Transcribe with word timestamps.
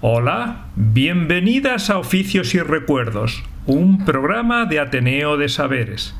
Hola, 0.00 0.66
bienvenidas 0.76 1.90
a 1.90 1.98
Oficios 1.98 2.54
y 2.54 2.60
Recuerdos, 2.60 3.42
un 3.66 4.04
programa 4.04 4.64
de 4.64 4.78
Ateneo 4.78 5.36
de 5.36 5.48
Saberes. 5.48 6.14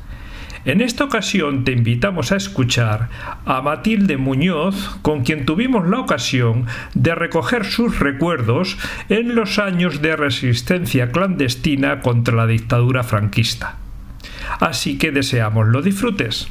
En 0.65 0.81
esta 0.81 1.05
ocasión 1.05 1.63
te 1.63 1.71
invitamos 1.71 2.33
a 2.33 2.35
escuchar 2.35 3.07
a 3.45 3.61
Matilde 3.61 4.17
Muñoz, 4.17 4.99
con 5.01 5.23
quien 5.23 5.45
tuvimos 5.45 5.87
la 5.87 6.01
ocasión 6.01 6.65
de 6.93 7.15
recoger 7.15 7.63
sus 7.63 7.99
recuerdos 7.99 8.77
en 9.07 9.33
los 9.33 9.59
años 9.59 10.01
de 10.01 10.17
resistencia 10.17 11.13
clandestina 11.13 12.01
contra 12.01 12.35
la 12.35 12.47
dictadura 12.47 13.03
franquista. 13.05 13.77
Así 14.59 14.97
que 14.97 15.13
deseamos 15.13 15.69
lo 15.69 15.81
disfrutes. 15.81 16.49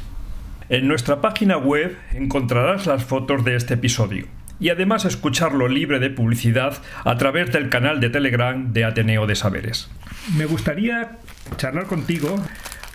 En 0.69 0.87
nuestra 0.87 1.21
página 1.21 1.57
web 1.57 1.95
encontrarás 2.11 2.87
las 2.87 3.03
fotos 3.03 3.45
de 3.45 3.55
este 3.55 3.75
episodio 3.75 4.38
y 4.59 4.69
además 4.69 5.05
escucharlo 5.05 5.67
libre 5.67 5.99
de 5.99 6.09
publicidad 6.09 6.81
a 7.05 7.17
través 7.17 7.51
del 7.51 7.69
canal 7.69 7.99
de 7.99 8.09
Telegram 8.09 8.73
de 8.73 8.85
Ateneo 8.85 9.25
de 9.25 9.35
Saberes. 9.35 9.89
Me 10.35 10.45
gustaría 10.45 11.17
charlar 11.57 11.85
contigo 11.85 12.35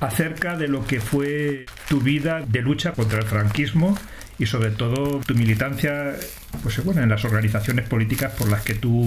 acerca 0.00 0.56
de 0.56 0.68
lo 0.68 0.86
que 0.86 1.00
fue 1.00 1.66
tu 1.88 2.00
vida 2.00 2.42
de 2.46 2.62
lucha 2.62 2.92
contra 2.92 3.18
el 3.18 3.24
franquismo 3.24 3.96
y 4.38 4.46
sobre 4.46 4.70
todo 4.70 5.20
tu 5.20 5.34
militancia 5.34 6.14
pues 6.62 6.82
bueno 6.84 7.02
en 7.02 7.08
las 7.08 7.24
organizaciones 7.24 7.88
políticas 7.88 8.32
por 8.32 8.50
las 8.50 8.62
que 8.62 8.74
tú 8.74 9.06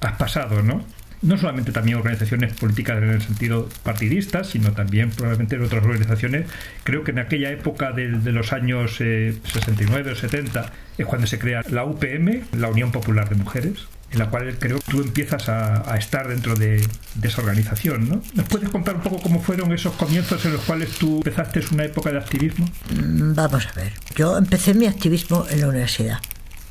has 0.00 0.16
pasado, 0.16 0.62
¿no? 0.62 0.84
No 1.24 1.38
solamente 1.38 1.72
también 1.72 1.96
organizaciones 1.96 2.52
políticas 2.54 3.02
en 3.02 3.10
el 3.10 3.22
sentido 3.22 3.68
partidista, 3.82 4.44
sino 4.44 4.72
también 4.72 5.10
probablemente 5.10 5.56
en 5.56 5.64
otras 5.64 5.82
organizaciones. 5.82 6.46
Creo 6.84 7.02
que 7.02 7.10
en 7.10 7.18
aquella 7.18 7.50
época 7.50 7.92
de, 7.92 8.08
de 8.10 8.32
los 8.32 8.52
años 8.52 8.96
eh, 9.00 9.34
69 9.44 10.12
o 10.12 10.14
70 10.14 10.72
es 10.98 11.06
cuando 11.06 11.26
se 11.26 11.38
crea 11.38 11.62
la 11.70 11.84
UPM, 11.84 12.42
la 12.52 12.68
Unión 12.68 12.92
Popular 12.92 13.28
de 13.28 13.36
Mujeres, 13.36 13.86
en 14.12 14.18
la 14.20 14.30
cual 14.30 14.56
creo 14.58 14.78
que 14.78 14.90
tú 14.90 15.00
empiezas 15.00 15.48
a, 15.48 15.92
a 15.92 15.96
estar 15.96 16.28
dentro 16.28 16.54
de, 16.54 16.86
de, 17.14 17.28
esa 17.28 17.40
organización, 17.40 18.08
¿no? 18.08 18.22
¿Nos 18.34 18.48
puedes 18.48 18.68
contar 18.68 18.96
un 18.96 19.02
poco 19.02 19.20
cómo 19.20 19.42
fueron 19.42 19.72
esos 19.72 19.94
comienzos 19.94 20.44
en 20.44 20.52
los 20.52 20.62
cuales 20.62 20.90
tú 20.90 21.16
empezaste 21.16 21.60
una 21.72 21.84
época 21.84 22.12
de 22.12 22.18
activismo? 22.18 22.68
Vamos 22.90 23.66
a 23.66 23.72
ver, 23.72 23.92
yo 24.14 24.38
empecé 24.38 24.74
mi 24.74 24.86
activismo 24.86 25.46
en 25.50 25.60
la 25.60 25.68
universidad 25.68 26.20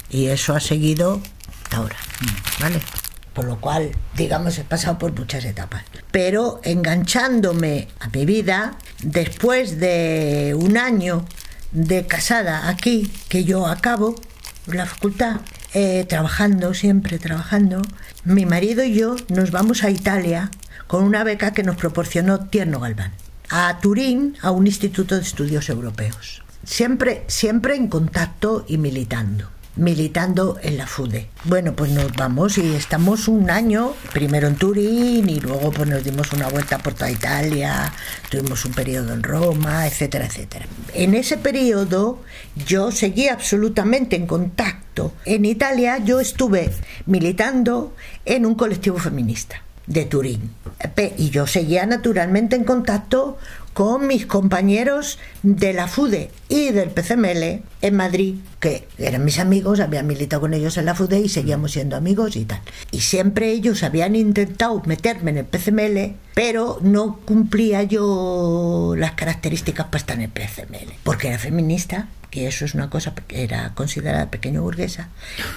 y 0.09 0.27
eso 0.27 0.55
ha 0.55 0.59
seguido 0.59 1.21
hasta 1.63 1.77
ahora, 1.77 1.97
¿vale? 2.59 2.79
Por 3.33 3.45
lo 3.45 3.59
cual, 3.59 3.91
digamos, 4.15 4.57
he 4.59 4.63
pasado 4.63 4.97
por 4.97 5.17
muchas 5.17 5.43
etapas. 5.45 5.83
Pero 6.11 6.61
enganchándome 6.63 7.87
a 7.99 8.09
mi 8.09 8.25
vida, 8.25 8.77
después 9.01 9.79
de 9.79 10.55
un 10.57 10.77
año 10.77 11.25
de 11.71 12.05
casada 12.05 12.69
aquí, 12.69 13.11
que 13.29 13.43
yo 13.43 13.65
acabo 13.65 14.15
la 14.67 14.85
facultad, 14.85 15.41
eh, 15.73 16.05
trabajando, 16.07 16.73
siempre 16.73 17.17
trabajando, 17.17 17.81
mi 18.23 18.45
marido 18.45 18.83
y 18.83 18.93
yo 18.93 19.15
nos 19.29 19.51
vamos 19.51 19.83
a 19.83 19.89
Italia 19.89 20.51
con 20.87 21.03
una 21.03 21.23
beca 21.23 21.51
que 21.51 21.63
nos 21.63 21.75
proporcionó 21.75 22.47
Tierno 22.47 22.79
Galván, 22.79 23.11
a 23.49 23.79
Turín, 23.79 24.37
a 24.41 24.51
un 24.51 24.67
instituto 24.67 25.15
de 25.15 25.21
estudios 25.21 25.69
europeos. 25.69 26.43
Siempre, 26.63 27.23
siempre 27.27 27.75
en 27.75 27.87
contacto 27.87 28.63
y 28.67 28.77
militando 28.77 29.49
militando 29.75 30.57
en 30.61 30.77
la 30.77 30.87
FUDE. 30.87 31.27
Bueno, 31.45 31.75
pues 31.75 31.91
nos 31.91 32.13
vamos 32.13 32.57
y 32.57 32.75
estamos 32.75 33.27
un 33.27 33.49
año, 33.49 33.93
primero 34.13 34.47
en 34.47 34.55
Turín 34.55 35.29
y 35.29 35.39
luego 35.39 35.71
pues 35.71 35.89
nos 35.89 36.03
dimos 36.03 36.31
una 36.33 36.47
vuelta 36.47 36.77
por 36.77 36.93
toda 36.93 37.09
Italia, 37.09 37.91
tuvimos 38.29 38.65
un 38.65 38.73
periodo 38.73 39.13
en 39.13 39.23
Roma, 39.23 39.87
etcétera, 39.87 40.25
etcétera. 40.25 40.65
En 40.93 41.15
ese 41.15 41.37
periodo 41.37 42.21
yo 42.65 42.91
seguí 42.91 43.27
absolutamente 43.27 44.15
en 44.15 44.27
contacto. 44.27 45.13
En 45.25 45.45
Italia 45.45 45.97
yo 45.97 46.19
estuve 46.19 46.71
militando 47.05 47.95
en 48.25 48.45
un 48.45 48.55
colectivo 48.55 48.99
feminista 48.99 49.63
de 49.87 50.05
Turín. 50.05 50.51
Y 51.17 51.29
yo 51.29 51.47
seguía 51.47 51.85
naturalmente 51.85 52.55
en 52.55 52.63
contacto 52.63 53.37
con 53.73 54.07
mis 54.07 54.25
compañeros 54.25 55.19
de 55.41 55.73
la 55.73 55.87
FUDE 55.87 56.31
y 56.47 56.71
del 56.71 56.91
PCML 56.91 57.61
en 57.81 57.95
Madrid, 57.95 58.35
que 58.59 58.87
eran 58.97 59.25
mis 59.25 59.39
amigos, 59.39 59.79
había 59.79 60.03
militado 60.03 60.41
con 60.41 60.53
ellos 60.53 60.77
en 60.77 60.85
la 60.85 60.95
FUDE 60.95 61.19
y 61.19 61.29
seguíamos 61.29 61.71
siendo 61.71 61.95
amigos 61.95 62.35
y 62.35 62.45
tal. 62.45 62.61
Y 62.91 63.01
siempre 63.01 63.51
ellos 63.51 63.83
habían 63.83 64.15
intentado 64.15 64.81
meterme 64.85 65.31
en 65.31 65.37
el 65.39 65.45
PCML, 65.45 66.15
pero 66.35 66.77
no 66.81 67.19
cumplía 67.25 67.83
yo 67.83 68.93
las 68.97 69.13
características 69.13 69.87
para 69.87 69.97
estar 69.97 70.17
en 70.17 70.23
el 70.23 70.29
PCML, 70.29 70.93
porque 71.03 71.29
era 71.29 71.39
feminista 71.39 72.07
que 72.29 72.47
eso 72.47 72.65
es 72.65 72.73
una 72.73 72.89
cosa 72.89 73.13
que 73.13 73.43
era 73.43 73.75
considerada 73.75 74.31
pequeño 74.31 74.63
burguesa, 74.63 75.09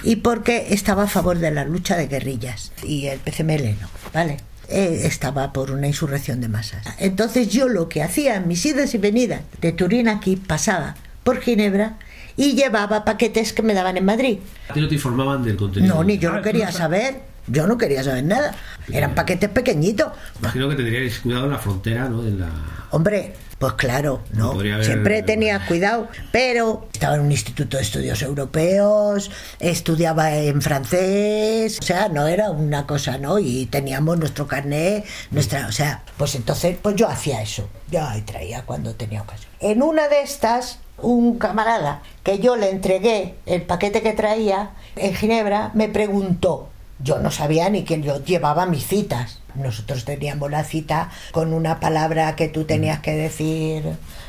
y 0.03 0.17
porque 0.17 0.67
estaba 0.69 1.03
a 1.03 1.07
favor 1.07 1.39
de 1.39 1.49
la 1.49 1.65
lucha 1.65 1.97
de 1.97 2.05
guerrillas, 2.05 2.71
y 2.83 3.07
el 3.07 3.19
PCML 3.19 3.79
no, 3.81 3.89
¿vale? 4.13 4.37
Eh, 4.69 5.01
estaba 5.05 5.53
por 5.53 5.71
una 5.71 5.87
insurrección 5.87 6.41
de 6.41 6.49
masas. 6.49 6.85
Entonces 6.99 7.47
yo 7.47 7.69
lo 7.69 7.87
que 7.87 8.03
hacía 8.03 8.35
en 8.35 8.47
mis 8.47 8.65
idas 8.65 8.93
y 8.93 8.97
venidas 8.97 9.41
de 9.61 9.71
Turín 9.71 10.09
aquí, 10.09 10.35
pasaba 10.35 10.95
por 11.23 11.39
Ginebra 11.39 11.97
y 12.35 12.53
llevaba 12.53 13.05
paquetes 13.05 13.53
que 13.53 13.61
me 13.61 13.73
daban 13.73 13.97
en 13.97 14.05
Madrid. 14.05 14.39
¿A 14.69 14.73
ti 14.73 14.81
no 14.81 14.87
te 14.87 14.95
informaban 14.95 15.43
del 15.43 15.55
contenido? 15.55 15.95
No, 15.95 16.03
ni 16.03 16.17
yo 16.17 16.31
no 16.31 16.41
quería 16.41 16.71
saber. 16.71 17.21
Yo 17.47 17.65
no 17.67 17.77
quería 17.77 18.03
saber 18.03 18.23
nada. 18.23 18.55
Eran 18.91 19.15
paquetes 19.15 19.49
pequeñitos. 19.49 20.11
Imagino 20.39 20.69
que 20.69 20.75
tendríais 20.75 21.19
cuidado 21.19 21.45
en 21.45 21.51
la 21.51 21.57
frontera, 21.57 22.09
¿no? 22.09 22.23
En 22.23 22.39
la... 22.39 22.49
Hombre, 22.91 23.33
pues 23.57 23.73
claro, 23.73 24.21
no. 24.33 24.51
Haber... 24.51 24.83
Siempre 24.83 25.23
tenía 25.23 25.65
cuidado, 25.65 26.07
pero 26.31 26.87
estaba 26.93 27.15
en 27.15 27.21
un 27.21 27.31
instituto 27.31 27.77
de 27.77 27.83
estudios 27.83 28.21
europeos, 28.21 29.31
estudiaba 29.59 30.35
en 30.35 30.61
francés, 30.61 31.79
o 31.81 31.83
sea, 31.83 32.07
no 32.09 32.27
era 32.27 32.51
una 32.51 32.85
cosa, 32.85 33.17
¿no? 33.17 33.39
Y 33.39 33.65
teníamos 33.65 34.19
nuestro 34.19 34.45
carnet, 34.45 35.05
nuestra, 35.31 35.67
o 35.67 35.71
sea, 35.71 36.03
pues 36.17 36.35
entonces, 36.35 36.77
pues 36.81 36.95
yo 36.95 37.07
hacía 37.07 37.41
eso. 37.41 37.67
Yo 37.89 38.05
ahí 38.05 38.21
traía 38.21 38.63
cuando 38.63 38.93
tenía 38.93 39.21
ocasión. 39.21 39.51
En 39.59 39.81
una 39.81 40.07
de 40.07 40.21
estas, 40.21 40.79
un 41.01 41.39
camarada 41.39 42.01
que 42.23 42.39
yo 42.39 42.55
le 42.55 42.69
entregué 42.69 43.35
el 43.45 43.63
paquete 43.63 44.01
que 44.01 44.13
traía 44.13 44.71
en 44.95 45.15
Ginebra 45.15 45.71
me 45.73 45.89
preguntó, 45.89 46.69
yo 46.99 47.19
no 47.19 47.31
sabía 47.31 47.69
ni 47.69 47.83
que 47.83 48.01
yo 48.01 48.23
llevaba 48.23 48.65
mis 48.65 48.85
citas. 48.85 49.39
Nosotros 49.55 50.05
teníamos 50.05 50.51
la 50.51 50.63
cita 50.63 51.09
con 51.31 51.53
una 51.53 51.79
palabra 51.79 52.35
que 52.35 52.47
tú 52.47 52.65
tenías 52.65 52.99
que 52.99 53.11
decir 53.11 53.83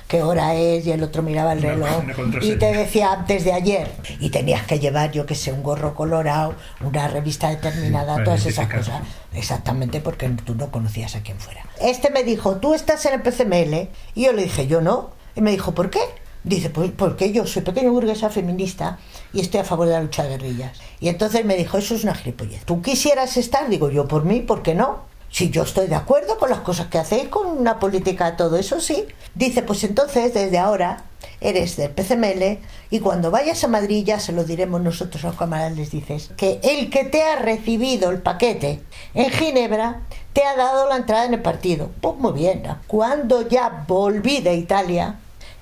qué 0.06 0.22
hora 0.22 0.54
es 0.54 0.86
y 0.86 0.92
el 0.92 1.02
otro 1.02 1.22
miraba 1.22 1.52
el 1.52 1.60
reloj 1.60 2.02
y 2.40 2.56
te 2.56 2.72
decía 2.72 3.12
antes 3.12 3.44
de 3.44 3.52
ayer. 3.52 3.90
Y 4.20 4.30
tenías 4.30 4.62
que 4.62 4.78
llevar 4.78 5.12
yo 5.12 5.26
que 5.26 5.34
sé 5.34 5.52
un 5.52 5.62
gorro 5.62 5.94
colorado 5.94 6.54
una 6.80 7.08
revista 7.08 7.50
determinada 7.50 8.16
sí, 8.16 8.24
todas 8.24 8.46
esas 8.46 8.68
cosas. 8.68 9.02
Exactamente 9.34 10.00
porque 10.00 10.28
tú 10.28 10.54
no 10.54 10.70
conocías 10.70 11.14
a 11.14 11.20
quién 11.20 11.38
fuera. 11.38 11.64
Este 11.80 12.10
me 12.10 12.24
dijo 12.24 12.56
tú 12.56 12.74
estás 12.74 13.04
en 13.06 13.14
el 13.14 13.22
PCML 13.22 13.88
y 14.14 14.24
yo 14.24 14.32
le 14.32 14.42
dije 14.44 14.66
yo 14.66 14.80
no 14.80 15.10
y 15.34 15.40
me 15.42 15.50
dijo 15.50 15.74
¿por 15.74 15.90
qué? 15.90 16.00
Dice, 16.44 16.70
pues 16.70 16.90
porque 16.96 17.32
yo 17.32 17.46
soy 17.46 17.62
pequeño 17.62 17.92
burguesa 17.92 18.30
feminista 18.30 18.98
y 19.32 19.40
estoy 19.40 19.60
a 19.60 19.64
favor 19.64 19.86
de 19.86 19.94
la 19.94 20.02
lucha 20.02 20.22
de 20.22 20.30
guerrillas. 20.30 20.78
Y 21.00 21.08
entonces 21.08 21.44
me 21.44 21.56
dijo, 21.56 21.78
eso 21.78 21.94
es 21.94 22.04
una 22.04 22.14
gilipollez. 22.14 22.64
¿Tú 22.64 22.80
quisieras 22.80 23.36
estar? 23.36 23.68
Digo 23.68 23.90
yo, 23.90 24.06
por 24.08 24.24
mí, 24.24 24.40
¿por 24.40 24.62
qué 24.62 24.74
no? 24.74 25.00
Si 25.30 25.50
yo 25.50 25.62
estoy 25.62 25.88
de 25.88 25.94
acuerdo 25.94 26.38
con 26.38 26.48
las 26.48 26.60
cosas 26.60 26.86
que 26.86 26.98
hacéis, 26.98 27.28
con 27.28 27.46
una 27.46 27.78
política, 27.78 28.36
todo 28.36 28.56
eso 28.56 28.80
sí. 28.80 29.04
Dice, 29.34 29.62
pues 29.62 29.84
entonces, 29.84 30.32
desde 30.32 30.58
ahora, 30.58 31.04
eres 31.40 31.76
del 31.76 31.90
PCML 31.90 32.58
y 32.90 33.00
cuando 33.00 33.30
vayas 33.30 33.62
a 33.62 33.68
Madrid 33.68 34.04
ya 34.04 34.18
se 34.20 34.32
lo 34.32 34.44
diremos 34.44 34.80
nosotros 34.80 35.24
a 35.24 35.28
los 35.28 35.36
camaradas, 35.36 35.76
dices 35.90 36.30
que 36.36 36.60
el 36.62 36.90
que 36.90 37.04
te 37.04 37.22
ha 37.22 37.36
recibido 37.36 38.10
el 38.10 38.22
paquete 38.22 38.80
en 39.14 39.30
Ginebra 39.30 40.02
te 40.32 40.44
ha 40.44 40.56
dado 40.56 40.88
la 40.88 40.96
entrada 40.96 41.26
en 41.26 41.34
el 41.34 41.42
partido. 41.42 41.90
Pues 42.00 42.16
muy 42.16 42.32
bien, 42.32 42.62
cuando 42.86 43.46
ya 43.46 43.84
volví 43.86 44.40
de 44.40 44.54
Italia, 44.54 45.16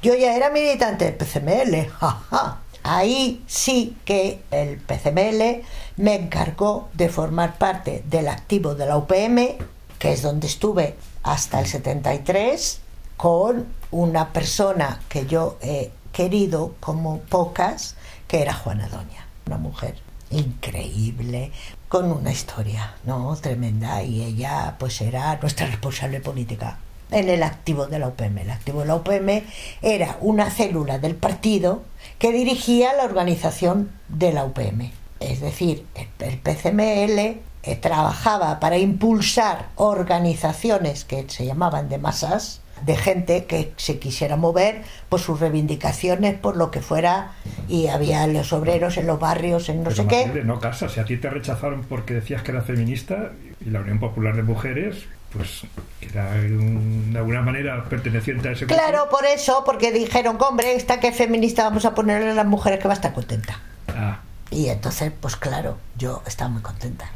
yo 0.06 0.14
ya 0.14 0.36
era 0.36 0.50
militante 0.50 1.04
del 1.04 1.14
PCML. 1.14 1.90
Jaja. 1.90 2.58
Ahí 2.84 3.42
sí 3.48 3.96
que 4.04 4.40
el 4.52 4.78
PCML 4.78 5.64
me 5.96 6.14
encargó 6.14 6.88
de 6.92 7.08
formar 7.08 7.58
parte 7.58 8.04
del 8.06 8.28
activo 8.28 8.76
de 8.76 8.86
la 8.86 8.98
UPM, 8.98 9.56
que 9.98 10.12
es 10.12 10.22
donde 10.22 10.46
estuve 10.46 10.94
hasta 11.24 11.58
el 11.58 11.66
73, 11.66 12.78
con 13.16 13.66
una 13.90 14.32
persona 14.32 15.00
que 15.08 15.26
yo 15.26 15.58
he 15.60 15.90
querido 16.12 16.76
como 16.78 17.18
pocas, 17.22 17.96
que 18.28 18.42
era 18.42 18.54
Juana 18.54 18.88
Doña, 18.88 19.26
una 19.46 19.58
mujer 19.58 19.96
increíble, 20.30 21.50
con 21.88 22.12
una 22.12 22.30
historia, 22.30 22.94
¿no? 23.02 23.34
Tremenda. 23.34 24.04
Y 24.04 24.22
ella, 24.22 24.76
pues, 24.78 25.00
era 25.00 25.36
nuestra 25.42 25.66
responsable 25.66 26.20
política 26.20 26.78
en 27.10 27.28
el 27.28 27.42
activo 27.42 27.86
de 27.86 27.98
la 27.98 28.08
UPM. 28.08 28.38
El 28.38 28.50
activo 28.50 28.80
de 28.80 28.86
la 28.86 28.96
UPM 28.96 29.42
era 29.82 30.16
una 30.20 30.50
célula 30.50 30.98
del 30.98 31.14
partido 31.14 31.82
que 32.18 32.32
dirigía 32.32 32.94
la 32.94 33.04
organización 33.04 33.90
de 34.08 34.32
la 34.32 34.44
UPM. 34.44 34.90
Es 35.20 35.40
decir, 35.40 35.84
el 36.18 36.38
PCML 36.38 37.18
eh, 37.62 37.76
trabajaba 37.80 38.60
para 38.60 38.78
impulsar 38.78 39.68
organizaciones 39.76 41.04
que 41.04 41.24
se 41.28 41.46
llamaban 41.46 41.88
de 41.88 41.98
masas, 41.98 42.60
de 42.84 42.94
gente 42.96 43.46
que 43.46 43.72
se 43.76 43.98
quisiera 43.98 44.36
mover 44.36 44.82
por 45.08 45.18
sus 45.20 45.40
reivindicaciones, 45.40 46.34
por 46.38 46.56
lo 46.58 46.70
que 46.70 46.82
fuera, 46.82 47.32
y 47.68 47.86
había 47.86 48.26
los 48.26 48.52
obreros 48.52 48.98
en 48.98 49.06
los 49.06 49.18
barrios, 49.18 49.68
en 49.70 49.78
no 49.78 49.84
Pero 49.84 49.96
sé 49.96 50.02
Matilde, 50.04 50.40
qué. 50.40 50.44
no 50.44 50.60
casa, 50.60 50.88
si 50.88 51.00
a 51.00 51.04
ti 51.06 51.16
te 51.16 51.30
rechazaron 51.30 51.84
porque 51.84 52.12
decías 52.14 52.42
que 52.42 52.50
era 52.52 52.60
feminista 52.62 53.32
y 53.64 53.70
la 53.70 53.80
Unión 53.80 53.98
Popular 53.98 54.36
de 54.36 54.42
Mujeres, 54.42 55.06
pues 55.36 55.62
era 56.00 56.30
un- 56.30 57.12
de 57.12 57.18
alguna 57.18 57.42
manera 57.42 57.84
perteneciente 57.84 58.48
a 58.48 58.52
ese 58.52 58.64
grupo. 58.66 58.80
Claro, 58.80 59.08
por 59.10 59.24
eso, 59.24 59.62
porque 59.64 59.92
dijeron, 59.92 60.38
hombre, 60.40 60.74
esta 60.74 61.00
que 61.00 61.08
es 61.08 61.16
feminista, 61.16 61.64
vamos 61.64 61.84
a 61.84 61.94
ponerle 61.94 62.30
a 62.30 62.34
las 62.34 62.46
mujeres 62.46 62.78
que 62.80 62.88
va 62.88 62.94
a 62.94 62.96
estar 62.96 63.12
contenta. 63.12 63.60
Ah, 63.88 64.20
Y 64.50 64.68
entonces, 64.68 65.12
pues 65.20 65.36
claro, 65.36 65.76
yo 65.96 66.22
estaba 66.26 66.50
muy 66.50 66.62
contenta. 66.62 67.10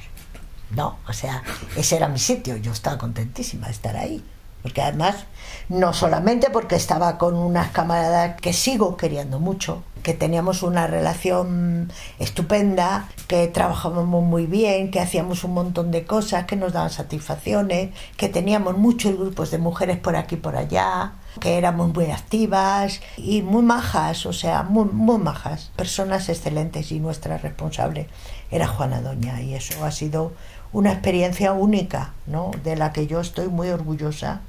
No, 0.71 0.99
o 1.09 1.13
sea, 1.13 1.43
ese 1.77 1.97
era 1.97 2.09
mi 2.09 2.19
sitio, 2.19 2.57
yo 2.57 2.73
estaba 2.73 2.99
contentísima 2.99 3.67
de 3.67 3.73
estar 3.73 3.97
ahí. 3.97 4.23
Porque 4.63 4.83
además, 4.83 5.27
no 5.69 5.93
solamente 5.93 6.51
porque 6.51 6.77
estaba 6.77 7.19
con 7.19 7.35
unas 7.35 7.71
camaradas 7.71 8.41
que 8.41 8.53
sigo 8.53 8.97
queriendo 8.97 9.39
mucho, 9.39 9.83
que 10.03 10.15
teníamos 10.15 10.63
una 10.63 10.87
relación 10.87 11.93
estupenda, 12.19 13.09
que 13.29 13.49
trabajábamos 13.49 14.25
muy 14.25 14.47
bien, 14.47 14.91
que 14.91 15.01
hacíamos 15.01 15.45
un 15.45 15.55
montón 15.55 15.91
de 15.91 16.05
cosas, 16.05 16.47
que 16.47 16.57
nos 16.57 16.73
daban 16.73 16.91
satisfacciones, 16.91 17.91
que 18.17 18.29
teníamos 18.29 18.77
muchos 18.77 19.17
grupos 19.17 19.51
de 19.51 19.59
mujeres 19.59 19.99
por 19.99 20.17
aquí 20.17 20.37
y 20.37 20.39
por 20.39 20.57
allá, 20.57 21.13
que 21.41 21.59
éramos 21.59 21.95
muy 21.95 22.11
activas 22.11 23.01
y 23.17 23.43
muy 23.43 23.63
majas, 23.63 24.27
o 24.27 24.33
sea, 24.33 24.63
muy, 24.63 24.87
muy 24.87 25.19
majas, 25.19 25.71
personas 25.77 26.29
excelentes 26.29 26.93
y 26.93 27.01
nuestra 27.01 27.39
responsable 27.39 28.09
era 28.51 28.67
Juana 28.67 29.01
Doña 29.01 29.41
y 29.43 29.55
eso 29.55 29.85
ha 29.85 29.91
sido 29.91 30.33
una 30.73 30.93
experiencia 30.93 31.53
única, 31.53 32.13
¿no? 32.27 32.53
De 32.65 32.77
la 32.77 32.93
que 32.93 33.07
yo 33.07 33.21
estoy 33.21 33.49
muy 33.49 33.69
orgullosa 33.69 34.41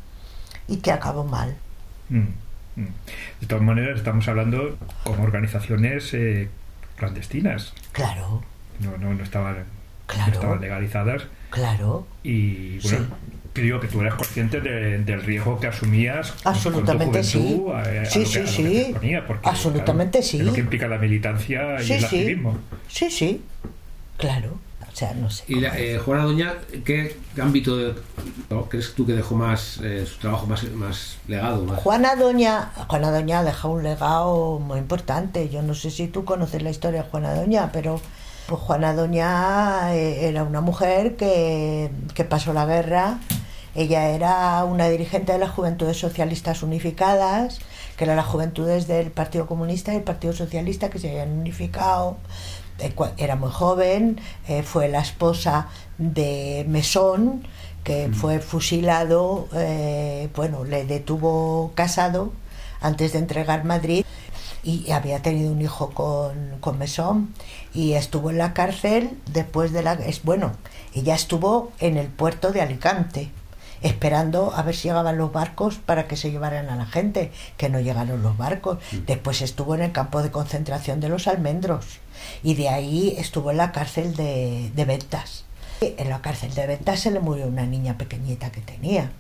y 0.72 0.78
que 0.78 0.92
acabó 0.92 1.24
mal. 1.24 1.56
mm, 2.10 2.18
mm. 2.76 2.88
De 3.42 3.48
todas 3.48 3.64
maneras, 3.64 3.98
estamos 3.98 4.28
hablando 4.28 4.78
como 5.04 5.24
organizaciones 5.24 6.14
eh, 6.14 6.50
clandestinas. 6.96 7.74
Claro, 7.92 8.44
No, 8.80 8.98
no, 8.98 9.14
no 9.14 9.24
estaban, 9.24 9.56
no 9.58 9.64
Claro. 10.08 10.32
estaban 10.32 10.62
legalizadas. 10.62 11.24
claro, 11.52 12.08
Y 12.24 12.80
bueno, 12.80 12.98
Sí. 13.00 13.06
que 13.54 13.62
digo 13.64 13.80
que 13.82 13.88
tú 13.88 14.00
eras 14.02 14.14
consciente 14.16 14.62
de- 14.62 15.00
del 15.00 15.22
riesgo 15.22 15.60
que 15.60 15.68
asumías 15.68 16.32
con- 16.32 16.54
Absolutamente 16.54 17.06
con 17.22 17.32
tu 17.32 17.40
juventud 17.40 17.84
sí. 17.84 17.98
a- 17.98 18.02
a, 18.02 18.06
Sí, 18.06 18.20
que, 18.20 18.26
sí, 18.26 18.48
sí. 18.48 18.96
porque, 19.28 19.50
Absolutamente 19.50 20.20
claro, 20.20 20.28
sí. 20.32 20.40
Es 20.40 20.46
lo 20.46 20.54
que 20.54 20.62
implica 20.62 20.88
la 20.88 20.98
militancia 20.98 21.82
y 21.82 21.86
sí, 21.86 21.94
el 21.94 22.06
activismo. 22.06 22.58
sí, 22.88 23.12
sí, 23.12 23.44
claro, 24.18 24.58
o 24.92 24.96
sea, 24.96 25.14
no 25.14 25.30
sé. 25.30 25.44
Y 25.48 25.56
la, 25.62 25.78
eh, 25.80 25.98
Juana 26.00 26.24
Doña, 26.26 26.54
¿qué 26.86 27.18
ámbito 27.42 27.78
de- 27.78 27.96
no, 28.50 28.66
crees 28.66 28.94
tú 28.94 29.06
que 29.06 29.14
dejó 29.14 29.36
más 29.36 29.80
eh, 29.84 30.06
su 30.06 30.20
trabajo 30.20 30.46
más, 30.48 30.64
más 30.72 31.18
legado? 31.28 31.64
Más? 31.66 31.80
Juana 31.82 32.16
Doña, 32.16 32.72
Juana 32.88 33.12
Doña 33.12 33.40
ha 33.40 33.44
dejado 33.44 33.74
un 33.76 33.84
legado 33.84 34.60
muy 34.60 34.80
importante. 34.80 35.50
Yo 35.50 35.62
no 35.62 35.74
sé 35.74 35.92
si 35.92 36.08
tú 36.08 36.26
conoces 36.26 36.62
la 36.62 36.70
historia 36.70 37.04
de 37.04 37.10
Juana 37.10 37.34
Doña, 37.34 37.72
pero 37.72 38.00
pues 38.48 38.60
Juana 38.62 38.94
Doña 38.94 39.96
eh, 39.96 40.28
era 40.28 40.44
una 40.44 40.62
mujer 40.62 41.16
que, 41.16 41.90
que 42.14 42.24
pasó 42.26 42.52
la 42.54 42.66
guerra. 42.66 43.18
Ella 43.74 44.10
era 44.10 44.66
una 44.66 44.90
dirigente 44.90 45.32
de 45.32 45.38
las 45.40 45.52
Juventudes 45.52 45.98
Socialistas 45.98 46.62
Unificadas, 46.62 47.60
que 47.96 48.04
eran 48.04 48.18
las 48.18 48.26
juventudes 48.26 48.86
del 48.88 49.12
Partido 49.12 49.46
Comunista 49.48 49.94
y 49.94 49.98
el 49.98 50.04
Partido 50.04 50.34
Socialista 50.34 50.90
que 50.90 51.00
se 51.00 51.10
habían 51.10 51.32
unificado. 51.32 52.18
Era 53.18 53.36
muy 53.36 53.52
joven, 53.52 54.20
eh, 54.48 54.64
fue 54.64 54.88
la 54.88 55.02
esposa 55.02 55.68
de 55.98 56.66
Mesón, 56.68 57.48
que 57.84 58.10
fue 58.14 58.40
fusilado, 58.40 59.48
eh, 59.54 60.30
bueno, 60.36 60.64
le 60.64 60.86
detuvo 60.86 61.72
casado 61.76 62.32
antes 62.80 63.14
de 63.14 63.20
entregar 63.20 63.64
Madrid 63.64 64.06
y 64.64 64.92
había 64.92 65.22
tenido 65.22 65.52
un 65.52 65.62
hijo 65.62 65.90
con, 65.90 66.58
con 66.60 66.78
Mesón 66.78 67.34
y 67.74 67.94
estuvo 67.94 68.30
en 68.30 68.38
la 68.38 68.54
cárcel 68.54 69.18
después 69.32 69.72
de 69.72 69.84
la... 69.84 69.94
Es, 69.94 70.24
bueno, 70.24 70.52
ella 70.94 71.16
estuvo 71.16 71.72
en 71.80 71.98
el 71.98 72.08
puerto 72.08 72.52
de 72.52 72.62
Alicante 72.62 73.32
esperando 73.82 74.54
a 74.56 74.62
ver 74.64 74.76
si 74.76 74.88
llegaban 74.88 75.18
los 75.18 75.32
barcos 75.32 75.76
para 75.78 76.08
que 76.08 76.18
se 76.18 76.32
llevaran 76.32 76.70
a 76.70 76.76
la 76.76 76.86
gente, 76.86 77.32
que 77.58 77.70
no 77.70 77.80
llegaron 77.80 78.22
los 78.22 78.38
barcos. 78.38 78.78
Después 79.06 79.42
estuvo 79.42 79.76
en 79.76 79.82
el 79.82 79.92
campo 79.92 80.22
de 80.22 80.32
concentración 80.32 81.00
de 81.00 81.10
los 81.10 81.28
almendros 81.28 81.86
y 82.44 82.56
de 82.56 82.70
ahí 82.70 83.16
estuvo 83.18 83.52
en 83.52 83.58
la 83.58 83.72
cárcel 83.72 84.16
de, 84.16 84.72
de 84.76 84.86
Ventas. 84.86 85.46
En 85.82 86.10
la 86.10 86.22
cárcel 86.22 86.54
de 86.54 86.68
Ventas 86.68 87.00
se 87.00 87.12
le 87.12 87.20
murió 87.20 87.48
una 87.48 87.66
niña 87.66 87.98
pequeñita 87.98 88.52
que 88.52 88.62
tenía. 88.62 89.12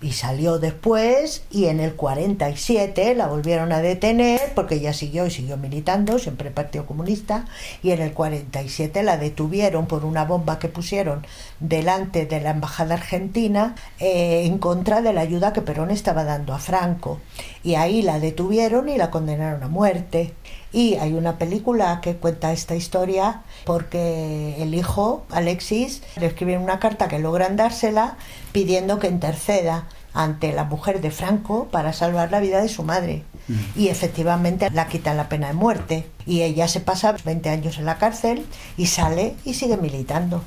Y 0.00 0.12
salió 0.12 0.58
después 0.58 1.44
y 1.50 1.66
en 1.66 1.80
el 1.80 1.94
47 1.94 3.14
la 3.14 3.26
volvieron 3.26 3.72
a 3.72 3.80
detener 3.80 4.40
porque 4.54 4.76
ella 4.76 4.92
siguió 4.92 5.26
y 5.26 5.30
siguió 5.30 5.56
militando, 5.56 6.18
siempre 6.18 6.50
Partido 6.50 6.86
Comunista, 6.86 7.46
y 7.82 7.90
en 7.90 8.02
el 8.02 8.12
47 8.12 9.02
la 9.02 9.16
detuvieron 9.16 9.86
por 9.86 10.04
una 10.04 10.24
bomba 10.24 10.58
que 10.58 10.68
pusieron 10.68 11.26
delante 11.60 12.26
de 12.26 12.40
la 12.40 12.50
Embajada 12.50 12.94
Argentina 12.94 13.74
eh, 13.98 14.42
en 14.44 14.58
contra 14.58 15.02
de 15.02 15.12
la 15.12 15.22
ayuda 15.22 15.52
que 15.52 15.62
Perón 15.62 15.90
estaba 15.90 16.24
dando 16.24 16.54
a 16.54 16.58
Franco. 16.58 17.20
Y 17.62 17.74
ahí 17.74 18.02
la 18.02 18.20
detuvieron 18.20 18.88
y 18.88 18.96
la 18.96 19.10
condenaron 19.10 19.62
a 19.62 19.68
muerte. 19.68 20.34
Y 20.72 20.96
hay 20.96 21.14
una 21.14 21.38
película 21.38 22.00
que 22.00 22.16
cuenta 22.16 22.52
esta 22.52 22.74
historia 22.74 23.42
porque 23.64 24.56
el 24.62 24.74
hijo, 24.74 25.24
Alexis, 25.30 26.02
le 26.20 26.26
escribe 26.26 26.58
una 26.58 26.78
carta 26.78 27.08
que 27.08 27.18
logran 27.18 27.56
dársela 27.56 28.16
pidiendo 28.52 28.98
que 28.98 29.08
interceda 29.08 29.86
ante 30.12 30.52
la 30.52 30.64
mujer 30.64 31.00
de 31.00 31.10
Franco 31.10 31.68
para 31.70 31.92
salvar 31.92 32.30
la 32.30 32.40
vida 32.40 32.60
de 32.60 32.68
su 32.68 32.82
madre. 32.82 33.24
Y 33.76 33.88
efectivamente 33.88 34.70
la 34.70 34.88
quitan 34.88 35.16
la 35.16 35.28
pena 35.28 35.48
de 35.48 35.54
muerte. 35.54 36.06
Y 36.26 36.42
ella 36.42 36.66
se 36.66 36.80
pasa 36.80 37.14
20 37.24 37.48
años 37.48 37.78
en 37.78 37.84
la 37.84 37.98
cárcel 37.98 38.44
y 38.76 38.86
sale 38.86 39.34
y 39.44 39.54
sigue 39.54 39.76
militando. 39.76 40.42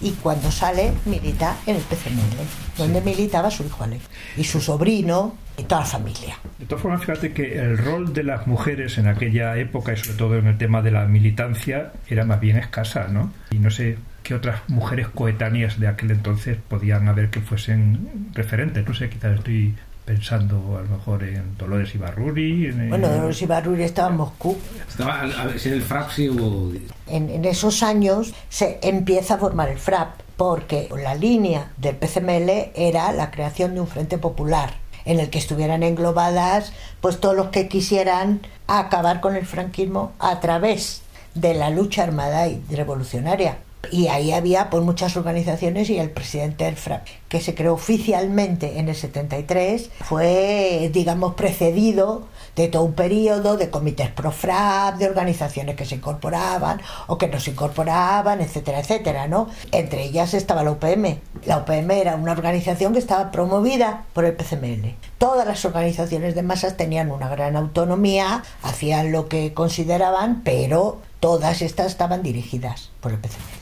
Y 0.00 0.12
cuando 0.12 0.50
sale, 0.50 0.92
milita 1.04 1.56
en 1.66 1.76
el 1.76 1.82
PCML, 1.82 2.36
donde 2.76 3.00
militaba 3.00 3.50
su 3.50 3.64
hijo 3.64 3.84
Alex. 3.84 4.04
Y 4.36 4.44
su 4.44 4.60
sobrino 4.60 5.36
y 5.56 5.64
toda 5.64 5.82
la 5.82 5.86
familia. 5.86 6.38
De 6.58 6.66
todas 6.66 6.82
formas, 6.82 7.00
fíjate 7.00 7.32
que 7.32 7.58
el 7.58 7.78
rol 7.78 8.12
de 8.12 8.24
las 8.24 8.46
mujeres 8.46 8.98
en 8.98 9.06
aquella 9.06 9.56
época 9.56 9.92
y 9.92 9.96
sobre 9.96 10.16
todo 10.16 10.38
en 10.38 10.46
el 10.46 10.58
tema 10.58 10.82
de 10.82 10.90
la 10.90 11.04
militancia 11.06 11.92
era 12.08 12.24
más 12.24 12.40
bien 12.40 12.56
escasa, 12.56 13.08
¿no? 13.08 13.32
Y 13.50 13.58
no 13.58 13.70
sé 13.70 13.98
qué 14.22 14.34
otras 14.34 14.60
mujeres 14.68 15.08
coetáneas 15.08 15.78
de 15.78 15.88
aquel 15.88 16.10
entonces 16.10 16.58
podían 16.68 17.08
haber 17.08 17.30
que 17.30 17.40
fuesen 17.40 18.30
referentes. 18.34 18.86
No 18.86 18.94
sé, 18.94 19.08
quizás 19.08 19.38
estoy 19.38 19.74
pensando 20.10 20.76
a 20.76 20.82
lo 20.82 20.88
mejor 20.88 21.22
en 21.22 21.56
Dolores 21.56 21.94
Ibarruri. 21.94 22.66
En, 22.66 22.88
Bueno, 22.88 23.08
Dolores 23.08 23.40
Ibarruri 23.42 23.84
estaba 23.84 24.08
en 24.08 24.16
Moscú. 24.16 24.56
Estaba, 24.88 25.20
a 25.20 25.46
ver, 25.46 25.60
si 25.60 25.68
en 25.68 25.74
el 25.76 25.82
FRAP 25.82 26.10
sí 26.10 26.28
hubo... 26.28 26.72
En, 27.06 27.30
en 27.30 27.44
esos 27.44 27.84
años 27.84 28.34
se 28.48 28.80
empieza 28.82 29.34
a 29.34 29.38
formar 29.38 29.68
el 29.68 29.78
FRAP, 29.78 30.20
porque 30.36 30.88
la 31.00 31.14
línea 31.14 31.70
del 31.76 31.94
PCML 31.94 32.72
era 32.74 33.12
la 33.12 33.30
creación 33.30 33.74
de 33.74 33.82
un 33.82 33.86
frente 33.86 34.18
popular 34.18 34.74
en 35.04 35.20
el 35.20 35.30
que 35.30 35.38
estuvieran 35.38 35.84
englobadas 35.84 36.72
pues 37.00 37.20
todos 37.20 37.36
los 37.36 37.48
que 37.48 37.68
quisieran 37.68 38.40
acabar 38.66 39.20
con 39.20 39.36
el 39.36 39.46
franquismo 39.46 40.12
a 40.18 40.40
través 40.40 41.02
de 41.34 41.54
la 41.54 41.70
lucha 41.70 42.02
armada 42.02 42.48
y 42.48 42.60
revolucionaria. 42.68 43.58
Y 43.90 44.08
ahí 44.08 44.30
había 44.32 44.70
pues 44.70 44.84
muchas 44.84 45.16
organizaciones 45.16 45.90
y 45.90 45.98
el 45.98 46.10
presidente 46.10 46.64
del 46.64 46.76
FRAP, 46.76 47.06
que 47.28 47.40
se 47.40 47.54
creó 47.54 47.74
oficialmente 47.74 48.78
en 48.78 48.88
el 48.88 48.94
73, 48.94 49.90
fue, 50.00 50.90
digamos, 50.92 51.34
precedido 51.34 52.28
de 52.56 52.68
todo 52.68 52.84
un 52.84 52.92
periodo 52.92 53.56
de 53.56 53.70
comités 53.70 54.10
pro 54.10 54.30
FRAP, 54.30 54.98
de 54.98 55.06
organizaciones 55.06 55.76
que 55.76 55.86
se 55.86 55.96
incorporaban 55.96 56.80
o 57.06 57.18
que 57.18 57.28
no 57.28 57.40
se 57.40 57.52
incorporaban, 57.52 58.40
etcétera, 58.40 58.80
etcétera, 58.80 59.28
¿no? 59.28 59.48
Entre 59.72 60.04
ellas 60.04 60.34
estaba 60.34 60.62
la 60.62 60.72
UPM. 60.72 61.18
La 61.46 61.58
UPM 61.58 61.90
era 61.92 62.16
una 62.16 62.32
organización 62.32 62.92
que 62.92 62.98
estaba 62.98 63.30
promovida 63.32 64.04
por 64.12 64.24
el 64.24 64.34
PCML. 64.34 64.94
Todas 65.18 65.46
las 65.46 65.64
organizaciones 65.64 66.34
de 66.34 66.42
masas 66.42 66.76
tenían 66.76 67.10
una 67.10 67.28
gran 67.28 67.56
autonomía, 67.56 68.44
hacían 68.62 69.10
lo 69.10 69.28
que 69.28 69.54
consideraban, 69.54 70.42
pero 70.44 70.98
todas 71.18 71.62
estas 71.62 71.86
estaban 71.86 72.22
dirigidas 72.22 72.90
por 73.00 73.12
el 73.12 73.18
PCML 73.18 73.59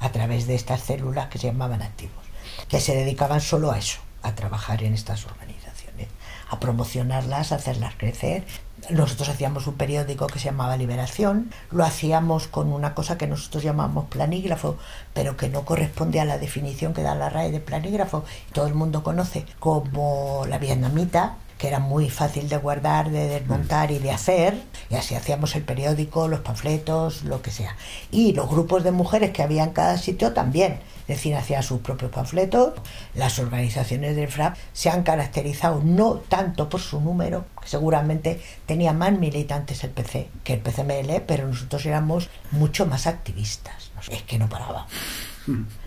a 0.00 0.10
través 0.10 0.46
de 0.46 0.54
estas 0.54 0.80
células 0.80 1.28
que 1.28 1.38
se 1.38 1.46
llamaban 1.48 1.82
activos, 1.82 2.24
que 2.68 2.80
se 2.80 2.94
dedicaban 2.94 3.40
solo 3.40 3.70
a 3.70 3.78
eso, 3.78 4.00
a 4.22 4.34
trabajar 4.34 4.82
en 4.82 4.94
estas 4.94 5.26
organizaciones, 5.26 6.08
a 6.48 6.60
promocionarlas, 6.60 7.52
a 7.52 7.56
hacerlas 7.56 7.94
crecer, 7.96 8.44
Nosotros 8.90 9.28
hacíamos 9.28 9.68
un 9.68 9.74
periódico 9.74 10.26
que 10.26 10.40
se 10.40 10.46
llamaba 10.46 10.76
Liberación, 10.76 11.52
lo 11.70 11.84
hacíamos 11.84 12.48
con 12.48 12.72
una 12.72 12.94
cosa 12.94 13.16
que 13.16 13.28
nosotros 13.28 13.62
llamamos 13.62 14.06
planígrafo, 14.06 14.76
pero 15.14 15.36
que 15.36 15.48
no 15.48 15.64
corresponde 15.64 16.18
a 16.18 16.24
la 16.24 16.38
definición 16.38 16.92
que 16.92 17.02
da 17.02 17.14
la 17.14 17.30
RAE 17.30 17.52
de 17.52 17.60
planígrafo. 17.60 18.24
Todo 18.52 18.66
el 18.66 18.74
mundo 18.74 19.04
conoce 19.04 19.46
como 19.60 20.44
la 20.48 20.58
vietnamita, 20.58 21.36
que 21.58 21.68
era 21.68 21.78
muy 21.78 22.10
fácil 22.10 22.48
de 22.48 22.56
guardar, 22.56 23.10
de 23.10 23.28
desmontar 23.28 23.90
y 23.90 23.98
de 23.98 24.10
hacer, 24.10 24.60
y 24.90 24.96
así 24.96 25.14
hacíamos 25.14 25.54
el 25.56 25.62
periódico, 25.62 26.28
los 26.28 26.40
panfletos, 26.40 27.24
lo 27.24 27.42
que 27.42 27.50
sea. 27.50 27.76
Y 28.10 28.32
los 28.32 28.48
grupos 28.48 28.84
de 28.84 28.92
mujeres 28.92 29.30
que 29.30 29.42
había 29.42 29.64
en 29.64 29.70
cada 29.70 29.98
sitio 29.98 30.32
también, 30.32 30.80
es 31.02 31.16
decir, 31.16 31.34
hacían 31.34 31.62
sus 31.62 31.80
propios 31.80 32.10
panfletos. 32.10 32.74
Las 33.14 33.38
organizaciones 33.38 34.16
del 34.16 34.28
FRAP 34.28 34.56
se 34.72 34.90
han 34.90 35.02
caracterizado 35.02 35.80
no 35.84 36.14
tanto 36.14 36.68
por 36.68 36.80
su 36.80 37.00
número, 37.00 37.44
que 37.60 37.68
seguramente 37.68 38.40
tenía 38.66 38.92
más 38.92 39.12
militantes 39.12 39.84
el 39.84 39.90
PC 39.90 40.28
que 40.44 40.54
el 40.54 40.60
PCML, 40.60 41.22
pero 41.26 41.46
nosotros 41.46 41.84
éramos 41.86 42.28
mucho 42.50 42.86
más 42.86 43.06
activistas. 43.06 43.90
Es 44.10 44.22
que 44.22 44.38
no 44.38 44.48
paraba. 44.48 44.86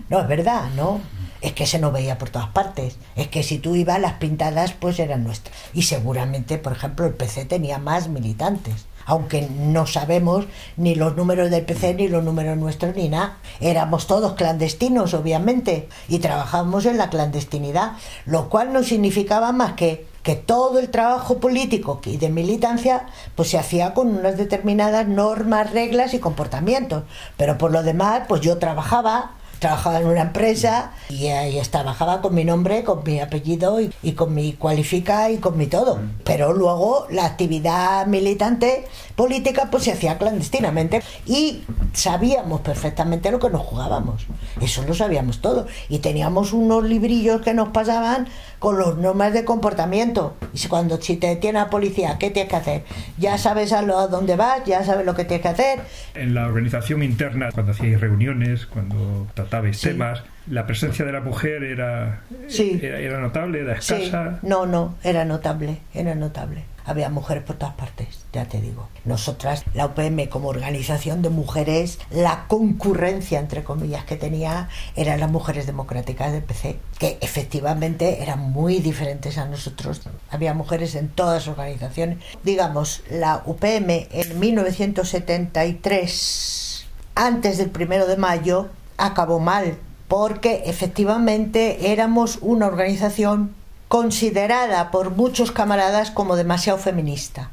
No, 0.09 0.19
es 0.19 0.27
verdad, 0.27 0.69
¿no? 0.75 1.01
Es 1.41 1.53
que 1.53 1.65
se 1.65 1.79
nos 1.79 1.93
veía 1.93 2.17
por 2.17 2.29
todas 2.29 2.49
partes. 2.49 2.97
Es 3.15 3.27
que 3.27 3.43
si 3.43 3.59
tú 3.59 3.75
ibas, 3.75 3.99
las 3.99 4.13
pintadas 4.13 4.73
pues 4.73 4.99
eran 4.99 5.23
nuestras. 5.23 5.55
Y 5.73 5.83
seguramente, 5.83 6.57
por 6.57 6.73
ejemplo, 6.73 7.05
el 7.05 7.13
PC 7.13 7.45
tenía 7.45 7.77
más 7.77 8.07
militantes. 8.09 8.85
Aunque 9.07 9.47
no 9.47 9.85
sabemos 9.85 10.45
ni 10.77 10.95
los 10.95 11.15
números 11.15 11.51
del 11.51 11.63
PC, 11.63 11.93
ni 11.93 12.07
los 12.07 12.23
números 12.23 12.57
nuestros, 12.57 12.95
ni 12.95 13.07
nada. 13.07 13.37
Éramos 13.59 14.07
todos 14.07 14.33
clandestinos, 14.33 15.13
obviamente, 15.13 15.89
y 16.07 16.19
trabajábamos 16.19 16.85
en 16.85 16.97
la 16.97 17.11
clandestinidad, 17.11 17.93
lo 18.25 18.49
cual 18.49 18.73
no 18.73 18.81
significaba 18.81 19.51
más 19.51 19.73
que 19.73 20.07
que 20.25 20.35
todo 20.35 20.79
el 20.79 20.89
trabajo 20.89 21.37
político 21.37 22.01
y 22.03 22.17
de 22.17 22.29
militancia 22.29 23.05
pues 23.35 23.51
se 23.51 23.59
hacía 23.59 23.93
con 23.93 24.07
unas 24.07 24.37
determinadas 24.37 25.07
normas, 25.07 25.71
reglas 25.71 26.15
y 26.15 26.19
comportamientos. 26.19 27.03
Pero 27.37 27.59
por 27.59 27.71
lo 27.71 27.83
demás, 27.83 28.23
pues 28.27 28.41
yo 28.41 28.57
trabajaba, 28.57 29.35
trabajaba 29.59 29.99
en 29.99 30.07
una 30.07 30.21
empresa 30.21 30.91
y 31.09 31.27
ahí 31.27 31.59
trabajaba 31.69 32.21
con 32.21 32.33
mi 32.33 32.45
nombre, 32.45 32.83
con 32.83 33.03
mi 33.03 33.19
apellido 33.19 33.81
y, 33.81 33.93
y, 34.03 34.13
con 34.13 34.33
mi 34.33 34.53
cualifica 34.53 35.29
y 35.31 35.37
con 35.37 35.57
mi 35.57 35.67
todo. 35.67 35.99
Pero 36.23 36.53
luego 36.53 37.07
la 37.09 37.25
actividad 37.25 38.05
militante 38.07 38.85
política 39.15 39.69
pues 39.71 39.83
se 39.83 39.91
hacía 39.91 40.17
clandestinamente 40.17 41.01
y 41.25 41.63
sabíamos 41.93 42.61
perfectamente 42.61 43.31
lo 43.31 43.39
que 43.39 43.49
nos 43.49 43.61
jugábamos. 43.61 44.25
Eso 44.61 44.83
lo 44.83 44.93
sabíamos 44.93 45.41
todo. 45.41 45.67
Y 45.89 45.99
teníamos 45.99 46.53
unos 46.53 46.83
librillos 46.83 47.41
que 47.41 47.53
nos 47.53 47.69
pasaban 47.69 48.27
con 48.59 48.77
los 48.77 48.97
normas 48.97 49.33
de 49.33 49.45
comportamiento. 49.45 50.35
Y 50.53 50.67
cuando 50.67 51.01
si 51.01 51.17
te 51.17 51.27
detiene 51.27 51.59
la 51.59 51.69
policía, 51.69 52.17
¿qué 52.19 52.31
tienes 52.31 52.49
que 52.49 52.55
hacer? 52.55 52.83
Ya 53.17 53.37
sabes 53.37 53.73
a, 53.73 53.81
lo, 53.81 53.97
a 53.97 54.07
dónde 54.07 54.35
vas, 54.35 54.63
ya 54.65 54.83
sabes 54.83 55.05
lo 55.05 55.15
que 55.15 55.25
tienes 55.25 55.41
que 55.41 55.49
hacer. 55.49 55.79
En 56.13 56.33
la 56.33 56.47
organización 56.47 57.03
interna, 57.03 57.49
cuando 57.51 57.71
hacíais 57.71 57.99
reuniones, 57.99 58.65
cuando 58.65 59.27
tratabais 59.33 59.77
sí. 59.77 59.89
temas, 59.89 60.23
la 60.47 60.65
presencia 60.67 61.03
de 61.05 61.11
la 61.11 61.21
mujer 61.21 61.63
era, 61.63 62.21
Sí. 62.47 62.79
era, 62.81 62.99
era 62.99 63.19
notable, 63.19 63.61
era 63.61 63.81
Sí, 63.81 63.93
escasa. 63.95 64.39
no, 64.41 64.65
no, 64.65 64.95
era 65.03 65.25
notable, 65.25 65.79
era 65.93 66.15
notable. 66.15 66.63
Había 66.87 67.09
mujeres 67.09 67.41
por 67.41 67.55
todas 67.55 67.73
partes, 67.73 68.25
ya 68.31 68.45
te 68.45 68.61
digo. 68.61 68.87
Nosotras, 69.05 69.63
la 69.73 69.87
UPM 69.87 70.29
como 70.29 70.49
organización 70.49 71.23
de 71.23 71.29
mujeres, 71.31 71.97
la 72.11 72.45
concurrencia, 72.47 73.39
entre 73.39 73.63
comillas, 73.63 74.05
que 74.05 74.17
tenía 74.17 74.69
eran 74.95 75.19
las 75.19 75.31
mujeres 75.31 75.65
democráticas 75.65 76.31
del 76.31 76.43
PC, 76.43 76.77
que 76.99 77.17
efectivamente 77.21 78.21
eran 78.21 78.39
muy 78.51 78.81
diferentes 78.81 79.39
a 79.39 79.47
nosotros. 79.47 80.03
Había 80.29 80.53
mujeres 80.53 80.93
en 80.93 81.07
todas 81.09 81.47
las 81.47 81.57
organizaciones. 81.57 82.19
Digamos, 82.43 83.01
la 83.09 83.41
UPM 83.47 84.07
en 84.11 84.39
1973, 84.39 86.85
antes 87.15 87.57
del 87.57 87.69
primero 87.71 88.05
de 88.07 88.17
mayo, 88.17 88.69
acabó 88.97 89.39
mal, 89.39 89.75
porque 90.07 90.63
efectivamente 90.65 91.91
éramos 91.91 92.39
una 92.41 92.67
organización 92.67 93.53
considerada 93.87 94.91
por 94.91 95.11
muchos 95.11 95.51
camaradas 95.51 96.11
como 96.11 96.35
demasiado 96.35 96.79
feminista. 96.79 97.51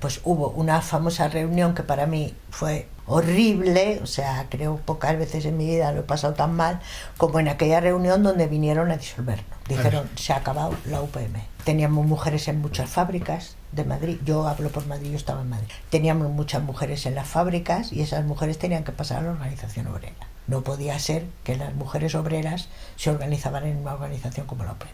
Pues 0.00 0.20
hubo 0.24 0.50
una 0.50 0.82
famosa 0.82 1.28
reunión 1.28 1.74
que 1.74 1.82
para 1.82 2.06
mí 2.06 2.34
fue 2.50 2.88
horrible, 3.06 4.00
o 4.02 4.06
sea, 4.06 4.46
creo 4.50 4.76
pocas 4.76 5.18
veces 5.18 5.46
en 5.46 5.56
mi 5.56 5.66
vida 5.66 5.92
lo 5.92 6.00
he 6.00 6.02
pasado 6.02 6.34
tan 6.34 6.54
mal 6.54 6.80
como 7.16 7.40
en 7.40 7.48
aquella 7.48 7.80
reunión 7.80 8.22
donde 8.22 8.46
vinieron 8.46 8.90
a 8.90 8.98
disolvernos. 8.98 9.46
Dijeron, 9.66 10.08
se 10.14 10.34
ha 10.34 10.36
acabado 10.36 10.74
la 10.84 11.00
UPM. 11.00 11.42
Teníamos 11.64 12.06
mujeres 12.06 12.48
en 12.48 12.60
muchas 12.60 12.90
fábricas 12.90 13.56
de 13.72 13.84
Madrid, 13.84 14.18
yo 14.24 14.46
hablo 14.46 14.70
por 14.70 14.86
Madrid, 14.86 15.10
yo 15.10 15.16
estaba 15.16 15.40
en 15.40 15.48
Madrid. 15.48 15.68
Teníamos 15.90 16.30
muchas 16.30 16.62
mujeres 16.62 17.06
en 17.06 17.14
las 17.14 17.26
fábricas 17.26 17.92
y 17.92 18.02
esas 18.02 18.24
mujeres 18.24 18.58
tenían 18.58 18.84
que 18.84 18.92
pasar 18.92 19.18
a 19.18 19.22
la 19.22 19.30
organización 19.30 19.86
obrera. 19.86 20.27
No 20.48 20.62
podía 20.62 20.98
ser 20.98 21.24
que 21.44 21.56
las 21.56 21.74
mujeres 21.74 22.14
obreras 22.14 22.68
se 22.96 23.10
organizaban 23.10 23.64
en 23.66 23.76
una 23.78 23.94
organización 23.94 24.46
como 24.46 24.64
la 24.64 24.72
UPM, 24.72 24.88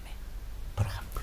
por 0.75 0.87
ejemplo. 0.87 1.23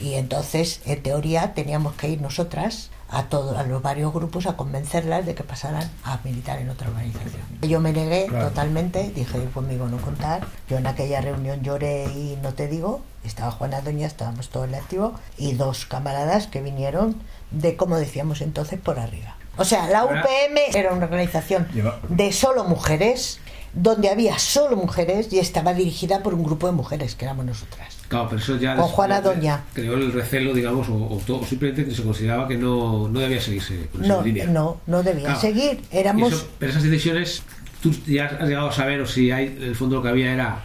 Y 0.00 0.14
entonces, 0.14 0.80
en 0.86 1.02
teoría, 1.02 1.52
teníamos 1.54 1.94
que 1.94 2.08
ir 2.08 2.20
nosotras 2.20 2.90
a 3.10 3.24
todos, 3.24 3.56
a 3.58 3.64
los 3.64 3.82
varios 3.82 4.12
grupos 4.14 4.46
a 4.46 4.56
convencerlas 4.56 5.26
de 5.26 5.34
que 5.34 5.42
pasaran 5.42 5.90
a 6.04 6.20
militar 6.24 6.58
en 6.58 6.70
otra 6.70 6.88
organización. 6.88 7.42
Yo 7.62 7.80
me 7.80 7.92
negué 7.92 8.26
Claro. 8.26 8.48
totalmente, 8.48 9.10
dije 9.10 9.44
conmigo 9.52 9.88
no 9.88 9.98
contar. 9.98 10.46
Yo 10.68 10.78
en 10.78 10.86
aquella 10.86 11.20
reunión 11.20 11.62
lloré 11.62 12.04
y 12.04 12.38
no 12.42 12.54
te 12.54 12.66
digo, 12.68 13.02
estaba 13.24 13.50
Juana 13.50 13.80
Doña, 13.80 14.06
estábamos 14.06 14.48
todos 14.48 14.68
en 14.68 14.74
el 14.74 14.80
activo, 14.80 15.14
y 15.36 15.52
dos 15.54 15.86
camaradas 15.86 16.46
que 16.46 16.62
vinieron 16.62 17.16
de, 17.50 17.76
como 17.76 17.96
decíamos 17.96 18.40
entonces, 18.42 18.78
por 18.80 18.98
arriba. 18.98 19.36
O 19.60 19.64
sea, 19.64 19.86
la 19.88 20.04
UPM 20.06 20.58
era 20.74 20.92
una 20.92 21.04
organización 21.04 21.68
de 22.08 22.32
solo 22.32 22.64
mujeres, 22.64 23.40
donde 23.74 24.08
había 24.08 24.38
solo 24.38 24.74
mujeres 24.74 25.30
y 25.32 25.38
estaba 25.38 25.74
dirigida 25.74 26.22
por 26.22 26.32
un 26.32 26.42
grupo 26.42 26.66
de 26.66 26.72
mujeres, 26.72 27.14
que 27.14 27.26
éramos 27.26 27.44
nosotras. 27.44 27.98
Claro, 28.08 28.28
pero 28.30 28.40
eso 28.40 28.56
ya 28.56 28.74
Con 28.74 28.86
les- 28.86 28.94
Juana 28.94 29.16
les- 29.16 29.24
Doña. 29.24 29.64
creó 29.74 29.94
el 29.94 30.12
recelo, 30.12 30.54
digamos, 30.54 30.88
o, 30.88 30.94
o 30.94 31.20
todo- 31.26 31.40
o 31.40 31.46
simplemente 31.46 31.84
que 31.84 31.94
se 31.94 32.02
consideraba 32.02 32.48
que 32.48 32.56
no, 32.56 33.06
no 33.08 33.20
debía 33.20 33.40
seguirse 33.40 33.86
con 33.92 34.02
esa 34.02 34.14
No, 34.16 34.22
línea. 34.22 34.46
no, 34.46 34.80
no 34.86 35.02
debía 35.02 35.24
Claro. 35.26 35.40
seguir. 35.40 35.82
Éramos, 35.92 36.32
eso- 36.32 36.48
pero 36.58 36.72
esas 36.72 36.82
decisiones, 36.82 37.42
tú 37.82 37.92
ya 38.06 38.24
has 38.40 38.48
llegado 38.48 38.70
a 38.70 38.72
saber 38.72 39.00
o 39.02 39.06
si 39.06 39.30
hay, 39.30 39.46
en 39.58 39.62
el 39.62 39.76
fondo 39.76 39.96
lo 39.96 40.02
que 40.02 40.08
había 40.08 40.32
era 40.32 40.64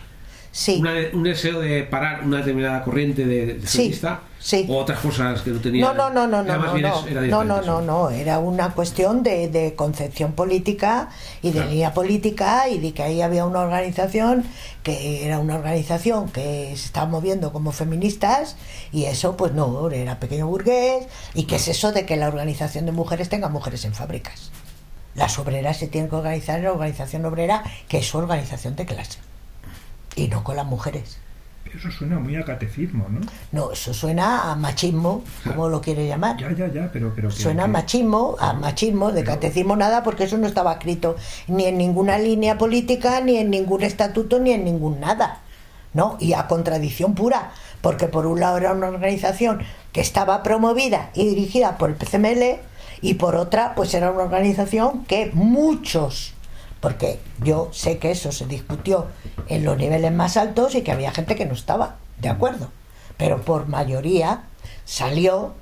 sí, 0.53 0.77
una 0.79 0.93
de- 0.93 1.11
un 1.13 1.23
deseo 1.23 1.59
de 1.59 1.83
parar 1.83 2.23
una 2.23 2.37
determinada 2.37 2.81
corriente 2.81 3.25
de, 3.25 3.45
de 3.55 3.67
feminista 3.67 4.21
sí. 4.23 4.34
O 4.67 4.77
otras 4.77 4.99
cosas 4.99 5.41
que 5.41 5.49
no 5.51 5.59
tenían. 5.59 5.87
No, 5.95 6.09
no, 6.09 6.27
no, 6.27 6.27
no, 6.27 6.41
Era 6.41 6.57
no, 6.57 6.65
no, 6.77 7.07
era 7.07 7.21
no, 7.21 7.43
no, 7.43 7.61
no, 7.61 7.81
no, 7.81 8.09
era 8.11 8.39
una 8.39 8.73
cuestión 8.73 9.23
de, 9.23 9.47
de 9.47 9.75
concepción 9.75 10.33
política 10.33 11.09
y 11.41 11.47
de 11.47 11.53
Claro. 11.53 11.69
línea 11.71 11.93
política 11.93 12.69
y 12.69 12.79
de 12.79 12.93
que 12.93 13.01
ahí 13.03 13.21
había 13.21 13.45
una 13.45 13.61
organización 13.61 14.45
que 14.83 15.25
era 15.25 15.39
una 15.39 15.55
organización 15.55 16.29
que 16.29 16.73
se 16.75 16.85
estaba 16.85 17.07
moviendo 17.07 17.51
como 17.51 17.71
feministas 17.71 18.55
y 18.91 19.05
eso 19.05 19.35
pues 19.35 19.53
no, 19.53 19.89
era 19.89 20.19
pequeño 20.19 20.47
burgués 20.47 21.07
y 21.33 21.43
que 21.45 21.55
es 21.55 21.67
eso 21.67 21.91
de 21.91 22.05
que 22.05 22.15
la 22.15 22.27
organización 22.27 22.85
de 22.85 22.91
mujeres 22.91 23.29
tenga 23.29 23.49
mujeres 23.49 23.83
en 23.85 23.93
fábricas. 23.93 24.51
Las 25.15 25.39
obreras 25.39 25.77
se 25.77 25.87
tienen 25.87 26.09
que 26.09 26.17
organizar 26.17 26.57
en 26.59 26.65
la 26.65 26.71
organización 26.73 27.25
obrera 27.25 27.63
que 27.87 27.97
es 27.99 28.05
su 28.07 28.17
organización 28.17 28.75
de 28.75 28.85
clase 28.85 29.17
y 30.15 30.27
no 30.27 30.43
con 30.43 30.55
las 30.55 30.65
mujeres. 30.65 31.17
Eso 31.77 31.91
suena 31.91 32.19
muy 32.19 32.35
a 32.35 32.43
catecismo, 32.45 33.07
¿no? 33.09 33.19
No, 33.51 33.71
eso 33.71 33.93
suena 33.93 34.51
a 34.51 34.55
machismo, 34.55 35.23
como 35.45 35.67
lo 35.67 35.81
quiere 35.81 36.07
llamar. 36.07 36.37
Ya, 36.37 36.51
ya, 36.53 36.67
ya, 36.71 36.89
pero... 36.91 37.11
pero 37.15 37.29
que- 37.29 37.35
Suena 37.35 37.65
a 37.65 37.67
machismo, 37.67 38.35
a 38.39 38.53
machismo, 38.53 39.11
de 39.11 39.21
Pero- 39.23 39.33
catecismo 39.33 39.75
nada, 39.75 40.03
porque 40.03 40.23
eso 40.25 40.37
no 40.37 40.47
estaba 40.47 40.73
escrito 40.73 41.15
ni 41.47 41.65
en 41.65 41.77
ninguna 41.77 42.17
línea 42.17 42.57
política, 42.57 43.19
ni 43.21 43.37
en 43.37 43.49
ningún 43.49 43.83
estatuto, 43.83 44.39
ni 44.39 44.51
en 44.51 44.63
ningún 44.63 44.99
nada. 44.99 45.39
¿No? 45.93 46.17
Y 46.19 46.33
a 46.33 46.47
contradicción 46.47 47.15
pura, 47.15 47.51
porque 47.81 48.07
por 48.07 48.25
un 48.25 48.39
lado 48.41 48.57
era 48.57 48.73
una 48.73 48.87
organización 48.89 49.61
que 49.93 50.01
estaba 50.01 50.43
promovida 50.43 51.09
y 51.13 51.25
dirigida 51.29 51.77
por 51.77 51.89
el 51.89 51.95
PCML, 51.95 52.59
y 53.01 53.13
por 53.15 53.35
otra, 53.35 53.75
pues 53.75 53.93
era 53.93 54.11
una 54.11 54.23
organización 54.23 55.05
que 55.05 55.31
muchos, 55.33 56.33
porque 56.85 57.19
yo 57.43 57.69
sé 57.71 57.97
que 57.97 58.11
eso 58.11 58.31
se 58.31 58.45
discutió 58.45 59.07
en 59.47 59.65
los 59.65 59.75
niveles 59.75 60.11
más 60.11 60.37
altos 60.37 60.75
y 60.75 60.83
que 60.83 60.91
había 60.91 61.09
gente 61.09 61.35
que 61.35 61.47
no 61.47 61.55
estaba 61.55 61.95
de 62.21 62.29
acuerdo, 62.29 62.69
pero 63.17 63.41
por 63.41 63.67
mayoría 63.67 64.43
salió 64.85 65.55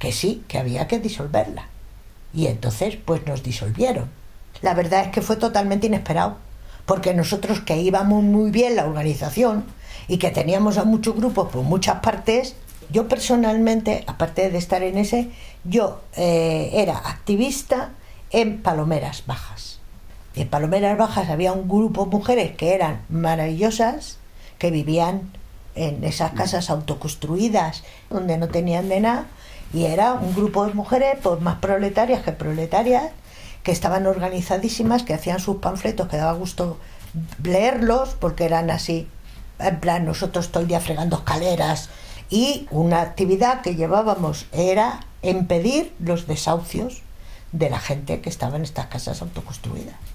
que 0.00 0.10
sí, 0.10 0.42
que 0.48 0.58
había 0.58 0.88
que 0.88 0.98
disolverla. 0.98 1.68
Y 2.32 2.48
entonces, 2.48 2.96
pues 2.96 3.24
nos 3.24 3.44
disolvieron. 3.44 4.10
La 4.62 4.74
verdad 4.74 5.04
es 5.04 5.12
que 5.12 5.22
fue 5.22 5.36
totalmente 5.36 5.86
inesperado, 5.86 6.38
porque 6.86 7.14
nosotros 7.14 7.60
que 7.60 7.76
íbamos 7.76 8.24
muy 8.24 8.50
bien 8.50 8.74
la 8.74 8.84
organización 8.84 9.66
y 10.08 10.18
que 10.18 10.32
teníamos 10.32 10.76
a 10.76 10.84
muchos 10.84 11.14
grupos 11.14 11.52
por 11.52 11.62
muchas 11.62 12.00
partes, 12.00 12.56
yo 12.90 13.06
personalmente, 13.06 14.02
aparte 14.08 14.50
de 14.50 14.58
estar 14.58 14.82
en 14.82 14.98
ese, 14.98 15.30
yo 15.62 16.00
eh, 16.16 16.70
era 16.72 16.98
activista 16.98 17.90
en 18.32 18.60
Palomeras 18.60 19.22
Bajas. 19.24 19.73
En 20.36 20.48
Palomeras 20.48 20.98
Bajas 20.98 21.30
había 21.30 21.52
un 21.52 21.68
grupo 21.68 22.04
de 22.04 22.10
mujeres 22.10 22.56
que 22.56 22.74
eran 22.74 23.02
maravillosas, 23.08 24.18
que 24.58 24.72
vivían 24.72 25.32
en 25.76 26.02
esas 26.02 26.32
casas 26.32 26.70
autoconstruidas, 26.70 27.84
donde 28.10 28.36
no 28.38 28.48
tenían 28.48 28.88
de 28.88 29.00
nada, 29.00 29.26
Y 29.72 29.86
era 29.86 30.14
un 30.14 30.34
grupo 30.34 30.66
de 30.66 30.74
mujeres, 30.74 31.18
pues 31.20 31.40
más 31.40 31.56
proletarias 31.56 32.22
que 32.22 32.30
proletarias, 32.30 33.10
que 33.64 33.72
estaban 33.72 34.06
organizadísimas, 34.06 35.02
que 35.02 35.14
hacían 35.14 35.40
sus 35.40 35.56
panfletos, 35.56 36.06
que 36.08 36.16
daba 36.16 36.32
gusto 36.32 36.78
leerlos, 37.42 38.10
porque 38.20 38.44
eran 38.44 38.70
así, 38.70 39.08
en 39.58 39.80
plan, 39.80 40.04
nosotros 40.04 40.50
todo 40.52 40.62
el 40.62 40.68
día 40.68 40.78
fregando 40.78 41.16
escaleras, 41.16 41.90
y 42.30 42.68
una 42.70 43.00
actividad 43.00 43.62
que 43.62 43.74
llevábamos 43.74 44.46
era 44.52 45.00
impedir 45.22 45.92
los 45.98 46.28
desahucios 46.28 47.02
de 47.50 47.70
la 47.70 47.80
gente 47.80 48.20
que 48.20 48.30
estaba 48.30 48.56
en 48.56 48.62
estas 48.62 48.86
casas 48.86 49.22
autoconstruidas. 49.22 50.13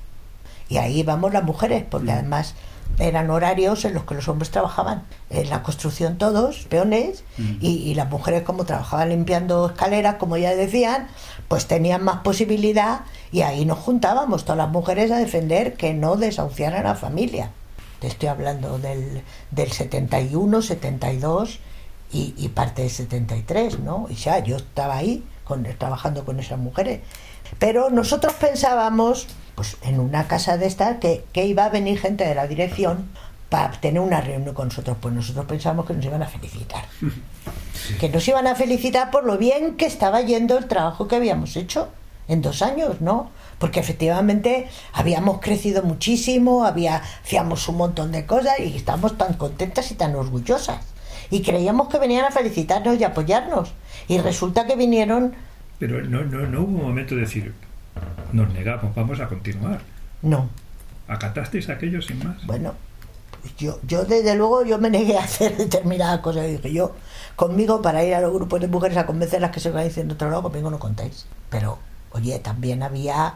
Y 0.69 0.77
ahí 0.77 0.99
íbamos 0.99 1.33
las 1.33 1.43
mujeres, 1.43 1.83
porque 1.89 2.11
además 2.11 2.55
eran 2.97 3.29
horarios 3.29 3.85
en 3.85 3.93
los 3.93 4.03
que 4.03 4.15
los 4.15 4.27
hombres 4.27 4.51
trabajaban 4.51 5.03
en 5.29 5.49
la 5.49 5.63
construcción 5.63 6.17
todos, 6.17 6.65
peones, 6.69 7.23
y, 7.61 7.69
y 7.69 7.93
las 7.95 8.09
mujeres 8.09 8.43
como 8.43 8.65
trabajaban 8.65 9.09
limpiando 9.09 9.67
escaleras, 9.67 10.15
como 10.15 10.37
ya 10.37 10.55
decían, 10.55 11.07
pues 11.47 11.67
tenían 11.67 12.03
más 12.03 12.21
posibilidad 12.21 13.01
y 13.31 13.41
ahí 13.41 13.65
nos 13.65 13.79
juntábamos 13.79 14.43
todas 14.43 14.57
las 14.57 14.69
mujeres 14.69 15.11
a 15.11 15.17
defender 15.17 15.75
que 15.75 15.93
no 15.93 16.15
desahuciaran 16.17 16.81
a 16.85 16.89
la 16.89 16.95
familia. 16.95 17.51
Te 17.99 18.07
estoy 18.07 18.29
hablando 18.29 18.79
del, 18.79 19.21
del 19.51 19.71
71, 19.71 20.61
72 20.61 21.59
y, 22.11 22.33
y 22.37 22.49
parte 22.49 22.81
del 22.81 22.91
73, 22.91 23.79
¿no? 23.79 24.07
Y 24.09 24.15
ya 24.15 24.39
yo 24.39 24.57
estaba 24.57 24.97
ahí 24.97 25.23
con, 25.43 25.63
trabajando 25.77 26.25
con 26.25 26.39
esas 26.39 26.59
mujeres. 26.59 27.01
Pero 27.57 27.89
nosotros 27.89 28.33
pensábamos, 28.33 29.27
pues 29.59 29.75
en 29.81 29.99
una 29.99 30.25
casa 30.25 30.57
de 30.57 30.67
estas, 30.67 30.99
que, 30.99 31.25
que 31.33 31.45
iba 31.45 31.65
a 31.65 31.69
venir 31.69 31.99
gente 31.99 32.23
de 32.23 32.33
la 32.33 32.47
dirección 32.47 33.09
para 33.49 33.71
tener 33.71 33.99
una 33.99 34.21
reunión 34.21 34.55
con 34.55 34.69
nosotros. 34.69 34.95
Pues 35.01 35.13
nosotros 35.13 35.45
pensábamos 35.47 35.85
que 35.85 35.93
nos 35.93 36.05
iban 36.05 36.23
a 36.23 36.27
felicitar. 36.27 36.85
Que 37.99 38.07
nos 38.07 38.25
iban 38.25 38.47
a 38.47 38.55
felicitar 38.55 39.11
por 39.11 39.25
lo 39.25 39.37
bien 39.37 39.75
que 39.75 39.85
estaba 39.85 40.21
yendo 40.21 40.57
el 40.57 40.69
trabajo 40.69 41.09
que 41.09 41.17
habíamos 41.17 41.57
hecho 41.57 41.89
en 42.29 42.41
dos 42.41 42.61
años, 42.61 43.01
¿no? 43.01 43.31
Porque 43.57 43.81
efectivamente 43.81 44.69
habíamos 44.93 45.41
crecido 45.41 45.83
muchísimo, 45.83 46.63
había, 46.63 47.03
hacíamos 47.25 47.67
un 47.67 47.75
montón 47.75 48.13
de 48.13 48.25
cosas 48.25 48.61
y 48.61 48.77
estábamos 48.77 49.17
tan 49.17 49.33
contentas 49.33 49.91
y 49.91 49.95
tan 49.95 50.15
orgullosas. 50.15 50.85
Y 51.31 51.41
creíamos 51.41 51.89
que 51.89 51.99
venían 51.99 52.23
a 52.23 52.31
felicitarnos 52.31 52.97
y 52.97 53.03
apoyarnos. 53.03 53.73
Y 54.07 54.19
resulta 54.19 54.65
que 54.65 54.77
vinieron, 54.77 55.33
Pero 55.79 56.01
no, 56.01 56.23
no, 56.23 56.47
no 56.47 56.61
hubo 56.61 56.77
un 56.77 56.83
momento 56.83 57.15
de 57.15 57.21
decir, 57.21 57.53
nos 58.33 58.53
negamos, 58.53 58.93
vamos 58.95 59.19
a 59.19 59.27
continuar. 59.27 59.81
no, 60.21 60.49
¿Acatasteis 61.07 61.69
aquello 61.69 62.01
sin 62.01 62.23
más? 62.23 62.45
Bueno, 62.45 62.75
yo, 63.57 63.79
yo 63.83 64.05
desde 64.05 64.35
luego 64.35 64.63
yo 64.63 64.77
me 64.77 64.89
negué 64.89 65.17
a 65.17 65.23
hacer 65.23 65.57
determinadas 65.57 66.19
cosas. 66.19 66.45
Dije, 66.47 66.71
yo 66.71 66.93
conmigo 67.35 67.81
para 67.81 68.03
ir 68.03 68.13
a 68.13 68.21
los 68.21 68.31
grupos 68.33 68.61
de 68.61 68.67
mujeres 68.67 68.97
a 68.97 69.05
convencerlas 69.05 69.51
que 69.51 69.59
se 69.59 69.69
organicen 69.69 70.11
otro 70.11 70.29
lado, 70.29 70.43
conmigo 70.43 70.69
no 70.69 70.79
contáis. 70.79 71.25
Pero, 71.49 71.79
oye, 72.11 72.37
también 72.39 72.83
había 72.83 73.35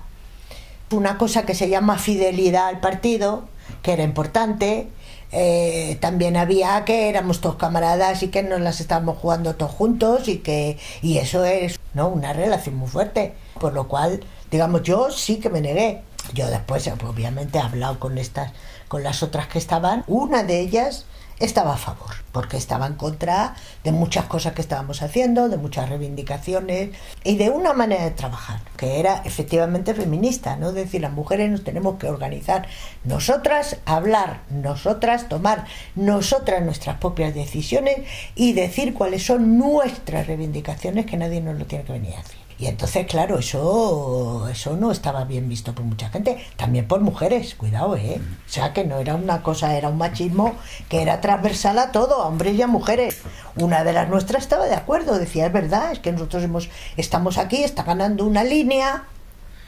una 0.92 1.18
cosa 1.18 1.46
que 1.46 1.56
se 1.56 1.70
llama 1.70 1.98
fidelidad 1.98 2.68
al 2.68 2.80
partido, 2.80 3.48
que 3.82 3.94
era 3.94 4.04
importante. 4.04 4.90
Eh, 5.32 5.98
también 6.00 6.38
había 6.38 6.86
que 6.86 7.10
éramos 7.10 7.42
todos 7.42 7.56
camaradas 7.56 8.22
y 8.22 8.28
que 8.28 8.44
nos 8.44 8.62
las 8.62 8.80
estábamos 8.80 9.18
jugando 9.18 9.56
todos 9.56 9.72
juntos 9.72 10.28
y 10.28 10.38
que 10.38 10.78
y 11.02 11.18
eso 11.18 11.44
es 11.44 11.80
no 11.96 12.08
una 12.10 12.34
relación 12.34 12.76
muy 12.76 12.88
fuerte 12.88 13.34
por 13.60 13.74
lo 13.74 13.88
cual 13.88 14.24
digamos 14.54 14.84
yo 14.84 15.10
sí 15.10 15.38
que 15.38 15.50
me 15.50 15.62
negué. 15.62 16.04
Yo 16.36 16.48
después 16.48 16.88
obviamente 16.88 17.58
he 17.58 17.62
hablado 17.62 18.00
con 18.00 18.20
estas 18.20 18.52
con 18.88 19.02
las 19.02 19.24
otras 19.24 19.48
que 19.48 19.58
estaban. 19.58 20.04
Una 20.06 20.44
de 20.44 20.60
ellas 20.60 21.06
estaba 21.40 21.74
a 21.74 21.78
favor 21.78 22.12
porque 22.32 22.58
estaba 22.58 22.86
en 22.86 22.94
contra 22.94 23.56
de 23.84 23.92
muchas 23.92 24.26
cosas 24.26 24.54
que 24.54 24.62
estábamos 24.62 25.02
haciendo 25.02 25.50
de 25.50 25.58
muchas 25.58 25.90
reivindicaciones 25.90 26.92
y 27.24 27.38
de 27.38 27.50
una 27.50 27.74
manera 27.74 28.04
de 28.04 28.12
trabajar 28.12 28.60
que 28.78 29.00
era 29.00 29.24
efectivamente 29.26 29.96
feminista 29.96 30.56
no 30.56 30.70
Es 30.70 30.76
decir 30.76 31.02
las 31.02 31.12
mujeres 31.12 31.50
nos 31.50 31.64
tenemos 31.64 31.98
que 31.98 32.08
organizar 32.08 32.68
nosotras 33.04 33.78
hablar 33.86 34.42
nosotras 34.52 35.28
tomar 35.28 35.66
nosotras 35.96 36.64
nuestras 36.64 36.98
propias 36.98 37.34
decisiones 37.34 38.08
y 38.36 38.54
decir 38.54 38.94
cuáles 38.94 39.26
son 39.26 39.58
nuestras 39.58 40.28
reivindicaciones 40.28 41.08
que 41.08 41.18
nadie 41.18 41.42
nos 41.42 41.58
lo 41.58 41.66
tiene 41.66 41.84
que 41.84 41.94
venir 41.94 42.14
a 42.14 42.22
decir 42.22 42.43
y 42.60 42.68
entonces, 42.68 43.08
claro, 43.08 43.40
eso, 43.40 44.48
eso 44.50 44.78
no 44.78 44.92
estaba 44.92 45.26
bien 45.26 45.50
visto 45.50 45.74
por 45.74 45.84
mucha 45.86 46.10
gente, 46.10 46.38
también 46.56 46.88
por 46.88 47.02
mujeres, 47.02 47.56
cuidado, 47.56 47.96
¿eh? 47.96 48.20
O 48.20 48.50
sea, 48.50 48.74
que 48.74 48.86
no 48.86 49.00
era 49.00 49.16
una 49.16 49.42
cosa, 49.42 49.76
era 49.78 49.90
un 49.90 49.98
machismo 49.98 50.56
que 50.90 51.02
era 51.02 51.20
transversal 51.20 51.80
a 51.80 51.92
todo, 51.92 52.22
a 52.22 52.28
hombres 52.28 52.56
y 52.56 52.62
a 52.62 52.68
mujeres. 52.68 53.22
Una 53.56 53.84
de 53.84 53.94
las 53.94 54.10
nuestras 54.10 54.44
estaba 54.44 54.66
de 54.66 54.76
acuerdo, 54.76 55.18
decía, 55.18 55.48
es 55.48 55.54
verdad, 55.54 55.92
es 55.92 56.00
que 56.00 56.12
nosotros 56.12 56.44
hemos, 56.44 56.70
estamos 56.96 57.38
aquí, 57.38 57.64
está 57.64 57.84
ganando 57.84 58.26
una 58.26 58.44
línea, 58.44 59.06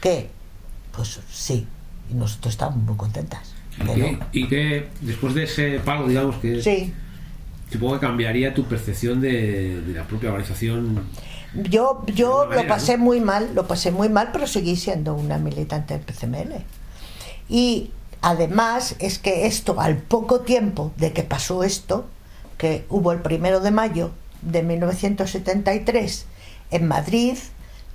que, 0.00 0.30
pues 0.94 1.20
sí, 1.30 1.66
y 2.10 2.14
nosotros 2.14 2.54
estábamos 2.54 2.84
muy 2.84 2.96
contentas. 2.96 3.54
¿Y 3.78 3.84
que, 3.84 4.18
y 4.32 4.48
que 4.48 4.88
después 5.02 5.34
de 5.34 5.44
ese 5.44 5.80
pago, 5.80 6.08
digamos 6.08 6.36
que 6.36 6.62
sí. 6.62 6.94
supongo 7.70 7.94
que 7.94 8.06
cambiaría 8.06 8.54
tu 8.54 8.64
percepción 8.64 9.20
de, 9.20 9.82
de 9.82 9.92
la 9.92 10.04
propia 10.04 10.30
organización. 10.30 11.04
Yo, 11.62 12.04
yo 12.06 12.44
lo 12.44 12.50
manera, 12.50 12.68
pasé 12.68 12.98
¿no? 12.98 13.04
muy 13.04 13.20
mal, 13.20 13.54
lo 13.54 13.66
pasé 13.66 13.90
muy 13.90 14.08
mal, 14.08 14.30
pero 14.32 14.46
seguí 14.46 14.76
siendo 14.76 15.14
una 15.14 15.38
militante 15.38 15.96
del 15.96 16.02
PCML. 16.02 16.64
Y 17.48 17.90
además 18.20 18.96
es 18.98 19.18
que 19.18 19.46
esto, 19.46 19.80
al 19.80 19.96
poco 19.96 20.40
tiempo 20.40 20.92
de 20.96 21.12
que 21.12 21.22
pasó 21.22 21.62
esto, 21.62 22.06
que 22.58 22.84
hubo 22.88 23.12
el 23.12 23.20
primero 23.20 23.60
de 23.60 23.70
mayo 23.70 24.10
de 24.42 24.62
1973 24.62 26.26
en 26.70 26.88
Madrid, 26.88 27.36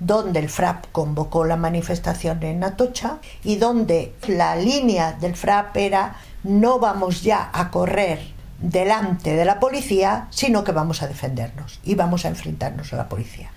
donde 0.00 0.40
el 0.40 0.48
FRAP 0.48 0.86
convocó 0.90 1.44
la 1.44 1.56
manifestación 1.56 2.42
en 2.42 2.64
Atocha 2.64 3.18
y 3.44 3.56
donde 3.56 4.14
la 4.26 4.56
línea 4.56 5.12
del 5.12 5.36
FRAP 5.36 5.76
era 5.76 6.16
no 6.42 6.80
vamos 6.80 7.22
ya 7.22 7.50
a 7.52 7.70
correr 7.70 8.31
delante 8.62 9.34
de 9.34 9.44
la 9.44 9.60
policía, 9.60 10.28
sino 10.30 10.64
que 10.64 10.72
vamos 10.72 11.02
a 11.02 11.08
defendernos 11.08 11.80
y 11.84 11.94
vamos 11.94 12.24
a 12.24 12.28
enfrentarnos 12.28 12.92
a 12.92 12.96
la 12.96 13.08
policía. 13.08 13.50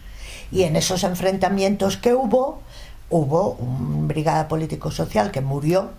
Y 0.52 0.64
en 0.64 0.76
esos 0.76 1.04
enfrentamientos 1.04 1.98
que 1.98 2.14
hubo, 2.14 2.60
hubo 3.10 3.52
un 3.52 4.08
brigada 4.08 4.48
político-social 4.48 5.32
que 5.32 5.42
murió 5.42 5.92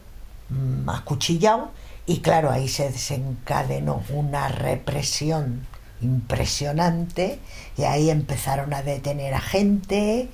mm, 0.50 0.88
acuchillado 0.88 1.70
y 2.06 2.20
claro, 2.20 2.50
ahí 2.50 2.68
se 2.68 2.90
desencadenó 2.90 4.02
una 4.10 4.48
represión 4.48 5.66
impresionante 6.00 7.40
y 7.76 7.82
ahí 7.82 8.10
empezaron 8.10 8.72
a 8.74 8.82
detener 8.82 9.34
a 9.34 9.40
gente, 9.40 10.28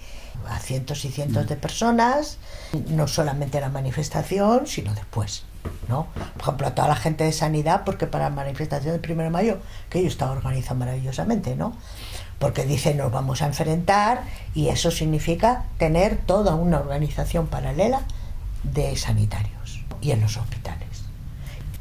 a 0.49 0.59
cientos 0.59 1.05
y 1.05 1.11
cientos 1.11 1.49
de 1.49 1.57
personas, 1.57 2.39
no 2.89 3.07
solamente 3.07 3.59
en 3.59 3.63
la 3.63 3.71
manifestación, 3.71 4.67
sino 4.67 4.95
después. 4.95 5.45
¿No? 5.89 6.07
Por 6.35 6.43
ejemplo, 6.43 6.67
a 6.67 6.75
toda 6.75 6.89
la 6.89 6.97
gente 6.97 7.25
de 7.25 7.33
sanidad, 7.33 7.83
porque 7.85 8.07
para 8.07 8.25
la 8.25 8.35
manifestación 8.35 9.01
del 9.01 9.13
1 9.13 9.23
de 9.25 9.31
mayo, 9.31 9.59
que 9.91 10.01
ellos 10.01 10.13
están 10.13 10.31
organizado 10.31 10.77
maravillosamente, 10.77 11.57
¿no? 11.57 11.77
Porque 12.39 12.65
dicen 12.65 12.97
nos 12.97 13.13
vamos 13.13 13.43
a 13.43 13.47
enfrentar 13.47 14.25
y 14.55 14.69
eso 14.69 14.91
significa 14.91 15.65
tener 15.79 16.17
toda 16.17 16.55
una 16.55 16.81
organización 16.81 17.47
paralela 17.47 18.03
de 18.65 18.97
sanitarios 18.97 19.81
y 20.01 20.11
en 20.11 20.21
los 20.21 20.37
hospitales. 20.37 21.05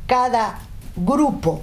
Cada 0.07 0.59
grupo, 0.95 1.61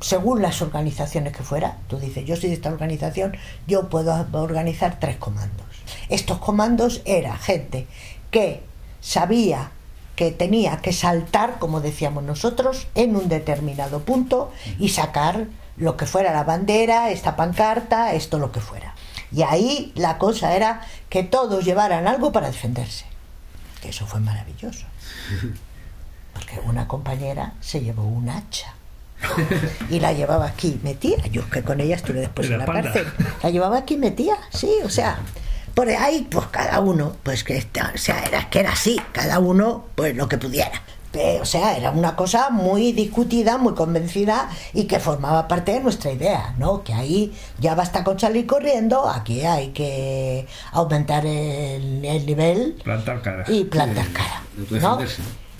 según 0.00 0.40
las 0.40 0.62
organizaciones 0.62 1.36
que 1.36 1.42
fuera, 1.42 1.78
tú 1.88 1.98
dices, 1.98 2.24
yo 2.24 2.36
soy 2.36 2.50
de 2.50 2.54
esta 2.54 2.70
organización, 2.70 3.36
yo 3.66 3.88
puedo 3.88 4.26
organizar 4.32 4.98
tres 5.00 5.16
comandos. 5.16 5.66
Estos 6.08 6.38
comandos 6.38 7.02
era 7.04 7.36
gente 7.36 7.86
que 8.30 8.62
sabía 9.00 9.70
que 10.18 10.32
tenía 10.32 10.78
que 10.78 10.92
saltar, 10.92 11.60
como 11.60 11.80
decíamos 11.80 12.24
nosotros, 12.24 12.88
en 12.96 13.14
un 13.14 13.28
determinado 13.28 14.00
punto 14.00 14.50
y 14.76 14.88
sacar 14.88 15.46
lo 15.76 15.96
que 15.96 16.06
fuera 16.06 16.32
la 16.32 16.42
bandera, 16.42 17.10
esta 17.10 17.36
pancarta, 17.36 18.12
esto 18.14 18.40
lo 18.40 18.50
que 18.50 18.58
fuera. 18.58 18.96
Y 19.30 19.42
ahí 19.42 19.92
la 19.94 20.18
cosa 20.18 20.56
era 20.56 20.80
que 21.08 21.22
todos 21.22 21.64
llevaran 21.64 22.08
algo 22.08 22.32
para 22.32 22.48
defenderse. 22.48 23.04
Que 23.80 23.90
eso 23.90 24.08
fue 24.08 24.18
maravilloso. 24.18 24.86
Porque 26.32 26.58
una 26.66 26.88
compañera 26.88 27.52
se 27.60 27.80
llevó 27.80 28.02
un 28.02 28.28
hacha. 28.28 28.74
y 29.88 30.00
la 30.00 30.12
llevaba 30.14 30.46
aquí 30.46 30.80
metida. 30.82 31.28
Yo 31.28 31.48
que 31.48 31.62
con 31.62 31.80
ella 31.80 31.94
estuve 31.94 32.18
después 32.18 32.50
En 32.50 32.58
la 32.58 32.66
la 32.66 32.72
cárcel. 32.72 33.06
La 33.40 33.50
llevaba 33.50 33.78
aquí 33.78 33.96
metida, 33.96 34.36
sí, 34.50 34.68
o 34.84 34.90
sea, 34.90 35.20
por 35.78 35.88
ahí, 35.88 36.26
pues 36.28 36.46
cada 36.48 36.80
uno, 36.80 37.12
pues 37.22 37.44
que 37.44 37.56
está- 37.56 37.92
o 37.94 37.98
sea, 37.98 38.24
era 38.24 38.50
que 38.50 38.58
era 38.58 38.72
así, 38.72 39.00
cada 39.12 39.38
uno, 39.38 39.84
pues 39.94 40.16
lo 40.16 40.28
que 40.28 40.36
pudiera. 40.36 40.82
O 41.40 41.44
sea, 41.44 41.76
era 41.76 41.92
una 41.92 42.16
cosa 42.16 42.50
muy 42.50 42.90
discutida, 42.92 43.58
muy 43.58 43.74
convencida 43.74 44.48
y 44.72 44.84
que 44.84 44.98
formaba 44.98 45.46
parte 45.46 45.70
de 45.72 45.78
nuestra 45.80 46.10
idea, 46.10 46.56
¿no? 46.58 46.82
Que 46.82 46.94
ahí 46.94 47.32
ya 47.60 47.76
basta 47.76 48.02
con 48.02 48.18
salir 48.18 48.44
corriendo, 48.44 49.08
aquí 49.08 49.42
hay 49.46 49.68
que 49.68 50.48
aumentar 50.72 51.24
el, 51.26 52.04
el 52.04 52.26
nivel 52.26 52.76
Plantar 52.82 53.22
cara. 53.22 53.44
y 53.46 53.62
plantar 53.64 54.06
Sí, 54.06 54.12
cara. 54.12 54.42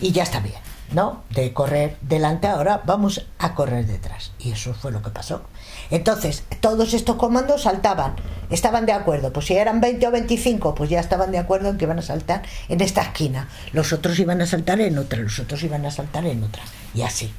Y 0.01 0.11
ya 0.11 0.25
está 0.25 0.41
bien. 0.41 0.59
¿no? 0.91 1.23
De 1.29 1.53
correr 1.53 1.99
delante, 2.01 2.47
ahora 2.49 2.81
vamos 2.87 3.27
a 3.39 3.55
correr 3.55 3.85
detrás. 3.87 4.33
Y 4.39 4.53
eso 4.53 4.73
fue 4.73 4.91
lo 4.91 5.03
que 5.03 5.11
pasó. 5.11 5.43
Entonces, 5.91 6.45
todos 6.61 6.95
estos 6.95 7.17
comandos 7.17 7.63
saltaban, 7.63 8.15
estaban 8.51 8.87
de 8.87 8.93
acuerdo, 8.93 9.33
pues 9.33 9.47
si 9.47 9.55
eran 9.55 9.81
20 9.81 10.07
o 10.07 10.11
25, 10.11 10.75
pues 10.75 10.91
ya 10.91 11.01
estaban 11.01 11.33
de 11.33 11.39
acuerdo 11.39 11.71
en 11.71 11.79
que 11.79 11.85
iban 11.85 11.99
a 11.99 12.03
saltar 12.03 12.43
en 12.69 12.81
esta 12.81 13.03
esquina, 13.03 13.49
los 13.73 13.93
otros 13.93 14.19
iban 14.19 14.41
a 14.41 14.47
saltar 14.47 14.81
en 14.81 14.99
otra, 14.99 15.19
los 15.19 15.39
otros 15.39 15.63
iban 15.63 15.87
a 15.87 15.91
saltar 15.91 16.27
en 16.27 16.43
otra, 16.43 16.63
y 16.95 17.03
así. 17.03 17.33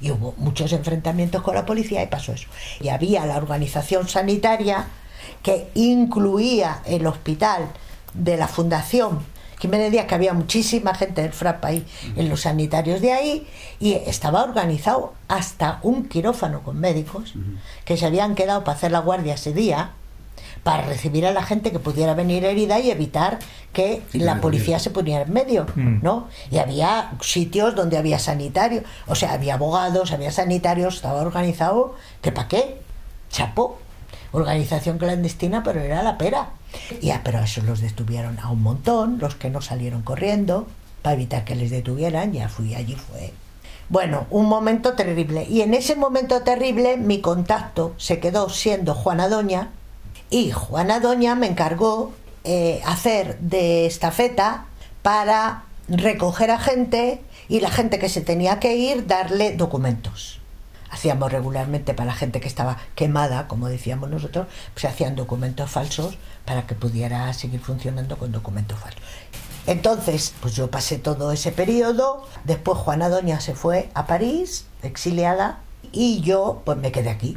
Y 0.00 0.10
hubo 0.10 0.34
muchos 0.38 0.72
enfrentamientos 0.72 1.42
con 1.42 1.54
la 1.54 1.64
policía 1.64 2.02
y 2.02 2.06
pasó 2.06 2.32
eso. 2.32 2.48
Y 2.80 2.88
había 2.88 3.24
la 3.24 3.38
organización 3.38 4.08
sanitaria 4.08 4.86
que 5.42 5.68
incluía 5.74 6.82
el 6.84 7.06
hospital 7.06 7.70
de 8.12 8.36
la 8.36 8.48
Fundación 8.48 9.20
Jiménez 9.58 9.90
Díaz, 9.90 10.06
que 10.06 10.14
había 10.14 10.32
muchísima 10.34 10.94
gente 10.94 11.22
del 11.22 11.32
FRAP 11.32 11.64
ahí, 11.64 11.86
en 12.16 12.28
los 12.28 12.42
sanitarios 12.42 13.00
de 13.00 13.12
ahí, 13.12 13.46
y 13.80 13.94
estaba 13.94 14.42
organizado 14.42 15.14
hasta 15.28 15.78
un 15.82 16.08
quirófano 16.08 16.62
con 16.62 16.78
médicos 16.78 17.34
que 17.84 17.96
se 17.96 18.06
habían 18.06 18.34
quedado 18.34 18.64
para 18.64 18.76
hacer 18.76 18.92
la 18.92 18.98
guardia 19.00 19.34
ese 19.34 19.52
día, 19.52 19.90
para 20.62 20.82
recibir 20.82 21.24
a 21.26 21.32
la 21.32 21.42
gente 21.44 21.70
que 21.70 21.78
pudiera 21.78 22.14
venir 22.14 22.44
herida 22.44 22.80
y 22.80 22.90
evitar 22.90 23.38
que 23.72 24.02
Sí, 24.10 24.18
la 24.18 24.40
policía 24.40 24.78
se 24.80 24.90
pusiera 24.90 25.22
en 25.22 25.32
medio, 25.32 25.66
Mm. 25.76 26.00
¿no? 26.02 26.26
Y 26.50 26.58
había 26.58 27.12
sitios 27.20 27.74
donde 27.76 27.96
había 27.98 28.18
sanitarios, 28.18 28.82
o 29.06 29.14
sea, 29.14 29.32
había 29.32 29.54
abogados, 29.54 30.12
había 30.12 30.32
sanitarios, 30.32 30.96
estaba 30.96 31.20
organizado, 31.20 31.94
que 32.20 32.32
para 32.32 32.48
qué, 32.48 32.78
chapó, 33.30 33.78
organización 34.32 34.98
clandestina, 34.98 35.62
pero 35.62 35.80
era 35.80 36.02
la 36.02 36.18
pera. 36.18 36.50
Y 37.00 37.10
a, 37.10 37.22
pero 37.22 37.38
a 37.38 37.44
esos 37.44 37.64
los 37.64 37.80
detuvieron 37.80 38.38
a 38.38 38.50
un 38.50 38.62
montón, 38.62 39.18
los 39.18 39.34
que 39.34 39.50
no 39.50 39.60
salieron 39.60 40.02
corriendo, 40.02 40.66
para 41.02 41.14
evitar 41.14 41.44
que 41.44 41.54
les 41.54 41.70
detuvieran, 41.70 42.32
ya 42.32 42.48
fui 42.48 42.74
allí, 42.74 42.94
fue. 42.94 43.32
Bueno, 43.88 44.26
un 44.30 44.46
momento 44.46 44.94
terrible. 44.94 45.46
Y 45.48 45.60
en 45.60 45.74
ese 45.74 45.94
momento 45.94 46.42
terrible 46.42 46.96
mi 46.96 47.20
contacto 47.20 47.94
se 47.96 48.18
quedó 48.18 48.48
siendo 48.48 48.94
Juana 48.94 49.28
Doña 49.28 49.70
y 50.28 50.50
Juana 50.50 50.98
Doña 50.98 51.36
me 51.36 51.46
encargó 51.46 52.12
eh, 52.42 52.82
hacer 52.84 53.38
de 53.38 53.86
estafeta 53.86 54.66
para 55.02 55.62
recoger 55.88 56.50
a 56.50 56.58
gente 56.58 57.20
y 57.48 57.60
la 57.60 57.70
gente 57.70 58.00
que 58.00 58.08
se 58.08 58.20
tenía 58.20 58.58
que 58.58 58.76
ir 58.76 59.06
darle 59.06 59.56
documentos. 59.56 60.35
Hacíamos 60.90 61.32
regularmente 61.32 61.94
para 61.94 62.08
la 62.08 62.14
gente 62.14 62.40
que 62.40 62.48
estaba 62.48 62.78
quemada, 62.94 63.48
como 63.48 63.68
decíamos 63.68 64.10
nosotros, 64.10 64.46
pues 64.74 64.84
hacían 64.84 65.16
documentos 65.16 65.70
falsos 65.70 66.16
para 66.44 66.66
que 66.66 66.74
pudiera 66.74 67.32
seguir 67.32 67.60
funcionando 67.60 68.16
con 68.16 68.32
documentos 68.32 68.78
falsos. 68.78 69.02
Entonces, 69.66 70.32
pues 70.40 70.54
yo 70.54 70.70
pasé 70.70 70.98
todo 70.98 71.32
ese 71.32 71.50
periodo, 71.50 72.24
después 72.44 72.78
Juana 72.78 73.08
Doña 73.08 73.40
se 73.40 73.54
fue 73.54 73.90
a 73.94 74.06
París, 74.06 74.66
exiliada, 74.82 75.60
y 75.92 76.20
yo 76.20 76.62
pues 76.64 76.78
me 76.78 76.92
quedé 76.92 77.10
aquí. 77.10 77.36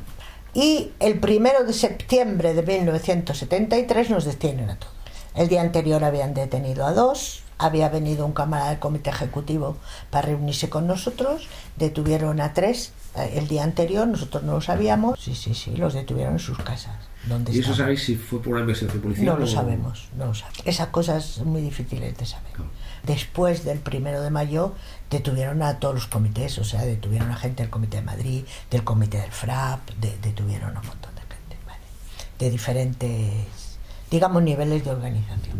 Y 0.53 0.91
el 0.99 1.19
primero 1.19 1.63
de 1.63 1.73
septiembre 1.73 2.53
de 2.53 2.63
1973 2.63 4.09
nos 4.09 4.25
detienen 4.25 4.69
a 4.69 4.77
todos. 4.77 4.93
El 5.35 5.47
día 5.47 5.61
anterior 5.61 6.03
habían 6.03 6.33
detenido 6.33 6.85
a 6.85 6.93
dos, 6.93 7.43
había 7.57 7.89
venido 7.89 8.25
un 8.25 8.33
camarada 8.33 8.71
del 8.71 8.79
comité 8.79 9.09
ejecutivo 9.09 9.77
para 10.09 10.27
reunirse 10.27 10.69
con 10.69 10.87
nosotros, 10.87 11.47
detuvieron 11.77 12.41
a 12.41 12.53
tres 12.53 12.93
el 13.15 13.47
día 13.47 13.63
anterior, 13.63 14.07
nosotros 14.07 14.43
no 14.43 14.53
lo 14.53 14.61
sabíamos, 14.61 15.19
sí, 15.19 15.35
sí, 15.35 15.53
sí, 15.53 15.75
los 15.75 15.93
detuvieron 15.93 16.33
en 16.33 16.39
sus 16.39 16.57
casas. 16.59 16.95
Donde 17.27 17.51
¿Y 17.51 17.55
eso 17.55 17.71
estaban. 17.71 17.77
sabéis 17.77 18.03
si 18.03 18.15
fue 18.15 18.41
por 18.41 18.53
una 18.53 18.61
investigación 18.61 19.01
policial? 19.01 19.25
No 19.25 19.37
lo 19.37 19.45
sabemos, 19.47 20.07
no 20.17 20.27
lo 20.27 20.33
sabemos. 20.33 20.61
Esas 20.65 20.87
cosas 20.87 21.25
son 21.25 21.49
muy 21.49 21.61
difíciles 21.61 22.17
de 22.17 22.25
saber. 22.25 22.53
Después 23.03 23.63
del 23.65 23.79
primero 23.79 24.21
de 24.21 24.29
mayo 24.29 24.73
detuvieron 25.09 25.61
a 25.63 25.79
todos 25.79 25.95
los 25.95 26.07
comités, 26.07 26.57
o 26.59 26.63
sea, 26.63 26.83
detuvieron 26.85 27.29
a 27.31 27.35
gente 27.35 27.63
del 27.63 27.69
Comité 27.69 27.97
de 27.97 28.03
Madrid, 28.03 28.43
del 28.71 28.83
Comité 28.83 29.19
del 29.19 29.31
FRAP, 29.31 29.89
de- 29.99 30.17
detuvieron 30.21 30.75
a 30.75 30.79
un 30.81 30.87
montón 30.87 31.13
de 31.15 31.21
gente, 31.21 31.57
¿vale? 31.65 31.79
De 32.39 32.49
diferentes, 32.49 33.77
digamos, 34.11 34.41
niveles 34.43 34.83
de 34.85 34.91
organización. 34.91 35.57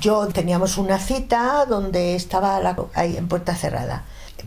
Yo 0.00 0.26
teníamos 0.28 0.78
una 0.78 0.98
cita 0.98 1.66
donde 1.66 2.14
estaba 2.14 2.60
la- 2.60 2.76
ahí 2.94 3.16
en 3.16 3.28
puerta 3.28 3.54
cerrada. 3.54 4.04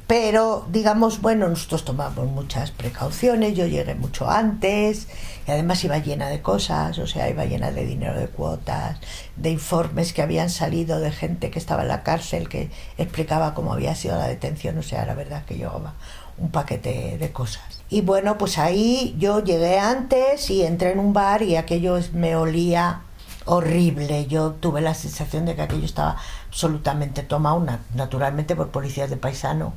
Pero, 0.07 0.67
digamos, 0.71 1.21
bueno, 1.21 1.47
nosotros 1.47 1.83
tomamos 1.83 2.27
muchas 2.27 2.71
precauciones, 2.71 3.55
yo 3.55 3.65
llegué 3.65 3.95
mucho 3.95 4.29
antes 4.29 5.07
y 5.47 5.51
además 5.51 5.83
iba 5.83 5.97
llena 5.97 6.29
de 6.29 6.41
cosas, 6.41 6.99
o 6.99 7.07
sea, 7.07 7.29
iba 7.29 7.45
llena 7.45 7.71
de 7.71 7.85
dinero 7.85 8.19
de 8.19 8.27
cuotas, 8.27 8.99
de 9.35 9.49
informes 9.49 10.13
que 10.13 10.21
habían 10.21 10.49
salido 10.49 10.99
de 10.99 11.11
gente 11.11 11.49
que 11.49 11.59
estaba 11.59 11.81
en 11.81 11.87
la 11.87 12.03
cárcel, 12.03 12.49
que 12.49 12.69
explicaba 12.97 13.53
cómo 13.53 13.73
había 13.73 13.95
sido 13.95 14.17
la 14.17 14.27
detención, 14.27 14.77
o 14.77 14.83
sea, 14.83 15.05
la 15.05 15.15
verdad 15.15 15.43
que 15.45 15.55
llevaba 15.55 15.95
un 16.37 16.51
paquete 16.51 17.17
de 17.17 17.31
cosas. 17.31 17.81
Y 17.89 18.01
bueno, 18.01 18.37
pues 18.37 18.57
ahí 18.57 19.15
yo 19.17 19.43
llegué 19.43 19.79
antes 19.79 20.49
y 20.49 20.63
entré 20.63 20.91
en 20.91 20.99
un 20.99 21.13
bar 21.13 21.41
y 21.41 21.55
aquello 21.55 21.97
me 22.13 22.35
olía 22.35 23.01
horrible. 23.45 24.25
Yo 24.25 24.51
tuve 24.51 24.81
la 24.81 24.93
sensación 24.93 25.45
de 25.45 25.55
que 25.55 25.61
aquello 25.61 25.85
estaba 25.85 26.17
absolutamente 26.55 27.21
tomado, 27.21 27.59
na- 27.59 27.81
naturalmente 27.95 28.55
por 28.55 28.69
policías 28.69 29.09
de 29.09 29.17
paisano. 29.17 29.73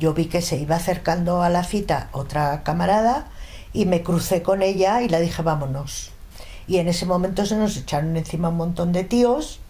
Yo 0.00 0.14
vi 0.14 0.26
que 0.26 0.40
se 0.40 0.56
iba 0.56 0.76
acercando 0.76 1.42
a 1.42 1.50
la 1.50 1.62
cita 1.62 2.08
otra 2.12 2.62
camarada 2.62 3.26
y 3.74 3.84
me 3.84 4.02
crucé 4.02 4.40
con 4.42 4.62
ella 4.62 5.02
y 5.02 5.10
le 5.10 5.20
dije 5.20 5.42
vámonos. 5.42 6.12
Y 6.66 6.78
en 6.78 6.88
ese 6.88 7.04
momento 7.04 7.44
se 7.44 7.56
nos 7.56 7.76
echaron 7.76 8.16
encima 8.16 8.48
un 8.48 8.56
montón 8.56 8.92
de 8.92 9.04
tíos 9.04 9.60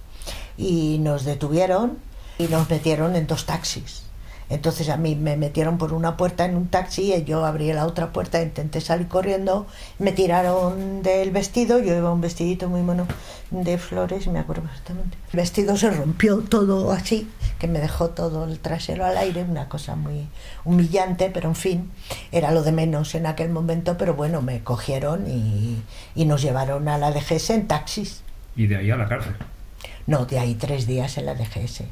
y 0.57 0.99
nos 1.01 1.25
detuvieron 1.25 1.99
y 2.39 2.45
nos 2.45 2.71
metieron 2.71 3.17
en 3.17 3.27
dos 3.27 3.45
taxis. 3.45 4.05
Entonces 4.49 4.89
a 4.91 4.97
mí 4.97 5.17
me 5.17 5.37
metieron 5.37 5.77
por 5.77 5.93
una 5.93 6.17
puerta 6.17 6.45
en 6.45 6.57
un 6.57 6.69
taxi 6.69 7.13
y 7.13 7.25
yo 7.25 7.45
abrí 7.45 7.73
la 7.73 7.85
otra 7.85 8.13
puerta, 8.13 8.41
intenté 8.41 8.81
salir 8.81 9.09
corriendo, 9.09 9.67
me 9.99 10.13
tiraron 10.13 11.03
del 11.03 11.33
vestido, 11.33 11.79
yo 11.79 11.95
llevaba 11.95 12.13
un 12.13 12.21
vestidito 12.21 12.69
muy 12.69 12.83
mono 12.83 13.07
de 13.51 13.77
flores, 13.79 14.29
me 14.29 14.39
acuerdo 14.39 14.63
perfectamente. 14.63 15.17
El 15.33 15.37
vestido 15.37 15.77
se 15.77 15.91
rompió 15.91 16.39
todo 16.39 16.93
así, 16.93 17.29
que 17.59 17.67
me 17.67 17.81
dejó 17.81 18.11
todo 18.11 18.45
el 18.45 18.61
trasero 18.61 19.05
al 19.05 19.17
aire, 19.17 19.43
una 19.43 19.69
cosa 19.69 19.97
muy 19.97 20.29
humillante, 20.65 21.31
pero 21.33 21.49
en 21.49 21.57
fin, 21.57 21.91
era 22.31 22.53
lo 22.53 22.63
de 22.63 22.73
menos 22.73 23.15
en 23.17 23.27
aquel 23.27 23.51
momento, 23.51 23.99
pero 23.99 24.15
bueno, 24.15 24.43
me 24.43 24.63
cogieron 24.63 25.29
y, 25.29 25.83
y 26.15 26.25
nos 26.25 26.43
llevaron 26.43 26.89
a 26.89 26.99
la 26.99 27.11
DGS 27.11 27.51
en 27.51 27.67
taxis. 27.67 28.23
Y 28.55 28.69
de 28.69 28.77
ahí 28.77 28.91
a 28.91 28.97
la 28.97 29.09
cárcel. 29.09 29.35
No, 30.07 30.25
de 30.25 30.39
ahí 30.39 30.55
tres 30.55 30.87
días 30.87 31.19
en 31.19 31.27
la 31.27 31.35
DGS. 31.35 31.83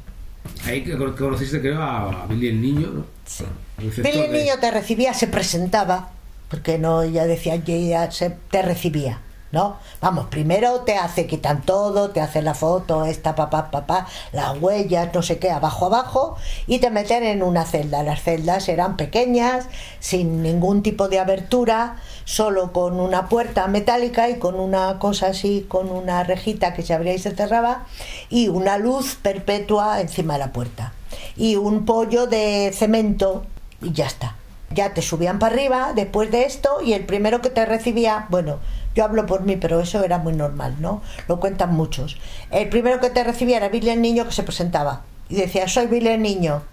Ahí 0.65 0.83
que 0.83 0.97
conociste, 0.97 1.59
creo, 1.61 1.81
a 1.81 2.25
Billy 2.27 2.47
el 2.47 2.61
Niño, 2.61 2.87
¿no? 2.93 3.05
Sí. 3.25 3.43
El 3.79 3.87
receptor 3.87 4.11
Billy 4.11 4.25
el 4.25 4.31
de- 4.31 4.37
niño 4.39 4.53
te 4.59 4.71
recibía, 4.71 5.13
se 5.13 5.27
presentaba, 5.27 6.11
porque 6.49 6.77
no, 6.77 7.01
ella 7.03 7.25
decía, 7.25 7.55
ya 7.87 8.09
se, 8.11 8.31
te 8.51 8.61
recibía, 8.61 9.21
¿no? 9.55 9.77
Vamos, 10.01 10.25
primero 10.25 10.81
te 10.81 10.97
hace, 10.97 11.27
quitan 11.27 11.61
todo, 11.61 12.09
te 12.09 12.19
hacen 12.19 12.43
la 12.43 12.53
foto, 12.53 13.05
esta, 13.05 13.35
papá, 13.35 13.71
papá, 13.71 14.05
las 14.33 14.61
huellas, 14.61 15.11
no 15.13 15.21
sé 15.21 15.39
qué, 15.39 15.49
abajo, 15.49 15.85
abajo, 15.85 16.35
y 16.67 16.79
te 16.79 16.89
meten 16.89 17.23
en 17.23 17.41
una 17.41 17.63
celda. 17.63 18.03
Las 18.03 18.21
celdas 18.21 18.67
eran 18.67 18.97
pequeñas, 18.97 19.67
sin 20.01 20.43
ningún 20.43 20.83
tipo 20.83 21.07
de 21.07 21.19
abertura, 21.19 21.95
solo 22.25 22.73
con 22.73 22.99
una 22.99 23.29
puerta 23.29 23.65
metálica 23.67 24.27
y 24.29 24.39
con 24.39 24.59
una 24.59 24.99
cosa 24.99 25.27
así, 25.27 25.65
con 25.69 25.89
una 25.89 26.25
rejita 26.25 26.73
que 26.73 26.83
se 26.83 26.93
abría 26.93 27.13
y 27.13 27.19
se 27.19 27.33
cerraba, 27.33 27.85
y 28.29 28.49
una 28.49 28.77
luz 28.77 29.15
perpetua 29.15 30.01
encima 30.01 30.33
de 30.33 30.39
la 30.39 30.51
puerta. 30.51 30.91
Y 31.37 31.55
un 31.55 31.85
pollo 31.85 32.27
de 32.27 32.73
cemento, 32.73 33.45
y 33.81 33.93
ya 33.93 34.05
está. 34.05 34.35
Ya 34.71 34.93
te 34.93 35.01
subían 35.01 35.39
para 35.39 35.53
arriba 35.55 35.93
después 35.95 36.29
de 36.29 36.43
esto, 36.43 36.81
y 36.81 36.91
el 36.91 37.05
primero 37.05 37.39
que 37.41 37.49
te 37.49 37.65
recibía, 37.65 38.25
bueno, 38.29 38.59
yo 38.95 39.03
hablo 39.03 39.25
por 39.25 39.41
mí, 39.41 39.57
pero 39.57 39.81
eso 39.81 40.03
era 40.03 40.17
muy 40.17 40.33
normal, 40.33 40.77
¿no? 40.79 41.01
Lo 41.27 41.39
cuentan 41.39 41.73
muchos. 41.75 42.17
El 42.49 42.69
primero 42.69 43.01
que 43.01 43.09
te 43.09 43.23
recibía 43.23 43.57
era 43.57 43.69
Billy 43.69 43.89
el 43.89 44.01
niño 44.01 44.25
que 44.25 44.31
se 44.31 44.43
presentaba 44.43 45.01
y 45.29 45.35
decía, 45.35 45.67
soy 45.67 45.87
Billy 45.87 46.07
el 46.07 46.21
niño. 46.21 46.63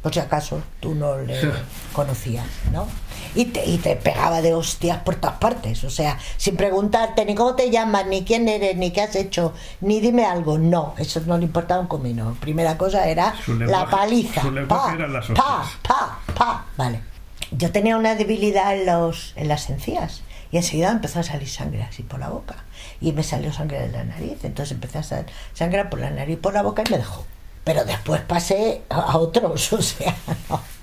Por 0.00 0.12
si 0.12 0.20
acaso 0.20 0.62
tú 0.80 0.94
no 0.94 1.16
le 1.16 1.34
conocías, 1.92 2.46
¿no? 2.70 2.86
Y 3.34 3.46
te, 3.46 3.64
y 3.64 3.78
te 3.78 3.96
pegaba 3.96 4.42
de 4.42 4.54
hostias 4.54 4.98
por 4.98 5.16
todas 5.16 5.38
partes, 5.38 5.82
o 5.82 5.90
sea, 5.90 6.18
sin 6.36 6.56
preguntarte 6.56 7.24
ni 7.24 7.34
cómo 7.34 7.56
te 7.56 7.70
llamas, 7.70 8.06
ni 8.06 8.22
quién 8.22 8.46
eres, 8.46 8.76
ni 8.76 8.92
qué 8.92 9.00
has 9.00 9.16
hecho, 9.16 9.54
ni 9.80 10.00
dime 10.00 10.26
algo. 10.26 10.58
No, 10.58 10.94
eso 10.98 11.20
no 11.26 11.38
le 11.38 11.44
importaba 11.44 11.80
un 11.80 11.86
comino. 11.88 12.36
Primera 12.38 12.78
cosa 12.78 13.08
era 13.08 13.34
la 13.48 13.86
paliza. 13.86 14.42
su 14.42 14.66
Pa, 14.68 14.92
eran 14.94 15.12
las 15.12 15.26
pa, 15.28 15.64
pa, 15.82 16.18
pa. 16.34 16.66
Vale. 16.76 17.00
Yo 17.50 17.72
tenía 17.72 17.96
una 17.96 18.14
debilidad 18.14 18.76
en, 18.76 18.86
los, 18.86 19.32
en 19.36 19.48
las 19.48 19.70
encías 19.70 20.22
y 20.54 20.58
enseguida 20.58 20.92
empezó 20.92 21.18
a 21.18 21.24
salir 21.24 21.48
sangre 21.48 21.82
así 21.82 22.04
por 22.04 22.20
la 22.20 22.28
boca 22.28 22.54
y 23.00 23.10
me 23.10 23.24
salió 23.24 23.52
sangre 23.52 23.80
de 23.80 23.88
la 23.88 24.04
nariz. 24.04 24.44
Entonces 24.44 24.70
empecé 24.70 24.98
a 24.98 25.02
salir 25.02 25.26
sangre 25.52 25.84
por 25.86 25.98
la 25.98 26.10
nariz 26.10 26.38
por 26.38 26.54
la 26.54 26.62
boca 26.62 26.84
y 26.86 26.92
me 26.92 26.98
dejó. 26.98 27.26
Pero 27.64 27.84
después 27.84 28.20
pasé 28.20 28.82
a 28.88 29.18
otros, 29.18 29.72
o 29.72 29.82
sea. 29.82 30.14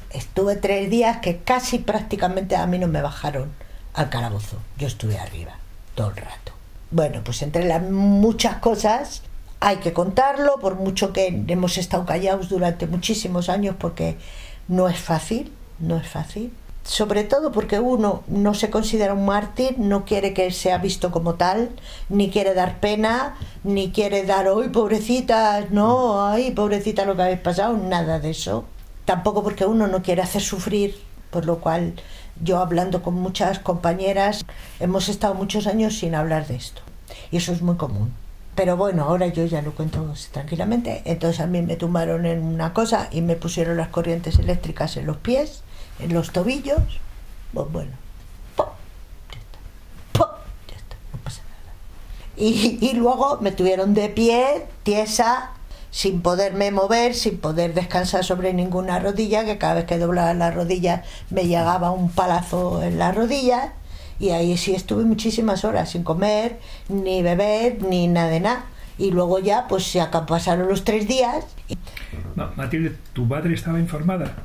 Estuve 0.10 0.58
tres 0.58 0.90
días 0.90 1.20
que 1.20 1.38
casi 1.38 1.78
prácticamente 1.78 2.58
a 2.58 2.68
mí 2.68 2.80
no 2.80 2.90
me 2.90 3.02
bajaron 3.02 3.50
al 3.94 4.10
calabozo. 4.10 4.58
Yo 4.78 4.88
estuve 4.88 5.18
arriba 5.18 5.54
todo 5.96 6.10
el 6.10 6.18
rato. 6.18 6.52
Bueno, 6.92 7.22
pues 7.24 7.42
entre 7.42 7.64
las 7.64 7.82
muchas 7.82 8.58
cosas 8.58 9.22
hay 9.62 9.78
que 9.78 9.94
contarlo, 9.94 10.60
por 10.60 10.76
mucho 10.76 11.14
que 11.14 11.46
hemos 11.48 11.78
estado 11.78 12.06
callados 12.06 12.50
durante 12.50 12.88
muchísimos 12.88 13.48
años, 13.48 13.78
porque 13.80 14.18
No 14.68 14.90
es 14.90 15.00
fácil, 15.00 15.54
no 15.80 15.96
es 15.96 16.10
fácil. 16.10 16.52
Sobre 16.84 17.24
todo 17.24 17.52
porque 17.52 17.80
uno 17.80 18.24
no 18.28 18.54
se 18.54 18.70
considera 18.70 19.14
un 19.14 19.26
mártir, 19.26 19.78
no 19.78 20.04
quiere 20.04 20.34
que 20.34 20.52
sea 20.52 20.80
visto 20.80 21.12
como 21.12 21.36
tal, 21.36 21.70
ni 22.10 22.30
quiere 22.30 22.54
dar 22.54 22.80
pena, 22.80 23.38
ni 23.64 23.92
quiere 23.92 24.26
dar, 24.26 24.48
hoy 24.48 24.70
pobrecita, 24.70 25.68
no, 25.70 26.26
ay, 26.26 26.52
pobrecita 26.52 27.06
lo 27.06 27.16
que 27.16 27.22
habéis 27.22 27.40
pasado, 27.40 27.78
nada 27.78 28.20
de 28.20 28.32
eso. 28.32 28.66
Tampoco 29.06 29.44
porque 29.44 29.66
uno 29.66 29.88
no 29.88 30.02
quiere 30.02 30.22
hacer 30.22 30.42
sufrir, 30.42 31.00
por 31.30 31.46
lo 31.46 31.60
cual 31.60 31.94
yo 32.44 32.60
hablando 32.60 33.04
con 33.04 33.14
muchas 33.14 33.60
compañeras, 33.60 34.44
hemos 34.80 35.10
estado 35.10 35.36
muchos 35.36 35.68
años 35.68 36.00
sin 36.00 36.16
hablar 36.16 36.48
de 36.48 36.56
esto. 36.56 36.82
Y 37.30 37.38
eso 37.38 37.52
es 37.52 37.62
muy 37.62 37.76
común. 37.76 38.14
Pero 38.56 38.76
bueno, 38.76 39.04
ahora 39.04 39.28
yo 39.28 39.46
ya 39.46 39.62
lo 39.62 39.74
cuento 39.74 40.14
tranquilamente. 40.32 41.02
Entonces 41.06 41.40
a 41.40 41.48
mí 41.48 41.62
me 41.62 41.78
tumbaron 41.78 42.26
en 42.26 42.44
una 42.44 42.74
cosa 42.74 43.08
y 43.12 43.22
me 43.22 43.36
pusieron 43.36 43.78
las 43.78 43.88
corrientes 43.90 44.40
eléctricas 44.40 44.98
en 44.98 45.06
los 45.06 45.18
pies, 45.18 45.64
en 46.02 46.14
los 46.14 46.32
tobillos. 46.32 47.00
Pues 47.54 47.72
bueno, 47.72 47.92
ya 48.58 48.66
está. 50.78 50.96
no 51.12 51.20
pasa 51.24 51.42
nada. 51.44 51.74
Y, 52.38 52.78
y 52.82 52.94
luego 52.94 53.40
me 53.42 53.52
tuvieron 53.52 53.94
de 53.94 54.10
pie, 54.10 54.66
tiesa, 54.84 55.52
sin 55.92 56.22
poderme 56.22 56.72
mover, 56.72 57.14
sin 57.14 57.38
poder 57.38 57.74
descansar 57.74 58.24
sobre 58.24 58.54
ninguna 58.54 59.00
rodilla, 59.00 59.46
que 59.46 59.58
cada 59.58 59.76
vez 59.76 59.86
que 59.86 59.98
doblaba 59.98 60.34
las 60.34 60.56
rodillas 60.56 61.06
me 61.30 61.48
llegaba 61.48 61.92
un 61.92 62.10
palazo 62.10 62.82
en 62.82 62.98
las 62.98 63.14
rodillas. 63.14 63.72
Y 64.20 64.30
ahí 64.30 64.56
sí 64.58 64.74
estuve 64.74 65.04
muchísimas 65.04 65.66
horas 65.66 65.90
sin 65.90 66.04
comer, 66.04 66.60
ni 66.90 67.22
beber, 67.22 67.84
ni 67.84 68.08
nada 68.08 68.30
de 68.30 68.40
nada. 68.40 68.66
Y 69.02 69.10
luego 69.12 69.40
ya, 69.40 69.68
pues 69.68 69.84
se 69.92 70.00
acá 70.00 70.26
pasaron 70.28 70.68
los 70.68 70.84
tres 70.84 71.08
días. 71.08 71.44
y 71.68 71.76
Ma- 72.36 72.52
Matilde, 72.56 72.96
¿tu 73.14 73.26
madre 73.26 73.54
estaba 73.56 73.80
informada? 73.80 74.36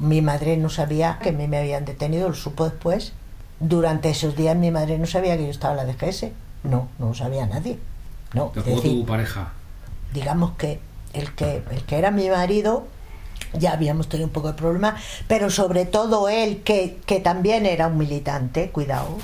mi 0.00 0.20
madre 0.20 0.56
no 0.56 0.68
sabía 0.68 1.18
que 1.22 1.28
a 1.30 1.32
mí 1.32 1.46
me 1.48 1.56
habían 1.58 1.84
detenido, 1.84 2.28
lo 2.28 2.34
supo 2.34 2.64
después. 2.64 3.12
Durante 3.60 4.10
esos 4.10 4.36
días 4.36 4.56
mi 4.56 4.70
madre 4.72 4.98
no 4.98 5.06
sabía 5.06 5.36
que 5.36 5.44
yo 5.44 5.50
estaba 5.50 5.80
en 5.80 5.86
la 5.86 5.92
DGS. 5.92 6.26
No, 6.64 6.88
no 6.98 7.08
lo 7.08 7.14
sabía 7.14 7.46
nadie. 7.46 7.78
No, 8.34 8.46
es 8.48 8.52
Tampoco 8.64 8.76
decir, 8.82 9.00
tu 9.00 9.06
pareja. 9.06 9.52
digamos 10.12 10.52
que 10.58 10.80
el 11.12 11.32
que 11.34 11.62
el 11.70 11.82
que 11.84 11.96
era 11.98 12.10
mi 12.10 12.28
marido 12.28 12.86
ya 13.52 13.72
habíamos 13.72 14.08
tenido 14.08 14.26
un 14.26 14.32
poco 14.32 14.48
de 14.48 14.54
problema, 14.54 14.96
pero 15.28 15.48
sobre 15.50 15.84
todo 15.84 16.28
él 16.28 16.62
que, 16.64 16.98
que 17.06 17.20
también 17.20 17.66
era 17.66 17.86
un 17.86 17.98
militante, 17.98 18.70
cuidado, 18.70 19.16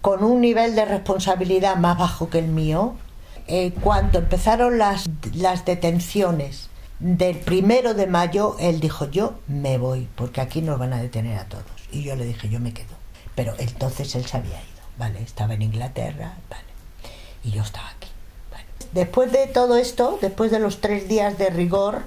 con 0.00 0.22
un 0.22 0.40
nivel 0.40 0.74
de 0.76 0.84
responsabilidad 0.84 1.76
más 1.76 1.98
bajo 1.98 2.28
que 2.30 2.38
el 2.38 2.48
mío, 2.48 2.94
eh, 3.46 3.72
cuando 3.82 4.18
empezaron 4.18 4.78
las, 4.78 5.08
las 5.34 5.64
detenciones 5.64 6.68
del 6.98 7.36
primero 7.38 7.94
de 7.94 8.06
mayo, 8.06 8.56
él 8.60 8.80
dijo 8.80 9.10
yo 9.10 9.34
me 9.48 9.78
voy, 9.78 10.08
porque 10.14 10.40
aquí 10.40 10.62
nos 10.62 10.78
van 10.78 10.92
a 10.92 11.02
detener 11.02 11.38
a 11.38 11.44
todos. 11.44 11.64
Y 11.90 12.02
yo 12.02 12.16
le 12.16 12.24
dije 12.24 12.48
yo 12.48 12.60
me 12.60 12.72
quedo. 12.72 12.94
Pero 13.34 13.54
entonces 13.58 14.14
él 14.14 14.26
se 14.26 14.36
había 14.36 14.50
ido, 14.50 14.82
¿vale? 14.98 15.22
Estaba 15.22 15.54
en 15.54 15.62
Inglaterra. 15.62 16.34
Y 17.44 17.50
yo 17.50 17.62
estaba 17.62 17.88
aquí. 17.88 18.08
Después 18.92 19.32
de 19.32 19.46
todo 19.46 19.78
esto, 19.78 20.18
después 20.20 20.50
de 20.50 20.58
los 20.58 20.82
tres 20.82 21.08
días 21.08 21.38
de 21.38 21.48
rigor, 21.48 22.02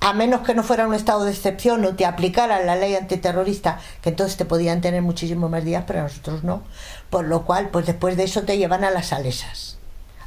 a 0.00 0.14
menos 0.14 0.40
que 0.40 0.54
no 0.54 0.62
fuera 0.62 0.88
un 0.88 0.94
estado 0.94 1.24
de 1.24 1.32
excepción 1.32 1.84
o 1.84 1.94
te 1.94 2.06
aplicaran 2.06 2.66
la 2.66 2.76
ley 2.76 2.94
antiterrorista, 2.94 3.78
que 4.00 4.08
entonces 4.08 4.38
te 4.38 4.46
podían 4.46 4.80
tener 4.80 5.02
muchísimos 5.02 5.50
más 5.50 5.64
días, 5.64 5.84
pero 5.86 6.02
nosotros 6.02 6.42
no. 6.42 6.62
Por 7.10 7.26
lo 7.26 7.44
cual, 7.44 7.68
pues 7.68 7.86
después 7.86 8.16
de 8.16 8.24
eso 8.24 8.42
te 8.42 8.56
llevan 8.56 8.84
a 8.84 8.90
las 8.90 9.08
salesas, 9.08 9.76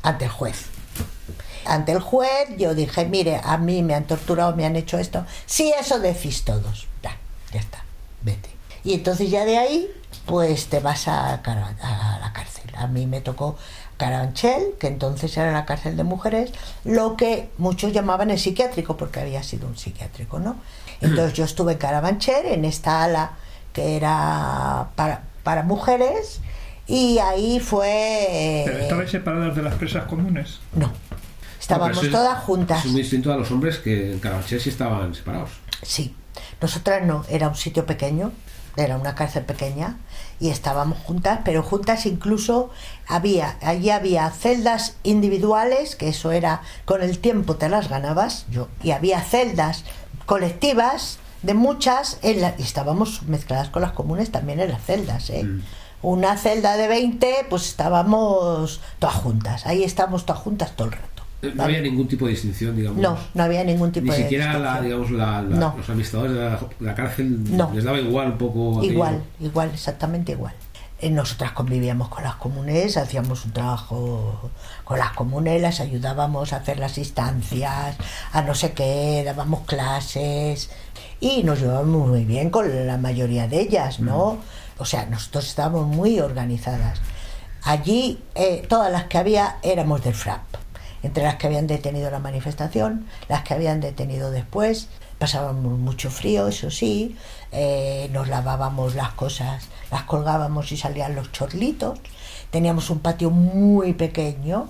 ante 0.03 0.25
el 0.25 0.31
juez. 0.31 0.65
Ante 1.65 1.93
el 1.93 1.99
juez 1.99 2.49
yo 2.57 2.75
dije, 2.75 3.05
mire, 3.05 3.39
a 3.43 3.57
mí 3.57 3.81
me 3.81 3.95
han 3.95 4.03
torturado, 4.03 4.55
me 4.55 4.65
han 4.65 4.75
hecho 4.75 4.99
esto. 4.99 5.25
Sí, 5.45 5.73
eso 5.79 5.99
decís 5.99 6.43
todos. 6.43 6.87
Ya, 7.01 7.17
ya 7.51 7.59
está, 7.59 7.83
vete. 8.21 8.49
Y 8.83 8.93
entonces 8.93 9.31
ya 9.31 9.45
de 9.45 9.57
ahí, 9.57 9.89
pues 10.25 10.67
te 10.67 10.79
vas 10.79 11.07
a, 11.07 11.35
a 11.35 12.19
la 12.21 12.33
cárcel. 12.33 12.71
A 12.75 12.87
mí 12.87 13.07
me 13.07 13.21
tocó 13.21 13.57
Carabanchel, 13.97 14.73
que 14.79 14.87
entonces 14.87 15.35
era 15.37 15.51
la 15.51 15.65
cárcel 15.65 15.95
de 15.95 16.03
mujeres, 16.03 16.51
lo 16.83 17.15
que 17.15 17.49
muchos 17.57 17.93
llamaban 17.93 18.29
el 18.29 18.39
psiquiátrico, 18.39 18.97
porque 18.97 19.21
había 19.21 19.41
sido 19.43 19.67
un 19.67 19.77
psiquiátrico, 19.77 20.39
¿no? 20.39 20.57
Entonces 20.99 21.33
yo 21.33 21.45
estuve 21.45 21.73
en 21.73 21.77
Carabanchel, 21.77 22.45
en 22.47 22.65
esta 22.65 23.03
ala 23.03 23.37
que 23.71 23.95
era 23.95 24.89
para 24.95 25.63
mujeres, 25.63 26.41
y 26.87 27.17
ahí 27.19 27.59
fue... 27.59 28.63
¿Pero 28.65 28.77
¿Estabais 28.79 29.09
separadas 29.11 29.55
de 29.55 29.61
las 29.61 29.75
presas 29.75 30.05
comunes? 30.05 30.59
No, 30.75 30.91
estábamos 31.59 31.95
No, 31.95 32.01
pero 32.01 32.07
eso 32.07 32.17
es- 32.17 32.23
todas 32.23 32.43
juntas. 32.43 32.85
Es 32.85 32.91
muy 32.91 33.01
distinto 33.01 33.31
a 33.33 33.37
los 33.37 33.49
hombres 33.51 33.77
que 33.79 34.11
en 34.13 34.19
Carabanchel 34.19 34.59
sí 34.61 34.69
estaban 34.69 35.13
separados. 35.15 35.49
Sí, 35.81 36.15
nosotras 36.61 37.03
no, 37.05 37.25
era 37.29 37.47
un 37.49 37.55
sitio 37.55 37.85
pequeño, 37.85 38.31
era 38.75 38.97
una 38.97 39.13
cárcel 39.15 39.43
pequeña 39.45 39.97
y 40.39 40.49
estábamos 40.49 40.97
juntas, 40.99 41.39
pero 41.45 41.61
juntas 41.61 42.05
incluso 42.07 42.71
había, 43.07 43.55
allí 43.61 43.89
había 43.91 44.29
celdas 44.31 44.95
individuales, 45.03 45.95
que 45.95 46.09
eso 46.09 46.31
era 46.31 46.61
con 46.85 47.01
el 47.03 47.19
tiempo 47.19 47.55
te 47.55 47.69
las 47.69 47.87
ganabas, 47.87 48.45
yo, 48.49 48.67
y 48.81 48.91
había 48.91 49.21
celdas 49.21 49.83
colectivas 50.25 51.19
de 51.43 51.53
muchas, 51.53 52.17
en 52.23 52.41
la- 52.41 52.55
y 52.57 52.63
estábamos 52.63 53.23
mezcladas 53.23 53.69
con 53.69 53.81
las 53.81 53.91
comunes 53.91 54.31
también 54.31 54.59
en 54.59 54.71
las 54.71 54.83
celdas, 54.83 55.29
¿eh? 55.29 55.43
Mm. 55.43 55.61
Una 56.03 56.37
celda 56.37 56.77
de 56.77 56.87
20, 56.87 57.47
pues 57.49 57.65
estábamos 57.69 58.81
todas 58.99 59.15
juntas, 59.15 59.65
ahí 59.65 59.83
estábamos 59.83 60.25
todas 60.25 60.41
juntas 60.41 60.75
todo 60.75 60.87
el 60.89 60.93
rato. 60.93 61.23
No 61.55 61.63
había 61.63 61.81
ningún 61.81 62.07
tipo 62.07 62.25
de 62.25 62.31
distinción, 62.31 62.75
digamos. 62.75 62.99
No, 62.99 63.17
no 63.33 63.43
había 63.43 63.63
ningún 63.65 63.91
tipo 63.91 64.05
Ni 64.05 64.11
de 64.17 64.23
siquiera 64.23 64.53
la, 64.59 64.79
distinción. 64.81 64.83
digamos, 64.83 65.11
la, 65.11 65.41
la- 65.41 65.57
No. 65.57 65.75
los 65.77 65.89
administradores 65.89 66.33
de 66.33 66.85
la, 66.85 66.95
cárcel 66.95 67.57
No. 67.57 67.71
les 67.73 67.83
daba 67.83 67.99
igual 67.99 68.31
un 68.33 68.37
poco. 68.37 68.77
aquello. 68.77 68.93
Igual, 68.93 69.23
igual, 69.41 69.69
exactamente 69.73 70.31
igual. 70.33 70.53
Eh, 70.99 71.09
Nosotras 71.09 71.51
convivíamos 71.51 72.07
con 72.07 72.23
las 72.23 72.35
comunes, 72.35 72.95
hacíamos 72.95 73.43
un 73.43 73.51
trabajo 73.51 74.51
con 74.85 74.99
las 74.99 75.11
comunes, 75.11 75.61
las 75.61 75.81
ayudábamos 75.81 76.53
a 76.53 76.57
hacer 76.57 76.79
las 76.79 76.97
instancias, 76.97 77.97
a 78.31 78.41
no 78.41 78.55
sé 78.55 78.71
qué, 78.71 79.23
dábamos 79.25 79.61
clases 79.65 80.69
y 81.19 81.43
nos 81.43 81.59
llevábamos 81.59 82.07
muy 82.07 82.23
bien 82.23 82.49
con 82.49 82.87
la 82.87 82.97
mayoría 82.97 83.47
de 83.49 83.59
ellas, 83.61 83.99
¿no? 83.99 84.37
O 84.77 84.85
sea, 84.85 85.05
nosotros 85.05 85.47
estábamos 85.47 85.87
muy 85.87 86.19
organizadas. 86.19 86.99
Allí 87.63 88.21
eh, 88.35 88.65
todas 88.67 88.91
las 88.91 89.05
que 89.05 89.17
había 89.17 89.57
éramos 89.61 90.03
del 90.03 90.13
FRAP, 90.13 90.41
entre 91.01 91.23
las 91.23 91.35
que 91.35 91.47
habían 91.47 91.67
detenido 91.67 92.09
la 92.11 92.19
manifestación, 92.19 93.07
las 93.29 93.43
que 93.43 93.53
habían 93.53 93.79
detenido 93.79 94.31
después, 94.31 94.89
pasábamos 95.17 95.79
mucho 95.79 96.09
frío, 96.09 96.47
eso 96.47 96.69
sí, 96.69 97.15
eh, 97.51 98.09
nos 98.11 98.27
lavábamos 98.27 98.95
las 98.95 99.13
cosas, 99.13 99.69
las 99.91 100.03
colgábamos 100.03 100.71
y 100.71 100.77
salían 100.77 101.15
los 101.15 101.31
chorlitos, 101.31 101.99
teníamos 102.51 102.89
un 102.89 102.99
patio 102.99 103.29
muy 103.29 103.93
pequeño, 103.93 104.67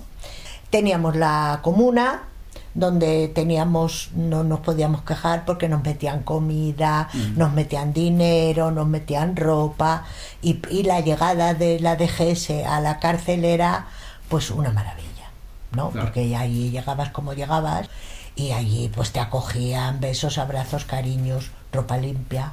teníamos 0.70 1.16
la 1.16 1.60
comuna, 1.62 2.28
donde 2.74 3.28
teníamos, 3.28 4.10
no 4.14 4.42
nos 4.42 4.60
podíamos 4.60 5.02
quejar 5.02 5.44
porque 5.44 5.68
nos 5.68 5.82
metían 5.84 6.22
comida, 6.22 7.08
nos 7.36 7.52
metían 7.52 7.92
dinero, 7.92 8.70
nos 8.70 8.86
metían 8.86 9.36
ropa 9.36 10.04
y, 10.42 10.60
y 10.70 10.82
la 10.82 11.00
llegada 11.00 11.54
de 11.54 11.78
la 11.80 11.96
DGS 11.96 12.50
a 12.66 12.80
la 12.80 12.98
cárcel 12.98 13.44
era 13.44 13.86
pues 14.28 14.50
una 14.50 14.70
maravilla, 14.70 15.30
¿no? 15.72 15.90
Claro. 15.90 16.06
Porque 16.06 16.34
allí 16.36 16.70
llegabas 16.70 17.10
como 17.10 17.32
llegabas 17.32 17.88
y 18.34 18.50
allí 18.50 18.90
pues 18.92 19.12
te 19.12 19.20
acogían 19.20 20.00
besos, 20.00 20.38
abrazos, 20.38 20.84
cariños, 20.84 21.52
ropa 21.72 21.96
limpia, 21.96 22.52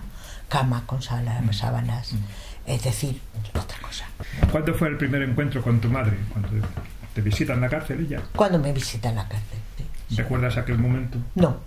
cama 0.49 0.83
con 0.85 1.01
sábanas, 1.01 2.11
es 2.67 2.83
decir, 2.83 3.19
otra 3.59 3.77
cosa. 3.81 4.05
¿Cuándo 4.51 4.73
fue 4.75 4.89
el 4.89 4.97
primer 4.97 5.23
encuentro 5.23 5.63
con 5.63 5.79
tu 5.81 5.89
madre? 5.89 6.17
Cuando 6.31 6.49
te 7.15 7.21
visita 7.21 7.53
en 7.53 7.61
la 7.61 7.69
cárcel 7.69 8.05
ella. 8.05 8.21
Cuando 8.35 8.59
me 8.59 8.71
visitan 8.71 9.15
la 9.15 9.27
cárcel. 9.27 9.59
¿Recuerdas 10.15 10.57
aquel 10.57 10.77
momento? 10.77 11.17
No, 11.35 11.57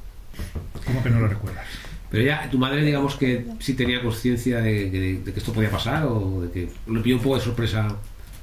¿Cómo 0.86 1.02
que 1.02 1.10
no 1.10 1.20
lo 1.20 1.28
recuerdas? 1.28 1.64
Pero 2.10 2.24
ya, 2.24 2.48
tu 2.50 2.58
madre, 2.58 2.82
digamos 2.84 3.14
que 3.16 3.46
sí 3.60 3.74
tenía 3.74 4.02
conciencia 4.02 4.58
de, 4.60 4.90
que- 4.90 5.20
de 5.24 5.32
que 5.32 5.38
esto 5.38 5.52
podía 5.52 5.70
pasar 5.70 6.04
o 6.06 6.42
de 6.42 6.50
que 6.50 6.68
le 6.88 7.00
pidió 7.00 7.16
un 7.16 7.22
poco 7.22 7.36
de 7.36 7.42
sorpresa. 7.42 7.88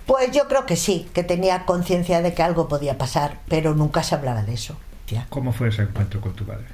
Pues 0.05 0.31
yo 0.31 0.47
creo 0.47 0.65
que 0.65 0.75
sí, 0.75 1.07
que 1.13 1.23
tenía 1.23 1.65
conciencia 1.65 2.21
de 2.21 2.33
que 2.33 2.43
algo 2.43 2.67
podía 2.67 2.97
pasar, 2.97 3.39
pero 3.47 3.75
nunca 3.75 4.03
se 4.03 4.15
hablaba 4.15 4.43
de 4.43 4.53
eso. 4.53 4.75
Ya, 5.07 5.25
¿Cómo 5.29 5.51
fue 5.53 5.67
ese 5.69 5.83
encuentro 5.83 6.19
con 6.21 6.33
tu 6.33 6.45
madre? 6.45 6.65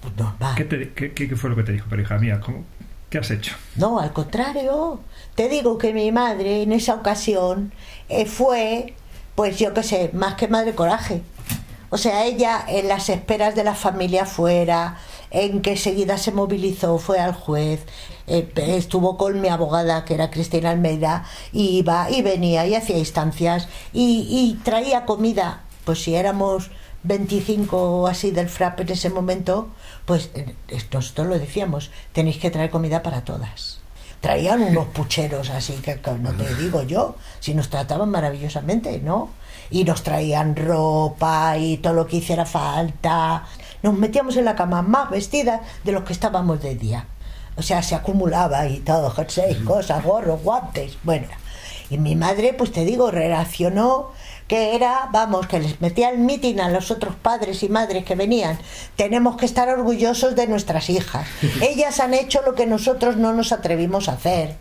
pues 0.00 0.16
normal. 0.16 0.54
¿Qué, 0.56 0.64
te- 0.64 0.92
qué- 0.92 1.12
qué 1.14 1.34
fue 1.36 1.48
lo 1.50 1.56
que 1.56 1.62
te 1.62 1.72
dijo? 1.72 1.86
Pero 1.88 2.02
hija 2.02 2.18
mía, 2.18 2.38
¿cómo- 2.40 2.64
¿qué 3.10 3.18
has 3.18 3.30
hecho? 3.30 3.54
No, 3.76 3.98
al 4.00 4.12
contrario. 4.12 5.00
Te 5.34 5.48
digo 5.48 5.78
que 5.78 5.94
mi 5.94 6.12
madre 6.12 6.62
en 6.62 6.72
esa 6.72 6.94
ocasión 6.94 7.72
eh, 8.10 8.26
fue, 8.26 8.94
pues 9.34 9.58
yo 9.58 9.72
qué 9.72 9.82
sé, 9.82 10.10
más 10.12 10.34
que 10.34 10.46
madre 10.48 10.74
coraje. 10.74 11.22
O 11.94 11.96
sea, 11.96 12.24
ella 12.24 12.64
en 12.66 12.88
las 12.88 13.08
esperas 13.08 13.54
de 13.54 13.62
la 13.62 13.76
familia 13.76 14.26
fuera, 14.26 14.98
en 15.30 15.62
que 15.62 15.76
seguida 15.76 16.18
se 16.18 16.32
movilizó, 16.32 16.98
fue 16.98 17.20
al 17.20 17.34
juez, 17.34 17.86
eh, 18.26 18.50
estuvo 18.56 19.16
con 19.16 19.40
mi 19.40 19.46
abogada, 19.46 20.04
que 20.04 20.14
era 20.14 20.28
Cristina 20.28 20.70
Almeida, 20.70 21.24
y 21.52 21.78
iba 21.78 22.10
y 22.10 22.20
venía 22.22 22.66
y 22.66 22.74
hacía 22.74 22.98
instancias 22.98 23.68
y, 23.92 24.26
y 24.28 24.60
traía 24.64 25.06
comida. 25.06 25.62
Pues 25.84 26.02
si 26.02 26.16
éramos 26.16 26.72
25 27.04 28.00
o 28.00 28.08
así 28.08 28.32
del 28.32 28.48
frappe 28.48 28.82
en 28.82 28.90
ese 28.90 29.10
momento, 29.10 29.68
pues 30.04 30.30
eh, 30.34 30.52
nosotros 30.92 31.28
lo 31.28 31.38
decíamos, 31.38 31.92
tenéis 32.12 32.38
que 32.38 32.50
traer 32.50 32.70
comida 32.70 33.04
para 33.04 33.22
todas. 33.22 33.78
Traían 34.20 34.62
unos 34.62 34.86
pucheros 34.86 35.48
así 35.50 35.74
que, 35.74 36.00
que 36.00 36.10
no 36.14 36.32
te 36.32 36.56
digo 36.56 36.82
yo, 36.82 37.14
si 37.38 37.54
nos 37.54 37.70
trataban 37.70 38.10
maravillosamente, 38.10 38.98
¿no? 38.98 39.30
Y 39.70 39.84
nos 39.84 40.02
traían 40.02 40.56
ropa 40.56 41.56
y 41.58 41.78
todo 41.78 41.94
lo 41.94 42.06
que 42.06 42.16
hiciera 42.16 42.46
falta. 42.46 43.44
Nos 43.82 43.94
metíamos 43.94 44.36
en 44.36 44.44
la 44.44 44.56
cama 44.56 44.82
más 44.82 45.10
vestidas 45.10 45.60
de 45.84 45.92
los 45.92 46.04
que 46.04 46.12
estábamos 46.12 46.62
de 46.62 46.74
día. 46.74 47.06
O 47.56 47.62
sea, 47.62 47.82
se 47.82 47.94
acumulaba 47.94 48.66
y 48.66 48.78
todo, 48.78 49.10
jerseys, 49.10 49.58
cosas, 49.58 50.02
gorros, 50.02 50.42
guantes, 50.42 50.98
bueno. 51.02 51.28
Y 51.90 51.98
mi 51.98 52.16
madre, 52.16 52.54
pues 52.54 52.72
te 52.72 52.84
digo, 52.84 53.10
relacionó 53.10 54.10
que 54.48 54.74
era, 54.74 55.08
vamos, 55.12 55.46
que 55.46 55.60
les 55.60 55.80
metía 55.80 56.10
el 56.10 56.18
mitin 56.18 56.60
a 56.60 56.68
los 56.68 56.90
otros 56.90 57.14
padres 57.14 57.62
y 57.62 57.68
madres 57.68 58.04
que 58.04 58.14
venían. 58.14 58.58
Tenemos 58.96 59.36
que 59.36 59.46
estar 59.46 59.68
orgullosos 59.68 60.34
de 60.34 60.46
nuestras 60.46 60.90
hijas. 60.90 61.26
Ellas 61.60 62.00
han 62.00 62.14
hecho 62.14 62.42
lo 62.42 62.54
que 62.54 62.66
nosotros 62.66 63.16
no 63.16 63.32
nos 63.32 63.52
atrevimos 63.52 64.08
a 64.08 64.12
hacer. 64.12 64.56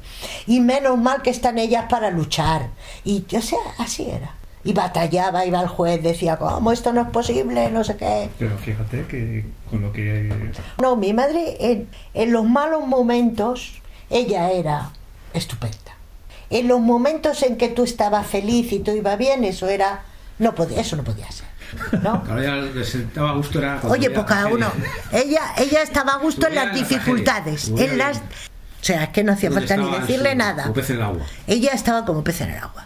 Y 0.48 0.60
menos 0.60 0.98
mal 0.98 1.22
que 1.22 1.30
están 1.30 1.58
ellas 1.58 1.86
para 1.90 2.12
luchar. 2.12 2.70
Y, 3.04 3.26
o 3.36 3.42
sea, 3.42 3.60
así 3.78 4.10
era. 4.10 4.36
Y 4.66 4.74
batallaba, 4.74 5.46
iba 5.46 5.60
al 5.60 5.68
juez, 5.68 6.02
decía, 6.02 6.38
¿cómo 6.38 6.72
esto 6.72 6.94
no 6.94 7.02
es 7.02 7.08
posible? 7.10 7.70
No 7.70 7.84
sé 7.84 7.98
qué. 7.98 8.30
Pero 8.40 8.58
fíjate 8.58 9.06
que 9.08 9.46
con 9.70 9.82
lo 9.82 9.92
que... 9.92 10.32
No, 10.82 10.96
mi 10.96 11.14
madre 11.14 11.58
en, 11.60 11.90
en 12.14 12.32
los 12.32 12.46
malos 12.46 12.88
momentos, 12.88 13.82
ella 14.10 14.52
era 14.52 14.92
estupenda. 15.34 15.78
En 16.50 16.68
los 16.68 16.80
momentos 16.80 17.44
en 17.44 17.58
que 17.58 17.68
tú 17.70 17.84
estabas 17.84 18.26
feliz 18.26 18.72
y 18.72 18.80
todo 18.80 18.96
iba 18.96 19.16
bien, 19.16 19.44
eso 19.44 19.68
era, 19.68 20.04
no 20.40 20.56
podía, 20.56 20.80
eso 20.80 20.96
no 20.96 21.04
podía 21.04 21.30
ser. 21.32 21.48
¿no? 22.02 22.24
Claro, 22.24 22.42
ella 22.42 22.56
le 22.56 22.86
sentaba 22.86 23.32
a 23.32 23.34
gusto 23.34 23.60
era 23.60 23.82
Oye, 23.84 24.10
pues 24.12 24.26
cada 24.26 24.48
uno, 24.48 24.72
ella, 25.12 25.42
ella 25.58 25.82
estaba 25.82 26.14
a 26.14 26.18
gusto 26.20 26.48
en 26.48 26.56
las 26.56 26.68
la 26.68 26.74
dificultades, 26.74 27.70
en 27.70 27.98
las, 27.98 28.18
o 28.18 28.86
sea, 28.86 29.06
es 29.06 29.10
que 29.10 29.24
no 29.24 29.34
hacía 29.34 29.50
falta 29.50 29.78
ni 29.78 29.86
estaba 29.86 30.06
decirle 30.06 30.36
nada. 30.36 30.64
como 30.64 30.76
pez 30.76 30.90
en 30.90 30.96
el 30.98 31.02
agua. 31.04 31.26
Ella 31.48 31.72
estaba 31.72 32.06
como 32.06 32.24
pez 32.24 32.42
en 32.42 32.52
el 32.52 32.60
agua. 32.60 32.86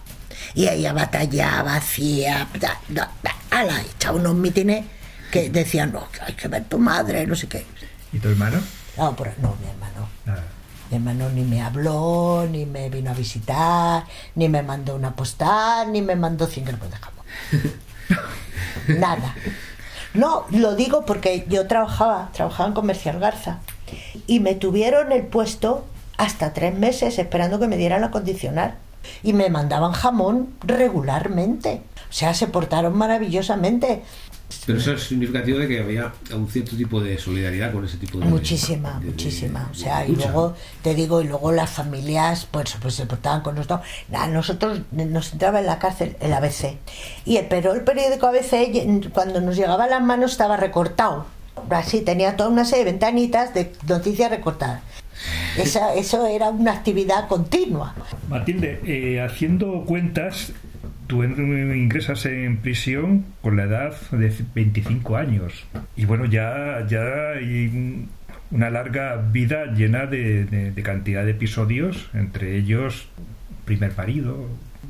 Y 0.58 0.68
ella 0.68 0.92
batallaba, 0.92 1.76
hacía, 1.76 2.48
da, 2.60 2.82
da, 2.88 3.12
da, 3.22 3.36
ala, 3.52 3.80
echaba 3.80 4.18
unos 4.18 4.34
mítines 4.34 4.86
que 5.30 5.52
decían, 5.52 5.92
no, 5.92 6.08
hay 6.26 6.34
que 6.34 6.48
ver 6.48 6.64
tu 6.64 6.80
madre, 6.80 7.28
no 7.28 7.36
sé 7.36 7.48
qué. 7.48 7.64
¿Y 8.12 8.18
tu 8.18 8.30
hermano? 8.30 8.58
No, 8.98 9.16
pero 9.16 9.34
no, 9.40 9.56
mi 9.62 9.70
hermano. 9.70 10.10
Nada. 10.26 10.44
Mi 10.90 10.98
hermano 10.98 11.30
ni 11.30 11.44
me 11.44 11.62
habló, 11.62 12.48
ni 12.50 12.66
me 12.66 12.90
vino 12.90 13.12
a 13.12 13.14
visitar, 13.14 14.06
ni 14.34 14.50
me 14.50 14.64
mandó 14.64 14.96
una 14.96 15.16
postal, 15.16 15.92
ni 15.92 16.02
me 16.02 16.16
mandó 16.16 16.48
100 16.48 16.66
gramos 16.66 16.90
de 16.90 16.98
jamón. 16.98 17.26
Nada. 19.00 19.36
No, 20.16 20.48
lo 20.50 20.76
digo 20.76 21.06
porque 21.06 21.46
yo 21.48 21.68
trabajaba, 21.68 22.32
trabajaba 22.34 22.70
en 22.70 22.74
Comercial 22.74 23.20
Garza 23.20 23.60
y 24.26 24.40
me 24.40 24.56
tuvieron 24.56 25.12
el 25.12 25.22
puesto 25.22 25.86
hasta 26.18 26.54
tres 26.54 26.74
meses 26.74 27.20
esperando 27.20 27.60
que 27.60 27.68
me 27.68 27.78
dieran 27.78 28.02
la 28.02 28.10
condicional 28.10 28.80
y 29.24 29.34
me 29.34 29.50
mandaban 29.50 29.92
jamón 29.92 30.50
regularmente. 30.62 31.82
O 32.10 32.14
sea, 32.14 32.34
se 32.34 32.48
portaron 32.48 32.98
maravillosamente. 32.98 34.02
Pero 34.66 34.80
eso 34.80 34.94
es 34.94 35.04
significativo 35.04 35.60
de 35.60 35.68
que 35.68 35.80
había 35.82 36.14
un 36.34 36.48
cierto 36.48 36.76
tipo 36.78 37.02
de 37.02 37.18
solidaridad 37.18 37.74
con 37.74 37.84
ese 37.84 37.98
tipo 37.98 38.18
de. 38.20 38.26
Muchísima, 38.26 38.94
de- 39.00 39.06
de- 39.06 39.12
muchísima. 39.12 39.66
de 39.66 39.72
O 39.72 39.74
sea, 39.76 40.06
y 40.08 40.16
luego, 40.16 40.56
te 40.82 40.96
digo, 40.96 41.22
y 41.22 41.26
luego 41.28 41.52
las 41.52 41.70
familias, 41.70 42.48
pues, 42.50 42.76
pues 42.82 42.94
se 42.96 43.06
portaban 43.06 43.42
con 43.42 43.56
nosotros. 43.56 43.82
A 44.14 44.28
nosotros 44.28 44.80
nos 44.92 45.34
entraba 45.34 45.60
en 45.60 45.66
la 45.66 45.80
cárcel 45.80 46.16
el 46.22 46.32
ABC. 46.34 46.78
Y 47.26 47.38
el, 47.38 47.46
pero 47.48 47.74
el 47.74 47.82
periódico 47.82 48.28
ABC, 48.28 49.10
cuando 49.12 49.42
nos 49.42 49.58
llegaba 49.58 49.84
a 49.84 49.88
las 49.88 50.02
manos, 50.02 50.32
estaba 50.32 50.56
recortado. 50.56 51.26
Así, 51.70 52.02
tenía 52.02 52.38
toda 52.38 52.50
una 52.50 52.64
serie 52.64 52.86
de 52.86 52.92
ventanitas 52.92 53.54
de 53.54 53.74
noticias 53.88 54.30
recortadas. 54.30 54.82
Esa, 55.58 55.94
eso 55.96 56.26
era 56.28 56.50
una 56.50 56.74
actividad 56.74 57.28
continua. 57.28 57.96
Matilde, 58.30 58.80
eh, 58.86 59.22
haciendo 59.22 59.84
cuentas, 59.86 60.54
tú 61.08 61.24
ingresas 61.24 62.26
en 62.26 62.58
prisión 62.58 63.26
con 63.42 63.56
la 63.58 63.64
edad 63.64 63.94
de 64.12 64.34
25 64.54 65.18
años. 65.18 65.54
Y 65.96 66.06
bueno, 66.06 66.26
ya, 66.26 66.86
ya 66.88 67.32
hay 67.38 67.68
un- 67.68 68.10
una 68.52 68.70
larga 68.70 69.16
vida 69.18 69.66
llena 69.74 70.06
de, 70.06 70.46
de- 70.46 70.72
de 70.72 70.84
cantidad 70.84 71.26
de 71.26 71.32
episodios, 71.32 72.10
entre 72.14 72.56
ellos 72.58 73.08
primer 73.66 73.96
marido, 73.98 74.46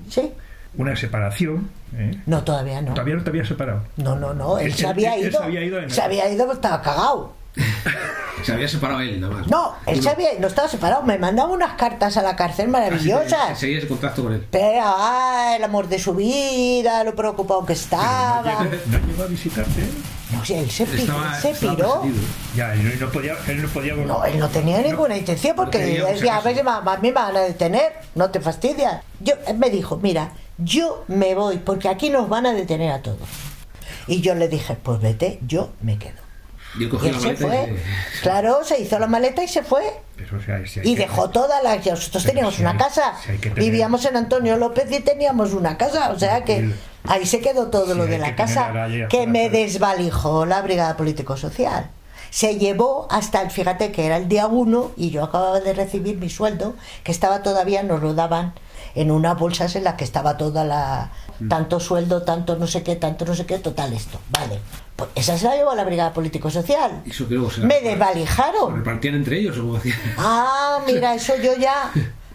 ¿Sí? 0.10 0.30
una 0.76 0.96
separación. 0.96 1.70
¿eh? 1.98 2.12
No, 2.28 2.44
todavía 2.44 2.82
no. 2.82 2.92
Todavía 2.94 3.16
no 3.16 3.24
te 3.24 3.30
habías 3.32 3.48
separado. 3.48 3.84
No, 3.98 4.16
no, 4.16 4.34
no. 4.34 4.60
Él 4.60 4.68
Él- 4.68 4.74
se 4.74 4.84
él- 4.84 4.90
había 4.92 5.16
él 5.16 5.22
se 5.24 5.30
ido. 5.30 5.44
había 5.44 5.64
ido 5.64 5.80
en- 5.80 5.90
Se 5.90 6.02
había 6.02 6.30
ido, 6.32 6.52
estaba 6.52 6.82
cagado. 6.82 7.34
Se 8.44 8.54
había 8.54 8.68
separado 8.68 9.02
él, 9.02 9.20
nada 9.20 9.34
más. 9.34 9.48
No, 9.48 9.74
él 9.88 10.02
se 10.02 10.10
había, 10.10 10.30
no 10.40 10.48
estaba 10.48 10.68
separado. 10.68 11.02
Me 11.04 11.18
mandaba 11.18 11.52
unas 11.52 11.74
cartas 11.74 12.18
a 12.18 12.22
la 12.22 12.36
cárcel 12.36 12.68
maravillosas. 12.70 13.58
Seguías 13.58 13.84
en 13.84 13.90
contacto 13.90 14.24
con 14.24 14.34
él. 14.34 14.46
Pero, 14.52 14.84
ah, 14.86 15.56
el 15.58 15.64
amor 15.64 15.88
de 15.90 15.98
su 15.98 16.14
vida, 16.14 17.04
lo 17.04 17.16
preocupado 17.16 17.66
que 17.66 17.74
estaba. 17.74 18.64
no 18.86 19.00
llegó 19.08 19.24
a 19.24 19.28
visitarte. 19.28 19.82
¿eh? 19.82 19.90
No 20.32 20.44
él 20.56 20.70
se, 20.70 20.86
pi- 20.86 21.02
Estaba, 21.02 21.34
se 21.40 21.50
estaba 21.50 21.76
piró. 21.76 21.96
resentido. 21.96 22.24
Ya, 22.56 22.74
él 22.74 23.00
no 23.00 23.10
podía, 23.10 23.34
él 23.48 23.62
no 23.62 23.68
podía 23.70 23.94
No, 23.96 24.24
él 24.24 24.38
no 24.40 24.50
tenía 24.50 24.82
ninguna 24.82 25.18
intención 25.18 25.56
porque 25.56 25.80
decía, 25.80 26.38
a 26.38 26.42
ver, 26.42 26.62
a 26.68 26.82
mí 26.98 27.08
me 27.08 27.12
van 27.14 27.36
a 27.36 27.42
detener, 27.42 27.94
no 28.14 28.30
te 28.30 28.40
fastidias. 28.40 29.02
Yo, 29.20 29.34
él 29.48 29.58
me 29.58 29.70
dijo, 29.70 29.98
mira, 29.98 30.32
yo 30.58 31.06
me 31.08 31.34
voy 31.34 31.58
porque 31.58 31.90
aquí 31.90 32.10
nos 32.10 32.30
van 32.30 32.46
a 32.46 32.54
detener 32.54 32.92
a 32.92 33.02
todos. 33.02 33.28
Y 34.06 34.22
yo 34.22 34.36
le 34.36 34.48
dije, 34.48 34.76
pues 34.82 35.02
vete, 35.02 35.40
yo 35.48 35.72
me 35.82 35.98
quedo. 35.98 36.27
Y 36.80 36.84
él 36.84 36.88
Y 36.88 36.90
cogió 36.90 37.10
él 37.10 37.16
la 37.16 37.22
se 37.22 37.30
y 37.34 37.36
fue. 37.36 37.76
Claro, 38.22 38.64
se 38.64 38.80
hizo 38.82 39.00
la 39.00 39.08
maleta 39.08 39.44
y 39.44 39.48
se 39.48 39.64
fue. 39.64 39.84
Pero, 40.16 40.38
o 40.38 40.42
sea, 40.42 40.66
si 40.66 40.80
hay 40.80 40.88
Y 40.90 40.96
que- 40.96 41.02
dejó 41.02 41.30
todas 41.30 41.64
las. 41.64 41.86
Nosotros 41.86 42.24
Pero 42.24 42.34
teníamos 42.34 42.56
si 42.56 42.62
una 42.62 42.78
casa. 42.78 43.14
si 43.26 43.38
tener- 43.38 43.60
Vivíamos 43.60 44.06
en 44.06 44.18
Antonio 44.18 44.58
López 44.58 44.92
y 44.92 45.00
teníamos 45.02 45.54
una 45.54 45.78
casa. 45.78 46.12
O 46.12 46.20
sea 46.20 46.44
que 46.44 46.72
ahí 47.06 47.26
se 47.26 47.40
quedó 47.40 47.68
todo 47.68 47.94
lo 47.96 48.06
de 48.06 48.18
la 48.18 48.36
casa. 48.36 48.72
la 48.72 49.08
Que 49.08 49.28
me 49.28 49.50
desvalijó 49.50 50.46
la 50.46 50.62
Brigada 50.62 50.98
Político-Social. 50.98 51.90
Se 52.30 52.58
llevó 52.58 53.08
hasta 53.10 53.42
el, 53.42 53.52
fíjate 53.52 53.92
que 53.92 54.06
era 54.06 54.18
el 54.18 54.28
día 54.28 54.48
uno 54.48 54.92
y 54.98 55.12
yo 55.12 55.24
acababa 55.24 55.62
de 55.62 55.74
recibir 55.74 56.18
mi 56.18 56.30
sueldo, 56.30 56.76
que 57.04 57.12
estaba 57.14 57.42
todavía, 57.42 57.84
nos 57.84 58.02
lo 58.04 58.14
daban 58.14 58.54
en 58.96 59.12
unas 59.12 59.38
bolsas 59.40 59.76
en 59.78 59.86
las 59.86 59.94
que 59.96 60.04
estaba 60.04 60.36
toda 60.38 60.64
la. 60.66 61.12
Tanto 61.50 61.80
sueldo, 61.80 62.22
tanto 62.24 62.56
no 62.56 62.68
sé 62.68 62.84
qué, 62.84 62.96
tanto 62.96 63.26
no 63.26 63.36
sé 63.36 63.46
qué, 63.46 63.60
total 63.60 63.94
esto. 63.94 64.20
Vale. 64.30 64.60
Pues 64.96 65.10
esa 65.16 65.38
se 65.38 65.46
la 65.46 65.56
llevó 65.56 65.76
la 65.76 65.84
Brigada 65.84 66.14
Político-Social. 66.14 67.04
Eso 67.06 67.28
que 67.28 67.36
luego 67.36 67.52
se 67.52 67.62
Me 67.62 67.82
desvalijaron. 67.82 68.76
repartían 68.78 69.16
entre 69.16 69.40
ellos, 69.40 69.58
como 69.58 69.76
hacían. 69.76 69.98
Ah, 70.18 70.80
mira, 70.88 71.14
eso 71.14 71.34
yo 71.42 71.56
ya. 71.56 71.92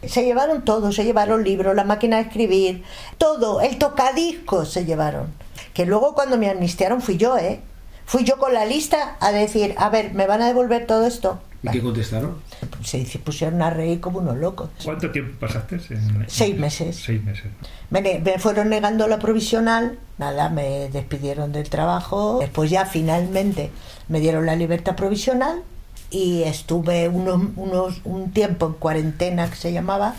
Se 0.07 0.25
llevaron 0.25 0.65
todo, 0.65 0.93
se 0.93 1.05
llevaron 1.05 1.45
libros, 1.45 1.75
la 1.77 1.85
máquina 1.85 2.17
de 2.17 2.23
escribir, 2.23 2.83
todo, 3.19 3.61
el 3.61 3.79
tocadiscos 3.79 4.71
se 4.73 4.85
llevaron. 4.85 5.33
Que 5.75 5.87
luego 5.87 6.15
cuando 6.15 6.39
me 6.39 6.51
amnistiaron 6.51 7.01
fui 7.03 7.17
yo, 7.17 7.37
¿eh? 7.39 7.61
Fui 8.05 8.25
yo 8.25 8.37
con 8.37 8.53
la 8.53 8.65
lista 8.67 9.17
a 9.21 9.31
decir, 9.31 9.75
a 9.79 9.89
ver, 9.91 10.13
¿me 10.13 10.27
van 10.27 10.43
a 10.43 10.47
devolver 10.47 10.87
todo 10.87 11.07
esto? 11.07 11.41
¿Y 11.63 11.69
qué 11.69 11.81
contestaron? 11.81 12.37
Se 12.83 12.99
dice, 12.99 13.19
pusieron 13.21 13.63
a 13.63 13.71
reír 13.71 14.01
como 14.01 14.19
unos 14.19 14.37
locos. 14.37 14.71
¿Cuánto 14.85 15.11
tiempo 15.11 15.39
pasaste? 15.39 15.77
En- 15.91 16.25
Seis 16.29 16.59
meses. 16.59 16.97
Seis 17.05 17.23
meses. 17.23 17.45
Me, 17.91 18.01
me 18.19 18.39
fueron 18.39 18.69
negando 18.71 19.07
la 19.07 19.19
provisional, 19.19 19.99
nada, 20.19 20.49
me 20.49 20.89
despidieron 20.89 21.53
del 21.53 21.69
trabajo. 21.71 22.39
Después 22.41 22.71
ya 22.71 22.85
finalmente 22.87 23.71
me 24.09 24.19
dieron 24.21 24.45
la 24.47 24.57
libertad 24.57 24.97
provisional 24.97 25.63
y 26.11 26.43
estuve 26.43 27.09
unos, 27.09 27.41
unos, 27.57 28.01
un 28.05 28.33
tiempo 28.33 28.67
en 28.67 28.73
cuarentena 28.75 29.49
que 29.49 29.57
se 29.57 29.73
llamaba, 29.73 30.15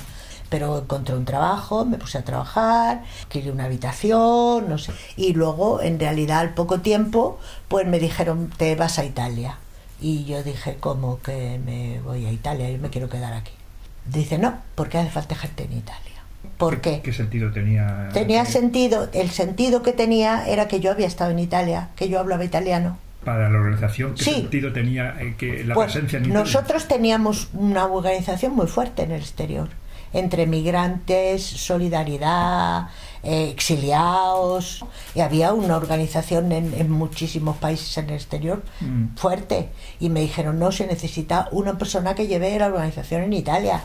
pero 0.49 0.79
encontré 0.79 1.13
un 1.15 1.25
trabajo, 1.25 1.83
me 1.83 1.97
puse 1.97 2.19
a 2.19 2.23
trabajar, 2.23 3.03
adquirí 3.23 3.49
una 3.49 3.65
habitación, 3.65 4.69
no 4.69 4.77
sé. 4.77 4.93
Y 5.17 5.33
luego, 5.33 5.81
en 5.81 5.99
realidad, 5.99 6.39
al 6.39 6.53
poco 6.53 6.79
tiempo, 6.79 7.37
pues 7.67 7.85
me 7.85 7.99
dijeron, 7.99 8.49
te 8.55 8.75
vas 8.75 8.97
a 8.97 9.03
Italia. 9.05 9.57
Y 10.03 10.25
yo 10.25 10.43
dije, 10.43 10.75
¿cómo 10.81 11.21
que 11.21 11.59
me 11.65 12.01
voy 12.01 12.25
a 12.25 12.31
Italia? 12.31 12.69
Yo 12.69 12.77
me 12.77 12.89
quiero 12.89 13.07
quedar 13.09 13.31
aquí. 13.31 13.53
Dice, 14.05 14.37
no, 14.37 14.57
porque 14.75 14.97
hace 14.97 15.09
falta 15.09 15.33
gente 15.33 15.63
en 15.63 15.71
Italia. 15.77 16.01
¿Por 16.57 16.81
qué? 16.81 16.99
¿Qué 17.01 17.13
sentido 17.13 17.53
tenía? 17.53 18.09
Tenía 18.13 18.41
eh, 18.41 18.45
sentido, 18.45 19.07
el 19.13 19.29
sentido 19.29 19.81
que 19.81 19.93
tenía 19.93 20.45
era 20.45 20.67
que 20.67 20.81
yo 20.81 20.91
había 20.91 21.07
estado 21.07 21.31
en 21.31 21.39
Italia, 21.39 21.87
que 21.95 22.09
yo 22.09 22.19
hablaba 22.19 22.43
italiano. 22.43 22.97
Para 23.23 23.49
la 23.49 23.57
organización, 23.57 24.15
¿qué 24.15 24.23
Sí. 24.25 24.31
sentido 24.33 24.73
tenía 24.73 25.15
eh, 25.21 25.35
que 25.37 25.63
la 25.63 25.73
Pues 25.73 25.93
presencia 25.93 26.17
en 26.17 26.25
Italia? 26.25 26.43
nosotros 26.43 26.89
teníamos 26.89 27.47
una 27.53 27.85
organización 27.85 28.53
muy 28.53 28.67
fuerte 28.67 29.03
en 29.03 29.11
el 29.11 29.21
exterior, 29.21 29.69
entre 30.13 30.45
migrantes, 30.47 31.43
solidaridad, 31.43 32.87
eh, 33.23 33.49
exiliados, 33.49 34.83
y 35.15 35.21
había 35.21 35.53
una 35.53 35.77
organización 35.77 36.51
en, 36.51 36.73
en 36.73 36.91
muchísimos 36.91 37.57
países 37.57 37.97
en 37.97 38.09
el 38.09 38.15
exterior 38.15 38.63
Mm. 38.81 39.15
fuerte. 39.15 39.69
Y 39.99 40.09
me 40.09 40.21
dijeron, 40.21 40.59
no, 40.59 40.71
se 40.71 40.85
necesita 40.87 41.47
una 41.51 41.77
persona 41.77 42.15
que 42.15 42.27
lleve 42.27 42.57
la 42.59 42.67
organización 42.67 43.23
en 43.23 43.33
Italia, 43.33 43.81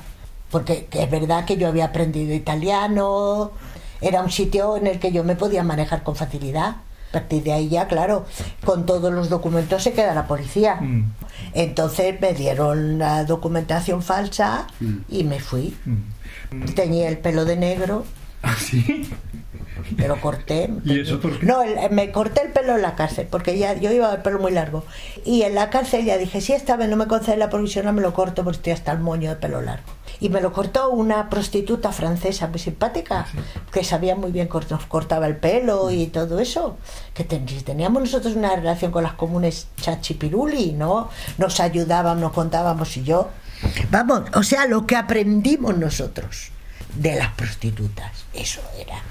porque 0.51 0.87
que 0.87 1.03
es 1.03 1.11
verdad 1.11 1.45
que 1.45 1.57
yo 1.57 1.69
había 1.69 1.87
aprendido 1.87 2.35
italiano, 2.35 3.53
era 4.01 4.23
un 4.23 4.31
sitio 4.31 4.77
en 4.77 4.87
el 4.87 4.99
que 4.99 5.13
yo 5.13 5.25
me 5.25 5.37
podía 5.37 5.63
manejar 5.63 6.03
con 6.03 6.17
facilidad. 6.17 6.77
A 7.09 7.13
partir 7.13 7.43
de 7.43 7.53
ahí 7.55 7.69
ya, 7.71 7.87
claro, 7.89 8.27
con 8.67 8.85
todos 8.85 9.11
los 9.13 9.31
documentos 9.31 9.83
se 9.83 9.93
queda 9.93 10.15
la 10.15 10.27
policía. 10.27 10.75
Mm. 10.77 11.15
Entonces 11.55 12.21
me 12.21 12.35
dieron 12.35 12.99
la 12.99 13.25
documentación 13.25 14.03
falsa 14.03 14.67
y 15.09 15.25
me 15.25 15.41
fui. 15.41 15.75
Mm. 15.87 15.97
Tenía 16.75 17.09
el 17.09 17.19
pelo 17.19 17.45
de 17.45 17.57
negro, 17.57 18.05
¿Ah, 18.43 18.55
sí? 18.59 19.09
me 19.97 20.07
lo 20.09 20.21
corté. 20.21 20.71
¿Y 20.85 21.01
eso 21.01 21.21
por 21.21 21.39
qué? 21.39 21.47
No, 21.47 21.63
el- 21.63 21.91
me 21.91 22.11
corté 22.13 22.43
el 22.43 22.53
pelo 22.53 22.75
en 22.77 22.83
la 22.83 22.95
cárcel, 22.95 23.27
porque 23.31 23.59
ya 23.59 23.75
yo 23.75 23.91
iba 23.93 24.13
el 24.15 24.23
pelo 24.23 24.39
muy 24.39 24.53
largo. 24.53 24.85
Y 25.25 25.43
en 25.43 25.55
la 25.55 25.71
cárcel 25.71 26.05
ya 26.05 26.17
dije, 26.19 26.41
si 26.41 26.53
esta 26.53 26.77
vez 26.77 26.89
no 26.89 26.97
me 26.97 27.07
concede 27.07 27.37
la 27.37 27.51
provisional, 27.51 27.95
me 27.95 28.01
lo 28.03 28.13
corto 28.15 28.45
porque 28.45 28.57
estoy 28.59 28.73
hasta 28.73 28.93
el 28.93 28.99
moño 29.01 29.31
de 29.31 29.37
pelo 29.37 29.61
largo. 29.61 29.85
Y 30.21 30.31
me 30.31 30.41
lo 30.41 30.53
cortó 30.53 30.91
una 30.91 31.29
prostituta 31.31 31.93
francesa 31.93 32.49
muy 32.49 32.59
simpática, 32.59 33.27
que 33.73 33.85
sabía 33.85 34.17
muy 34.17 34.33
bien 34.33 34.49
cómo 34.49 34.65
nos 34.71 34.85
cortaba 34.87 35.27
el 35.27 35.37
pelo 35.37 35.91
y 35.93 36.07
todo 36.07 36.41
eso. 36.41 36.77
Que 37.15 37.25
teníamos 37.25 38.03
nosotros 38.03 38.35
una 38.35 38.55
relación 38.57 38.91
con 38.91 39.05
las 39.05 39.13
comunes 39.13 39.69
chachipiruli, 39.81 40.73
¿no? 40.73 41.09
Nos 41.39 41.61
ayudábamos, 41.61 42.21
nos 42.21 42.33
contábamos 42.33 42.97
y 42.97 43.05
yo. 43.05 43.29
Vamos, 43.91 44.23
o 44.35 44.43
sea, 44.43 44.67
lo 44.67 44.87
que 44.87 44.97
aprendimos 44.97 45.77
nosotros 45.77 46.51
de 46.95 47.15
las 47.17 47.33
prostitutas, 47.35 48.13
eso 48.35 48.61
era. 48.79 49.03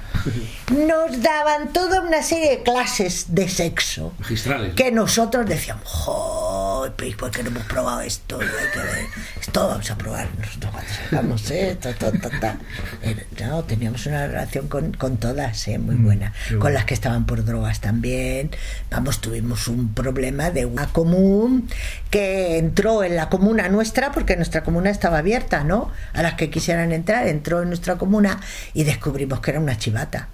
Nos 0.71 1.21
daban 1.21 1.71
toda 1.71 2.01
una 2.01 2.21
serie 2.21 2.49
de 2.57 2.63
clases 2.63 3.27
de 3.33 3.47
sexo 3.47 4.13
Magistrales. 4.19 4.73
que 4.75 4.91
nosotros 4.91 5.45
decíamos, 5.45 5.83
¡joder! 5.85 6.93
pues, 6.97 7.15
¿Por 7.15 7.31
qué 7.31 7.43
no 7.43 7.49
hemos 7.49 7.63
probado 7.63 8.01
esto? 8.01 8.39
Y 8.41 8.45
hay 8.45 8.71
que 8.73 8.79
ver. 8.79 9.05
Esto 9.39 9.67
vamos 9.67 9.89
a 9.91 9.97
probar 9.97 10.27
nosotros 10.39 10.71
cuando 10.71 10.91
sacamos 10.93 11.51
esto, 11.51 11.89
ta, 11.95 12.11
ta, 12.11 12.29
ta. 12.39 12.57
Era- 13.01 13.23
No, 13.47 13.63
teníamos 13.63 14.05
una 14.05 14.27
relación 14.27 14.67
con, 14.67 14.93
con 14.93 15.17
todas, 15.17 15.67
¿eh? 15.67 15.77
muy 15.79 15.95
buena. 15.95 16.33
qué 16.47 16.51
Con 16.55 16.59
bueno. 16.61 16.73
las 16.75 16.85
que 16.85 16.93
estaban 16.93 17.25
por 17.25 17.45
drogas 17.45 17.79
también. 17.79 18.51
Vamos, 18.91 19.21
tuvimos 19.21 19.67
un 19.67 19.93
problema 19.93 20.51
de 20.51 20.65
una 20.65 20.87
común 20.87 21.69
que 22.09 22.57
entró 22.57 23.03
en 23.03 23.15
la 23.15 23.29
comuna 23.29 23.69
nuestra, 23.69 24.11
porque 24.11 24.35
nuestra 24.35 24.63
comuna 24.63 24.89
estaba 24.89 25.19
abierta, 25.19 25.63
¿no? 25.63 25.91
A 26.13 26.21
las 26.21 26.33
que 26.35 26.49
quisieran 26.49 26.91
entrar, 26.91 27.27
entró 27.27 27.61
en 27.61 27.66
nuestra 27.67 27.95
comuna 27.97 28.39
y 28.73 28.83
descubrimos 28.83 29.39
que 29.41 29.51
era 29.51 29.59
una 29.59 29.77
chivata. 29.77 30.29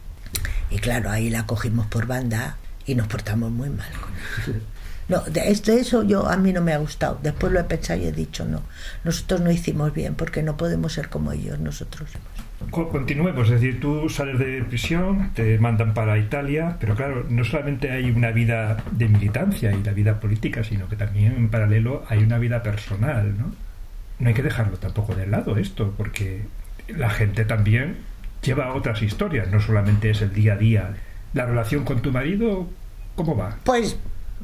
Y 0.70 0.78
claro, 0.80 1.10
ahí 1.12 1.30
la 1.30 1.46
cogimos 1.46 1.86
por 1.88 2.08
banda 2.08 2.58
y 2.86 2.96
nos 2.96 3.08
portamos 3.08 3.52
muy 3.52 3.70
mal 3.70 3.92
con 4.00 4.12
ella. 4.14 4.60
No, 5.10 5.20
de 5.20 5.52
eso 5.52 6.04
yo 6.04 6.30
a 6.30 6.38
mí 6.38 6.54
no 6.54 6.62
me 6.62 6.72
ha 6.72 6.78
gustado. 6.78 7.20
Después 7.22 7.52
lo 7.52 7.60
he 7.60 7.66
pensado 7.66 8.00
y 8.00 8.06
he 8.06 8.14
dicho 8.14 8.46
no. 8.46 8.62
Nosotros 9.04 9.42
no 9.42 9.52
hicimos 9.52 9.94
bien 9.94 10.16
porque 10.16 10.42
no 10.44 10.56
podemos 10.56 10.94
ser 10.94 11.10
como 11.10 11.34
ellos 11.34 11.60
nosotros. 11.60 12.10
Co- 12.72 12.88
Continuemos, 12.88 13.48
es 13.50 13.56
decir, 13.60 13.82
tú 13.82 14.08
sales 14.08 14.40
de 14.40 14.64
prisión, 14.64 15.32
te 15.36 15.60
mandan 15.60 15.94
para 15.94 16.18
Italia, 16.18 16.78
pero 16.80 16.96
claro, 16.96 17.26
no 17.30 17.44
solamente 17.44 17.92
hay 17.92 18.12
una 18.12 18.32
vida 18.32 18.82
de 18.92 19.10
militancia 19.10 19.74
y 19.74 19.84
la 19.84 19.92
vida 19.92 20.22
política, 20.22 20.64
sino 20.64 20.88
que 20.88 20.96
también 20.96 21.34
en 21.34 21.50
paralelo 21.50 22.06
hay 22.08 22.20
una 22.24 22.38
vida 22.38 22.64
personal, 22.64 23.38
¿no? 23.38 23.54
No 24.20 24.28
hay 24.30 24.34
que 24.34 24.42
dejarlo 24.42 24.78
tampoco 24.78 25.16
de 25.16 25.28
lado 25.28 25.58
esto, 25.58 25.94
porque 25.98 26.46
la 26.88 27.10
gente 27.10 27.46
también 27.46 27.98
lleva 28.42 28.74
otras 28.74 29.02
historias, 29.02 29.48
no 29.50 29.60
solamente 29.62 30.10
es 30.10 30.22
el 30.22 30.34
día 30.34 30.54
a 30.54 30.58
día. 30.58 30.94
La 31.34 31.46
relación 31.46 31.84
con 31.86 32.02
tu 32.02 32.12
marido, 32.12 32.68
¿cómo 33.16 33.36
va? 33.38 33.58
Pues 33.64 33.96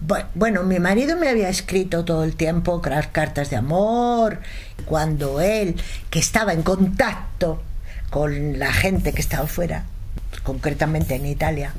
bu- 0.07 0.25
bueno, 0.35 0.63
mi 0.63 0.79
marido 0.79 1.17
me 1.17 1.27
había 1.29 1.49
escrito 1.49 2.05
todo 2.05 2.23
el 2.23 2.35
tiempo 2.35 2.81
cartas 2.81 3.49
de 3.49 3.57
amor. 3.57 4.39
Cuando 4.85 5.41
él, 5.41 5.75
que 6.09 6.19
estaba 6.19 6.53
en 6.53 6.63
contacto 6.63 7.61
con 8.09 8.57
la 8.57 8.71
gente 8.73 9.13
que 9.13 9.21
estaba 9.21 9.45
fuera, 9.47 9.83
concretamente 10.43 11.15
en 11.15 11.25
Italia, 11.25 11.73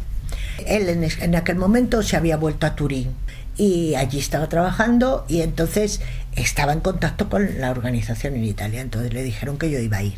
él 0.67 0.89
en, 0.89 1.03
en 1.05 1.35
aquel 1.35 1.57
momento 1.57 2.03
se 2.03 2.17
había 2.17 2.37
vuelto 2.37 2.67
a 2.67 2.77
Turín 2.77 3.15
y 3.57 3.95
allí 3.97 4.19
estaba 4.19 4.49
trabajando 4.49 5.25
y 5.29 5.41
entonces 5.41 6.01
estaba 6.37 6.73
en 6.73 6.81
contacto 6.81 7.29
con 7.29 7.61
la 7.61 7.71
organización 7.71 8.37
en 8.37 8.45
Italia. 8.45 8.81
Entonces 8.81 9.13
le 9.13 9.23
dijeron 9.23 9.59
que 9.59 9.71
yo 9.71 9.79
iba 9.81 9.97
a 9.99 10.03
ir, 10.03 10.15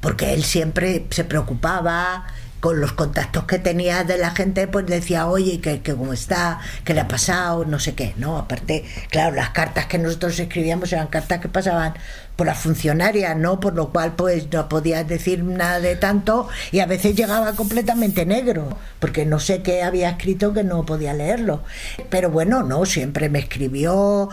porque 0.00 0.32
él 0.32 0.44
siempre 0.44 1.06
se 1.10 1.24
preocupaba 1.24 2.26
con 2.60 2.80
los 2.80 2.92
contactos 2.92 3.44
que 3.44 3.58
tenía 3.58 4.04
de 4.04 4.18
la 4.18 4.30
gente, 4.30 4.66
pues 4.66 4.86
decía, 4.86 5.26
oye, 5.26 5.60
que, 5.60 5.80
que 5.80 5.94
cómo 5.94 6.12
está, 6.12 6.60
qué 6.84 6.94
le 6.94 7.00
ha 7.00 7.08
pasado, 7.08 7.64
no 7.64 7.78
sé 7.78 7.94
qué, 7.94 8.14
¿no? 8.16 8.38
Aparte, 8.38 8.84
claro, 9.10 9.36
las 9.36 9.50
cartas 9.50 9.86
que 9.86 9.98
nosotros 9.98 10.38
escribíamos 10.38 10.92
eran 10.92 11.06
cartas 11.08 11.40
que 11.40 11.48
pasaban 11.48 11.94
por 12.38 12.46
las 12.46 12.58
funcionarias, 12.58 13.36
¿no? 13.36 13.58
Por 13.58 13.74
lo 13.74 13.90
cual, 13.90 14.14
pues 14.14 14.46
no 14.52 14.68
podías 14.68 15.08
decir 15.08 15.42
nada 15.42 15.80
de 15.80 15.96
tanto 15.96 16.48
y 16.70 16.78
a 16.78 16.86
veces 16.86 17.16
llegaba 17.16 17.54
completamente 17.54 18.26
negro, 18.26 18.78
porque 19.00 19.26
no 19.26 19.40
sé 19.40 19.62
qué 19.62 19.82
había 19.82 20.10
escrito 20.10 20.52
que 20.52 20.62
no 20.62 20.86
podía 20.86 21.14
leerlo. 21.14 21.64
Pero 22.10 22.30
bueno, 22.30 22.62
no, 22.62 22.86
siempre 22.86 23.28
me 23.28 23.40
escribió. 23.40 24.28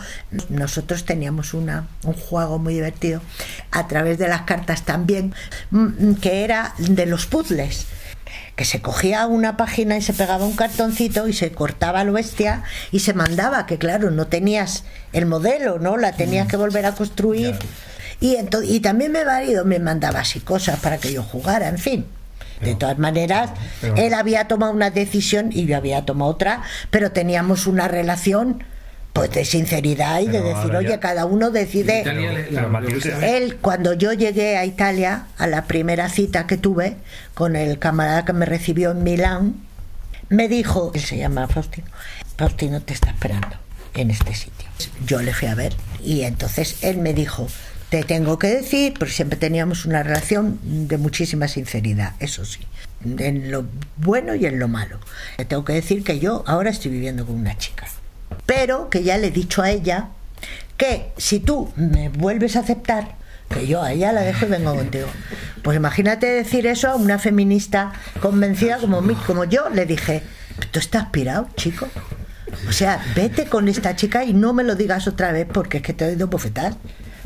Nosotros 0.50 1.06
teníamos 1.06 1.56
una, 1.56 1.88
un 2.04 2.14
juego 2.14 2.60
muy 2.60 2.76
divertido 2.76 3.22
a 3.72 3.88
través 3.88 4.20
de 4.20 4.28
las 4.28 4.44
cartas 4.44 4.84
también, 4.84 5.34
mm, 5.72 6.14
que 6.22 6.44
era 6.44 6.76
de 6.78 7.08
los 7.08 7.26
puzzles 7.26 7.88
que 8.56 8.66
se 8.66 8.82
cogía 8.82 9.28
una 9.28 9.58
página 9.58 9.98
y 9.98 10.02
se 10.02 10.14
pegaba 10.14 10.46
un 10.46 10.56
cartoncito 10.56 11.28
y 11.28 11.34
se 11.34 11.52
cortaba 11.52 12.04
lo 12.04 12.14
bestia 12.14 12.64
y 12.92 13.00
se 13.00 13.14
mandaba, 13.14 13.66
que 13.66 13.78
claro, 13.78 14.12
no 14.12 14.28
tenías 14.28 14.84
el 15.14 15.26
modelo, 15.26 15.78
¿no? 15.80 15.98
La 15.98 16.14
tenías 16.14 16.48
que 16.48 16.56
volver 16.58 16.86
a 16.86 16.94
construir. 16.94 17.56
Y, 18.22 18.36
ento- 18.38 18.64
y 18.66 18.80
también 18.80 19.12
mi 19.12 19.20
marido 19.26 19.66
me 19.66 19.80
mandaba 19.80 20.22
así 20.22 20.40
cosas 20.40 20.80
para 20.80 20.98
que 21.00 21.12
yo 21.12 21.22
jugara, 21.22 21.68
en 21.68 21.78
fin. 21.78 22.06
De 22.62 22.74
todas 22.76 22.98
maneras, 22.98 23.50
pero- 23.82 23.96
él 23.98 24.14
había 24.14 24.48
tomado 24.48 24.72
una 24.72 24.90
decisión 24.90 25.50
y 25.52 25.66
yo 25.66 25.76
había 25.76 26.06
tomado 26.06 26.32
otra, 26.32 26.62
pero 26.90 27.12
teníamos 27.12 27.68
una 27.68 27.90
relación 27.90 28.64
pues 29.16 29.32
de 29.32 29.46
sinceridad 29.46 30.20
y 30.20 30.28
de 30.28 30.42
decir, 30.42 30.72
ya- 30.74 30.78
oye, 30.80 31.00
cada 31.00 31.26
uno 31.26 31.50
decide... 31.50 32.02
Italia 32.02 32.34
la- 32.34 32.68
Él, 33.38 33.56
cuando 33.62 33.94
yo 33.94 34.12
llegué 34.12 34.58
a 34.58 34.66
Italia, 34.66 35.28
a 35.38 35.48
la 35.48 35.64
primera 35.68 36.10
cita 36.10 36.48
que 36.48 36.58
tuve 36.58 36.98
con 37.34 37.56
el 37.56 37.80
camarada 37.80 38.26
que 38.26 38.34
me 38.34 38.46
recibió 38.46 38.92
en 38.92 39.04
Milán, 39.04 39.56
me 40.28 40.50
dijo, 40.50 40.92
él 40.94 41.00
se 41.02 41.18
llama 41.18 41.48
Faustino, 41.48 41.88
Faustino 42.38 42.82
te 42.82 42.94
está 42.94 43.12
esperando 43.12 43.56
en 43.94 44.12
este 44.12 44.36
sitio. 44.36 44.68
Yo 45.08 45.22
le 45.22 45.34
fui 45.34 45.48
a 45.48 45.56
ver 45.56 45.74
y 46.04 46.24
entonces 46.24 46.80
él 46.84 46.98
me 46.98 47.14
dijo, 47.14 47.48
te 47.90 48.04
tengo 48.04 48.38
que 48.38 48.48
decir, 48.48 48.96
porque 49.00 49.14
siempre 49.14 49.38
teníamos 49.40 49.86
una 49.86 50.04
relación 50.04 50.60
de 50.90 50.98
muchísima 50.98 51.48
sinceridad, 51.48 52.16
eso 52.20 52.44
sí, 52.44 52.60
en 53.18 53.50
lo 53.50 53.66
bueno 53.96 54.36
y 54.36 54.46
en 54.46 54.60
lo 54.60 54.68
malo. 54.68 55.00
Te 55.38 55.46
tengo 55.46 55.64
que 55.64 55.72
decir 55.72 56.04
que 56.04 56.20
yo 56.20 56.44
ahora 56.48 56.70
estoy 56.70 56.92
viviendo 56.92 57.26
con 57.26 57.36
una 57.36 57.58
chica, 57.58 57.88
pero 58.46 58.90
que 58.90 59.04
ya 59.04 59.18
le 59.18 59.28
he 59.28 59.32
dicho 59.32 59.62
a 59.62 59.72
ella 59.72 60.10
que 60.78 61.12
si 61.18 61.40
tú 61.40 61.72
me 61.76 62.10
vuelves 62.10 62.56
a 62.56 62.60
aceptar, 62.60 63.16
que 63.50 63.68
yo 63.68 63.82
a 63.82 63.92
ella 63.92 64.12
la 64.12 64.22
dejo 64.22 64.46
y 64.46 64.50
vengo 64.50 64.76
contigo. 64.76 65.08
Pues 65.64 65.78
imagínate 65.78 66.28
decir 66.28 66.68
eso 66.68 66.90
a 66.90 66.96
una 66.96 67.20
feminista 67.20 67.94
convencida 68.22 68.78
como, 68.78 69.02
mí, 69.02 69.16
como 69.28 69.46
yo. 69.46 69.70
Le 69.70 69.86
dije, 69.86 70.24
tú 70.72 70.80
estás 70.80 71.08
pirado, 71.10 71.48
chico. 71.56 71.88
O 72.68 72.72
sea, 72.72 73.04
vete 73.16 73.46
con 73.46 73.68
esta 73.68 73.96
chica 73.96 74.24
y 74.24 74.34
no 74.34 74.54
me 74.54 74.64
lo 74.64 74.76
digas 74.76 75.08
otra 75.08 75.32
vez 75.32 75.48
porque 75.52 75.78
es 75.78 75.84
que 75.84 75.94
te 75.94 76.06
he 76.06 76.08
oído 76.10 76.28
bofetar. 76.28 76.74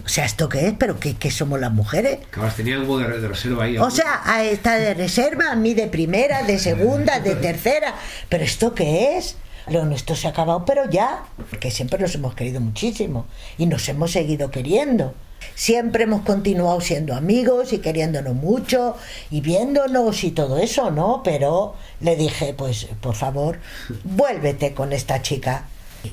O 0.06 0.10
sea, 0.10 0.26
¿esto 0.26 0.50
qué 0.50 0.68
es? 0.68 0.74
¿Pero 0.78 1.00
qué, 1.00 1.16
qué 1.16 1.30
somos 1.30 1.60
las 1.60 1.72
mujeres? 1.72 2.20
Cabas, 2.32 2.56
tenía 2.56 2.76
algo 2.76 2.97
de, 2.97 3.20
de 3.20 3.28
reserva 3.28 3.66
ahí. 3.66 3.78
O 3.78 3.91
sea, 3.91 4.22
a 4.26 4.43
esta 4.43 4.76
de 4.76 4.93
reserva, 4.93 5.52
a 5.52 5.56
mí 5.56 5.74
de 5.74 5.88
primera, 5.88 6.43
de 6.43 6.58
segunda, 6.58 7.20
de 7.20 7.36
tercera. 7.36 7.93
¿Pero 8.28 8.43
esto 8.43 8.74
qué 8.74 9.18
es? 9.18 9.36
Lo 9.70 9.86
nuestro 9.86 10.15
se 10.15 10.28
ha 10.28 10.32
acabado, 10.32 10.65
pero 10.65 10.89
ya. 10.89 11.24
Porque 11.49 11.72
siempre 11.72 11.99
nos 11.99 12.15
hemos 12.15 12.34
querido 12.36 12.59
muchísimo. 12.61 13.26
Y 13.57 13.65
nos 13.65 13.88
hemos 13.89 14.11
seguido 14.11 14.51
queriendo. 14.51 15.13
Siempre 15.55 16.03
hemos 16.03 16.22
continuado 16.22 16.82
siendo 16.82 17.15
amigos 17.15 17.72
y 17.74 17.80
queriéndonos 17.80 18.34
mucho 18.36 18.95
y 19.32 19.41
viéndonos 19.41 20.24
y 20.24 20.32
todo 20.32 20.57
eso, 20.57 20.91
¿no? 20.91 21.22
Pero 21.24 21.76
le 22.01 22.15
dije, 22.15 22.53
pues, 22.53 22.88
por 23.01 23.15
favor, 23.15 23.59
vuélvete 24.03 24.74
con 24.74 24.91
esta 24.93 25.22
chica. 25.22 25.65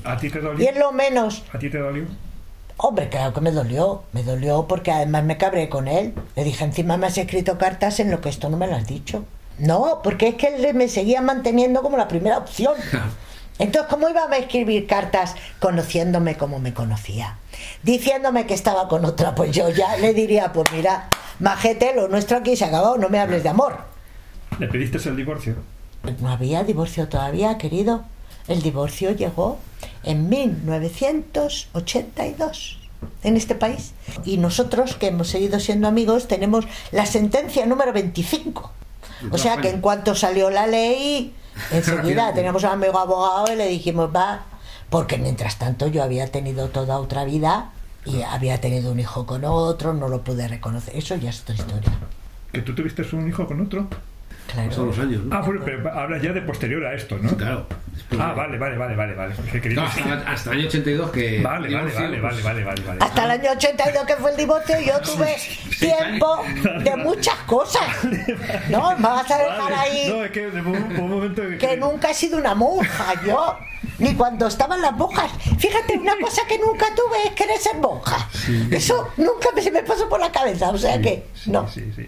¿A 0.03 0.17
ti 0.17 0.29
te 0.29 0.39
Y 0.39 0.41
dolió? 0.41 0.69
es 0.69 0.77
lo 0.77 0.91
menos 0.91 1.43
¿A 1.53 1.59
ti 1.59 1.69
te 1.69 1.77
dolió? 1.77 2.05
Hombre, 2.77 3.09
claro 3.09 3.33
que 3.33 3.41
me 3.41 3.51
dolió, 3.51 4.03
me 4.13 4.21
dolió 4.23 4.67
porque 4.67 4.91
además 4.91 5.23
me 5.23 5.37
cabré 5.37 5.67
con 5.67 5.87
él. 5.87 6.13
Le 6.35 6.43
dije, 6.43 6.63
encima 6.63 6.95
me 6.97 7.07
has 7.07 7.17
escrito 7.17 7.57
cartas 7.57 7.99
en 7.99 8.11
lo 8.11 8.21
que 8.21 8.29
esto 8.29 8.49
no 8.49 8.57
me 8.57 8.67
lo 8.67 8.75
has 8.75 8.85
dicho. 8.87 9.25
No, 9.57 10.01
porque 10.03 10.27
es 10.29 10.35
que 10.35 10.47
él 10.55 10.73
me 10.75 10.87
seguía 10.87 11.21
manteniendo 11.21 11.81
como 11.81 11.97
la 11.97 12.07
primera 12.07 12.37
opción. 12.37 12.75
Entonces, 13.59 13.89
¿cómo 13.89 14.09
iba 14.09 14.29
a 14.29 14.37
escribir 14.37 14.87
cartas 14.87 15.35
conociéndome 15.59 16.37
como 16.37 16.59
me 16.59 16.73
conocía? 16.73 17.37
Diciéndome 17.83 18.45
que 18.45 18.53
estaba 18.53 18.87
con 18.87 19.03
otra, 19.05 19.35
pues 19.35 19.51
yo 19.51 19.69
ya 19.69 19.97
le 19.97 20.13
diría, 20.13 20.53
pues 20.53 20.71
mira, 20.71 21.09
majete, 21.39 21.93
lo 21.95 22.07
nuestro 22.07 22.37
aquí 22.37 22.55
se 22.55 22.63
ha 22.65 22.67
acabado, 22.67 22.97
no 22.97 23.09
me 23.09 23.19
hables 23.19 23.41
de 23.43 23.49
amor. 23.49 23.79
¿Le 24.59 24.67
pediste 24.67 24.97
el 25.09 25.15
divorcio? 25.15 25.55
No 26.19 26.29
había 26.29 26.63
divorcio 26.63 27.09
todavía, 27.09 27.57
querido. 27.57 28.05
El 28.47 28.61
divorcio 28.61 29.09
llegó 29.11 29.57
en 30.03 30.29
1982 30.29 32.77
en 33.23 33.37
este 33.37 33.55
país. 33.55 33.93
Y 34.25 34.37
nosotros, 34.37 34.95
que 34.95 35.07
hemos 35.07 35.29
seguido 35.29 35.59
siendo 35.59 35.87
amigos, 35.87 36.27
tenemos 36.27 36.65
la 36.91 37.05
sentencia 37.05 37.65
número 37.65 37.93
25. 37.93 38.71
O 39.31 39.37
sea 39.37 39.57
que 39.57 39.69
en 39.69 39.81
cuanto 39.81 40.15
salió 40.15 40.49
la 40.49 40.67
ley, 40.67 41.33
Enseguida 41.71 42.33
teníamos 42.33 42.63
un 42.63 42.69
amigo 42.69 42.97
abogado 42.99 43.51
y 43.51 43.55
le 43.55 43.67
dijimos, 43.67 44.09
va, 44.15 44.43
porque 44.89 45.17
mientras 45.17 45.57
tanto 45.57 45.87
yo 45.87 46.03
había 46.03 46.31
tenido 46.31 46.69
toda 46.69 46.99
otra 46.99 47.25
vida 47.25 47.71
y 48.05 48.21
había 48.21 48.61
tenido 48.61 48.91
un 48.91 48.99
hijo 48.99 49.25
con 49.25 49.43
otro, 49.45 49.93
no 49.93 50.07
lo 50.07 50.23
pude 50.23 50.47
reconocer. 50.47 50.95
Eso 50.95 51.15
ya 51.15 51.29
es 51.29 51.41
otra 51.41 51.55
historia. 51.55 51.91
¿Que 52.51 52.61
tú 52.61 52.73
tuviste 52.73 53.03
un 53.15 53.27
hijo 53.27 53.45
con 53.45 53.61
otro? 53.61 53.87
Claro. 54.51 54.85
Los 54.85 54.99
años, 54.99 55.23
¿no? 55.25 55.35
Ah, 55.35 55.41
bueno, 55.41 55.61
pero 55.65 55.91
hablas 55.93 56.21
ya 56.21 56.31
de 56.31 56.41
posterior 56.41 56.85
a 56.85 56.93
esto, 56.93 57.17
¿no? 57.21 57.35
Claro. 57.37 57.67
Después 57.93 58.21
Ah, 58.21 58.29
de- 58.29 58.33
vale, 58.35 58.57
vale, 58.57 58.77
vale, 58.77 58.95
vale, 58.95 59.13
vale. 59.15 59.33
No, 59.75 59.81
hasta, 59.83 60.13
hasta 60.31 60.51
el 60.51 60.59
año 60.59 60.67
82 60.67 61.11
que... 61.11 61.41
Vale, 61.41 61.73
vale, 61.73 61.91
vale, 61.93 62.17
pues, 62.19 62.21
vale, 62.21 62.41
vale, 62.41 62.63
vale, 62.63 62.81
vale. 62.83 62.99
Hasta 63.01 63.25
el 63.25 63.31
año 63.31 63.51
82 63.51 64.05
que 64.05 64.15
fue 64.15 64.31
el 64.31 64.37
divorcio 64.37 64.75
yo 64.79 64.99
tuve 65.01 65.35
tiempo 65.79 66.43
de 66.83 66.95
muchas 66.95 67.35
cosas. 67.45 67.83
No, 68.69 68.95
me 68.97 69.03
vas 69.03 69.29
a 69.31 69.37
dejar 69.37 69.59
Vale. 69.59 69.75
ahí 69.75 70.09
No, 70.09 70.23
es 70.23 70.31
que 70.31 70.47
de 70.49 70.61
un, 70.61 70.75
un 70.99 71.09
momento 71.09 71.41
que... 71.41 71.57
que 71.57 71.77
nunca 71.77 72.11
he 72.11 72.13
sido 72.13 72.37
una 72.37 72.55
monja 72.55 73.13
yo. 73.25 73.57
Ni 73.99 74.13
cuando 74.15 74.47
estaban 74.47 74.81
las 74.81 74.93
monjas. 74.93 75.31
Fíjate, 75.57 75.97
una 75.97 76.13
cosa 76.21 76.41
que 76.47 76.57
nunca 76.59 76.85
tuve 76.95 77.17
es 77.27 77.31
querer 77.33 77.57
ser 77.57 77.75
monja. 77.77 78.27
Eso 78.71 79.09
nunca 79.17 79.49
me, 79.55 79.61
se 79.61 79.71
me 79.71 79.81
pasó 79.83 80.07
por 80.07 80.19
la 80.19 80.31
cabeza. 80.31 80.69
O 80.69 80.77
sea 80.77 80.95
Sí, 80.97 81.01
que, 81.01 81.25
sí, 81.33 81.51
no. 81.51 81.67
Sí, 81.67 81.91
sí. 81.95 82.07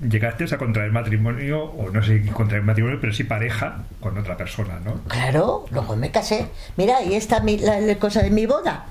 Llegaste 0.00 0.46
a 0.54 0.56
contraer 0.58 0.92
matrimonio, 0.92 1.62
o 1.62 1.90
no 1.90 2.02
sé 2.02 2.24
contraer 2.32 2.62
matrimonio, 2.62 2.98
pero 3.00 3.12
sí 3.12 3.24
pareja 3.24 3.82
con 4.00 4.16
otra 4.16 4.36
persona, 4.36 4.80
¿no? 4.82 4.94
Claro, 5.08 5.66
luego 5.70 5.94
me 5.96 6.10
casé. 6.10 6.46
Mira, 6.78 7.02
y 7.02 7.14
esta 7.14 7.40
mi- 7.40 7.58
la, 7.58 7.80
la 7.80 7.94
cosa 7.96 8.22
de 8.22 8.30
mi 8.30 8.46
boda. 8.46 8.86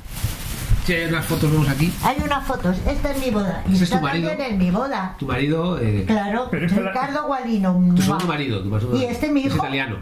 Sí, 0.85 0.93
hay 0.93 1.07
unas 1.07 1.25
fotos 1.25 1.51
vemos 1.51 1.67
aquí. 1.69 1.91
Hay 2.03 2.17
unas 2.23 2.45
fotos. 2.45 2.77
Esta 2.87 3.11
es 3.11 3.25
mi 3.25 3.31
boda. 3.31 3.63
Y 3.67 3.73
¿Ese 3.75 3.83
es 3.85 3.89
tu 3.89 3.99
marido? 4.01 4.29
también 4.29 4.51
es 4.51 4.57
mi 4.57 4.69
boda. 4.71 5.15
Tu 5.17 5.25
marido... 5.25 5.79
eh, 5.79 6.03
Claro, 6.05 6.47
Pero 6.51 6.65
esta 6.67 6.79
la- 6.81 6.91
Ricardo 6.91 7.25
Gualino. 7.27 7.93
Tu 7.95 8.01
segundo 8.03 8.25
marido. 8.27 8.61
Tu 8.63 8.79
segundo 8.79 8.97
Y 8.99 9.05
este 9.05 9.29
mi 9.31 9.41
Es 9.41 9.47
hijo. 9.47 9.57
italiano. 9.57 9.97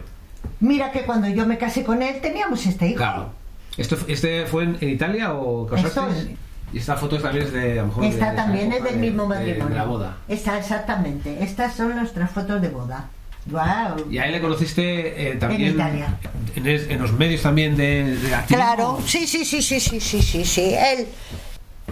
Mira 0.60 0.90
que 0.92 1.02
cuando 1.02 1.28
yo 1.28 1.46
me 1.46 1.56
casé 1.58 1.84
con 1.84 2.02
él 2.02 2.20
teníamos 2.20 2.64
este 2.66 2.86
hijo. 2.88 2.96
Claro. 2.98 3.30
¿Esto, 3.76 3.96
¿Este 4.08 4.44
fue 4.46 4.64
en, 4.64 4.76
en 4.80 4.88
Italia 4.90 5.32
o 5.34 5.66
casaste? 5.66 5.88
Esto- 6.00 6.32
Y 6.72 6.78
esta 6.78 6.96
foto 6.96 7.18
también 7.18 7.46
es 7.46 7.52
de... 7.52 7.72
A 7.78 7.82
lo 7.82 7.86
mejor 7.88 8.04
Esta 8.04 8.30
de 8.30 8.36
también 8.36 8.72
es 8.72 8.82
del 8.84 8.94
de- 8.94 9.00
mismo 9.00 9.26
matrimonio. 9.26 9.68
De 9.68 9.74
la 9.74 9.84
boda. 9.84 10.16
Esta, 10.28 10.58
exactamente. 10.58 11.42
Estas 11.42 11.74
son 11.74 11.94
nuestras 11.96 12.30
fotos 12.30 12.60
de 12.60 12.68
boda. 12.68 13.08
Wow. 13.46 14.10
Y 14.10 14.18
a 14.18 14.26
él 14.26 14.32
le 14.32 14.40
conociste 14.40 15.30
eh, 15.30 15.36
también... 15.36 15.62
En 15.62 15.74
Italia. 15.74 16.14
En, 16.54 16.66
en 16.66 16.98
los 17.00 17.12
medios 17.12 17.40
también 17.42 17.76
de, 17.76 18.16
de 18.16 18.34
activismo. 18.34 18.46
Claro, 18.66 18.98
sí, 19.06 19.26
sí, 19.26 19.44
sí, 19.44 19.62
sí, 19.62 19.80
sí, 19.80 19.98
sí, 20.00 20.20
sí, 20.22 20.44
sí. 20.44 20.74
Él. 20.74 21.06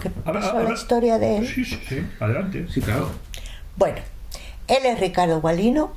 ¿Qué 0.01 0.09
pasó 0.11 0.49
habla- 0.51 0.69
la 0.69 0.73
historia 0.75 1.17
de 1.17 1.37
él? 1.37 1.47
Sí, 1.47 1.65
sí, 1.65 1.79
sí. 1.89 2.05
Adelante. 2.19 2.67
Sí, 2.71 2.79
claro. 2.81 3.09
Bueno, 3.75 3.97
él 4.67 4.85
es 4.85 4.99
Ricardo 4.99 5.41
Gualino, 5.41 5.93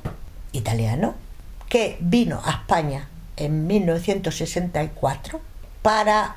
italiano, 0.53 1.13
que 1.69 1.97
vino 1.99 2.41
a 2.43 2.49
España 2.51 3.07
en 3.37 3.67
1964 3.67 5.39
para 5.83 6.35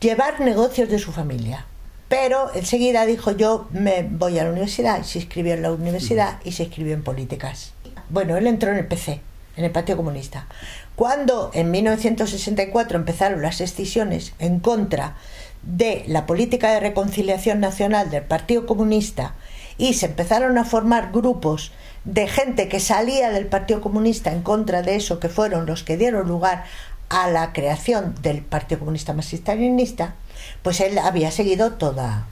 llevar 0.00 0.40
negocios 0.40 0.88
de 0.88 0.98
su 1.00 1.10
familia. 1.12 1.64
Pero 2.10 2.50
enseguida 2.56 3.06
dijo 3.06 3.30
yo 3.30 3.68
me 3.70 4.02
voy 4.02 4.36
a 4.40 4.44
la 4.44 4.50
universidad 4.50 5.04
se 5.04 5.20
inscribió 5.20 5.54
en 5.54 5.62
la 5.62 5.70
universidad 5.70 6.40
y 6.44 6.50
se 6.50 6.64
inscribió 6.64 6.92
en 6.92 7.04
políticas. 7.04 7.72
Bueno, 8.08 8.36
él 8.36 8.48
entró 8.48 8.72
en 8.72 8.78
el 8.78 8.88
PC, 8.88 9.20
en 9.56 9.64
el 9.64 9.70
Partido 9.70 9.96
Comunista. 9.96 10.48
Cuando 10.96 11.52
en 11.54 11.70
1964 11.70 12.98
empezaron 12.98 13.42
las 13.42 13.60
excisiones 13.60 14.32
en 14.40 14.58
contra 14.58 15.14
de 15.62 16.02
la 16.08 16.26
política 16.26 16.72
de 16.72 16.80
reconciliación 16.80 17.60
nacional 17.60 18.10
del 18.10 18.24
Partido 18.24 18.66
Comunista 18.66 19.36
y 19.78 19.94
se 19.94 20.06
empezaron 20.06 20.58
a 20.58 20.64
formar 20.64 21.12
grupos 21.12 21.70
de 22.04 22.26
gente 22.26 22.66
que 22.68 22.80
salía 22.80 23.30
del 23.30 23.46
Partido 23.46 23.80
Comunista 23.80 24.32
en 24.32 24.42
contra 24.42 24.82
de 24.82 24.96
eso, 24.96 25.20
que 25.20 25.28
fueron 25.28 25.64
los 25.64 25.84
que 25.84 25.96
dieron 25.96 26.26
lugar 26.26 26.64
a 27.08 27.30
la 27.30 27.52
creación 27.52 28.16
del 28.20 28.42
Partido 28.42 28.80
Comunista 28.80 29.12
Marxista-Leninista, 29.12 30.16
pues 30.62 30.80
él 30.80 30.98
había 30.98 31.30
seguido 31.30 31.72
toda. 31.72 32.26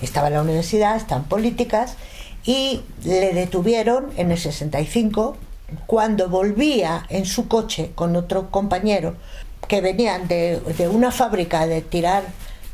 Estaba 0.00 0.28
en 0.28 0.34
la 0.34 0.42
universidad, 0.42 0.96
estaba 0.96 1.22
en 1.22 1.28
políticas 1.28 1.96
y 2.44 2.82
le 3.04 3.32
detuvieron 3.32 4.10
en 4.16 4.30
el 4.30 4.38
65 4.38 5.36
cuando 5.86 6.28
volvía 6.28 7.04
en 7.08 7.24
su 7.24 7.48
coche 7.48 7.92
con 7.94 8.16
otro 8.16 8.50
compañero 8.50 9.14
que 9.66 9.80
venían 9.80 10.28
de, 10.28 10.60
de 10.60 10.88
una 10.88 11.10
fábrica 11.10 11.66
de 11.66 11.80
tirar 11.80 12.22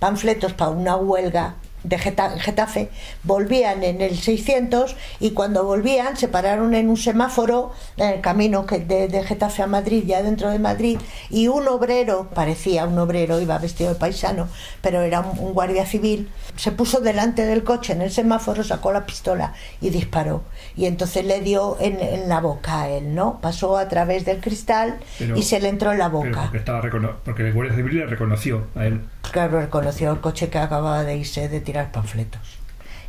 panfletos 0.01 0.53
para 0.53 0.71
una 0.71 0.97
huelga 0.97 1.55
de 1.85 1.99
Geta- 1.99 2.39
Getafe, 2.39 2.89
volvían 3.23 3.83
en 3.85 4.01
el 4.01 4.17
600 4.19 4.97
y 5.21 5.31
cuando 5.31 5.65
volvían 5.65 6.17
se 6.17 6.29
pararon 6.29 6.75
en 6.75 6.89
un 6.89 6.97
semáforo 6.97 7.73
en 7.97 8.09
el 8.11 8.21
camino 8.21 8.67
que 8.67 8.79
de, 8.81 9.09
de 9.09 9.23
Getafe 9.25 9.63
a 9.63 9.67
Madrid, 9.67 10.05
ya 10.07 10.23
dentro 10.23 10.51
de 10.51 10.59
Madrid, 10.59 10.99
y 11.31 11.49
un 11.49 11.67
obrero, 11.69 12.29
parecía 12.35 12.87
un 12.87 12.99
obrero, 12.99 13.41
iba 13.41 13.59
vestido 13.59 13.91
de 13.93 13.97
paisano, 13.99 14.49
pero 14.83 15.03
era 15.03 15.21
un, 15.21 15.39
un 15.39 15.53
guardia 15.55 15.87
civil, 15.87 16.31
se 16.57 16.73
puso 16.73 17.01
delante 17.01 17.47
del 17.47 17.65
coche 17.65 17.93
en 17.93 18.03
el 18.03 18.11
semáforo, 18.11 18.63
sacó 18.65 18.93
la 18.93 19.07
pistola 19.07 19.55
y 19.81 19.91
disparó. 19.91 20.43
Y 20.77 20.87
entonces 20.87 21.25
le 21.25 21.41
dio 21.41 21.77
en, 21.81 22.01
en 22.01 22.29
la 22.29 22.41
boca 22.41 22.83
a 22.83 22.89
él, 22.89 23.15
¿no? 23.15 23.41
Pasó 23.41 23.77
a 23.79 23.89
través 23.89 24.25
del 24.25 24.41
cristal 24.41 24.99
Pero- 25.19 25.37
y 25.37 25.43
se 25.43 25.61
le 25.61 25.69
entró 25.69 25.93
en 25.93 25.99
la 25.99 26.09
boca. 26.09 26.43
porque, 26.43 26.59
estaba 26.59 26.81
porque 27.25 27.47
el 27.47 27.53
Guardia 27.53 27.75
Civil 27.77 27.97
le 27.99 28.07
reconoció 28.07 28.67
a 28.75 28.87
él. 28.87 29.01
Claro, 29.33 29.61
reconoció 29.61 30.11
el 30.11 30.21
coche 30.21 30.49
que 30.49 30.59
acababa 30.59 31.05
de 31.05 31.17
irse 31.17 31.49
de 31.49 31.61
tirar 31.71 31.93
panfletos. 31.93 32.59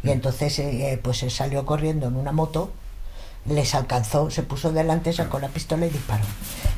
Y 0.04 0.12
entonces 0.12 0.60
eh, 0.60 1.00
pues 1.02 1.24
él 1.24 1.32
salió 1.32 1.66
corriendo 1.66 2.08
en 2.08 2.16
una 2.16 2.32
moto, 2.32 2.72
les 3.48 3.74
alcanzó, 3.74 4.30
se 4.30 4.44
puso 4.44 4.72
delante, 4.72 5.14
sacó 5.14 5.40
la 5.40 5.48
pistola 5.48 5.88
y 5.88 5.90
disparó. 5.90 6.24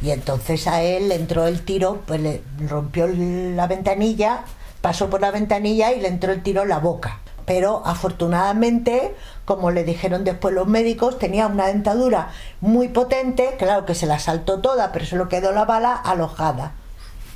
Y 0.02 0.12
entonces 0.12 0.66
a 0.68 0.82
él 0.82 1.10
le 1.10 1.16
entró 1.16 1.46
el 1.46 1.62
tiro, 1.66 2.02
pues 2.06 2.22
le 2.22 2.42
rompió 2.70 3.08
la 3.08 3.68
ventanilla, 3.68 4.46
pasó 4.80 5.10
por 5.10 5.20
la 5.20 5.32
ventanilla 5.32 5.92
y 5.92 6.00
le 6.00 6.08
entró 6.08 6.32
el 6.32 6.42
tiro 6.42 6.62
en 6.62 6.70
la 6.70 6.80
boca. 6.80 7.20
Pero 7.46 7.86
afortunadamente, 7.86 9.14
como 9.44 9.72
le 9.72 9.84
dijeron 9.84 10.24
después 10.24 10.56
los 10.56 10.68
médicos, 10.68 11.20
tenía 11.20 11.48
una 11.48 11.68
dentadura 11.68 12.30
muy 12.62 12.88
potente, 12.88 13.56
claro 13.60 13.86
que 13.86 13.94
se 13.94 14.06
la 14.06 14.20
saltó 14.20 14.62
toda, 14.62 14.94
pero 14.94 15.06
se 15.06 15.18
lo 15.18 15.28
quedó 15.28 15.52
la 15.52 15.66
bala 15.66 15.94
alojada. 15.96 16.72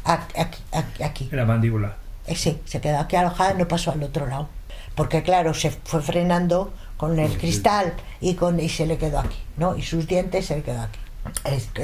Aquí, 0.06 0.62
aquí, 0.72 1.04
aquí. 1.04 1.28
En 1.30 1.38
la 1.38 1.46
mandíbula. 1.46 2.07
Eh, 2.28 2.36
sí, 2.36 2.60
se 2.66 2.82
quedó 2.82 3.00
aquí 3.00 3.16
alojada 3.16 3.54
y 3.54 3.58
no 3.58 3.68
pasó 3.68 3.92
al 3.92 4.04
otro 4.04 4.28
lado. 4.28 4.50
Porque 4.96 5.24
claro, 5.24 5.54
se 5.54 5.72
fue 5.72 6.02
frenando 6.02 6.74
con 6.98 7.20
el 7.20 7.38
cristal 7.38 7.94
y, 8.20 8.34
con, 8.34 8.60
y 8.60 8.70
se 8.70 8.86
le 8.86 8.98
quedó 8.98 9.20
aquí, 9.20 9.38
¿no? 9.58 9.78
Y 9.78 9.84
sus 9.84 10.08
dientes 10.08 10.48
se 10.48 10.58
le 10.58 10.64
quedó 10.64 10.82
aquí. 10.82 11.00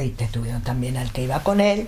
Y 0.02 0.12
detuvieron 0.12 0.62
también 0.62 0.96
al 0.96 1.12
que 1.12 1.24
iba 1.24 1.41
con 1.44 1.60
él 1.60 1.88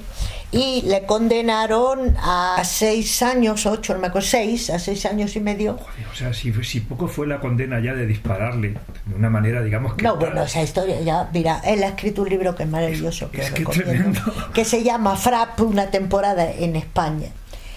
y 0.51 0.81
le 0.83 1.05
condenaron 1.05 2.15
a 2.19 2.61
seis 2.65 3.21
años, 3.23 3.65
ocho, 3.65 3.93
no 3.93 3.99
me 3.99 4.07
acuerdo, 4.07 4.27
seis, 4.27 4.69
a 4.69 4.77
seis 4.77 5.05
años 5.05 5.35
y 5.37 5.39
medio. 5.39 5.77
Joder, 5.77 6.07
o 6.11 6.15
sea, 6.15 6.33
si, 6.33 6.51
si 6.65 6.81
poco 6.81 7.07
fue 7.07 7.27
la 7.27 7.39
condena 7.39 7.79
ya 7.79 7.93
de 7.93 8.05
dispararle 8.07 8.77
de 9.05 9.15
una 9.15 9.29
manera, 9.29 9.61
digamos 9.63 9.93
que. 9.93 10.03
No, 10.03 10.17
bueno, 10.17 10.43
esa 10.43 10.61
historia 10.61 10.99
ya, 11.01 11.29
mira, 11.33 11.61
él 11.65 11.81
ha 11.83 11.87
escrito 11.87 12.23
un 12.23 12.29
libro 12.29 12.55
que 12.55 12.63
es 12.63 12.69
maravilloso, 12.69 13.31
que 13.31 13.41
Es 13.41 13.51
que 13.51 13.63
tremendo. 13.63 14.19
que 14.53 14.65
se 14.65 14.83
llama 14.83 15.15
Frapp, 15.15 15.59
una 15.61 15.89
temporada 15.89 16.51
en 16.51 16.75
España. 16.75 17.29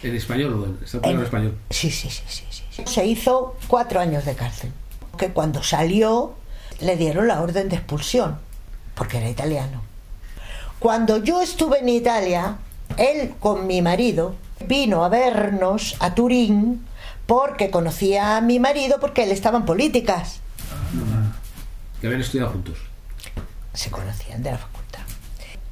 En 0.03 0.15
español 0.15 0.55
o 0.55 0.65
en, 0.67 0.79
está 0.85 1.01
todo 1.01 1.11
en 1.13 1.19
En- 1.19 1.25
español. 1.25 1.59
Sí, 1.71 1.91
sí, 1.91 2.09
sí, 2.11 2.23
sí, 2.29 2.45
sí. 2.71 2.83
Se 2.87 3.05
hizo 3.07 3.57
cuatro 3.67 4.01
años 4.01 4.25
de 4.25 4.35
cárcel. 4.35 4.73
Que 5.17 5.31
cuando 5.31 5.63
salió 5.63 6.35
le 6.81 6.97
dieron 6.97 7.27
la 7.27 7.41
orden 7.43 7.69
de 7.69 7.77
expulsión, 7.77 8.39
porque 8.95 9.19
era 9.19 9.29
italiano. 9.29 9.83
Cuando 10.79 11.17
yo 11.17 11.43
estuve 11.43 11.81
en 11.81 11.89
Italia, 11.89 12.57
él 12.97 13.35
con 13.41 13.67
mi 13.67 13.83
marido 13.83 14.37
vino 14.67 15.05
a 15.05 15.09
vernos 15.09 15.97
a 15.99 16.15
Turín 16.15 16.85
porque 17.27 17.71
conocía 17.71 18.37
a 18.37 18.41
mi 18.41 18.61
marido 18.61 18.99
porque 19.01 19.25
él 19.25 19.33
estaba 19.33 19.59
en 19.59 19.65
políticas. 19.65 20.39
Que 22.01 22.07
habían 22.07 22.23
estudiado 22.23 22.53
juntos. 22.53 22.79
Se 23.75 23.91
conocían 23.91 24.43
de 24.43 24.53
la 24.53 24.59
facultad. 24.59 25.01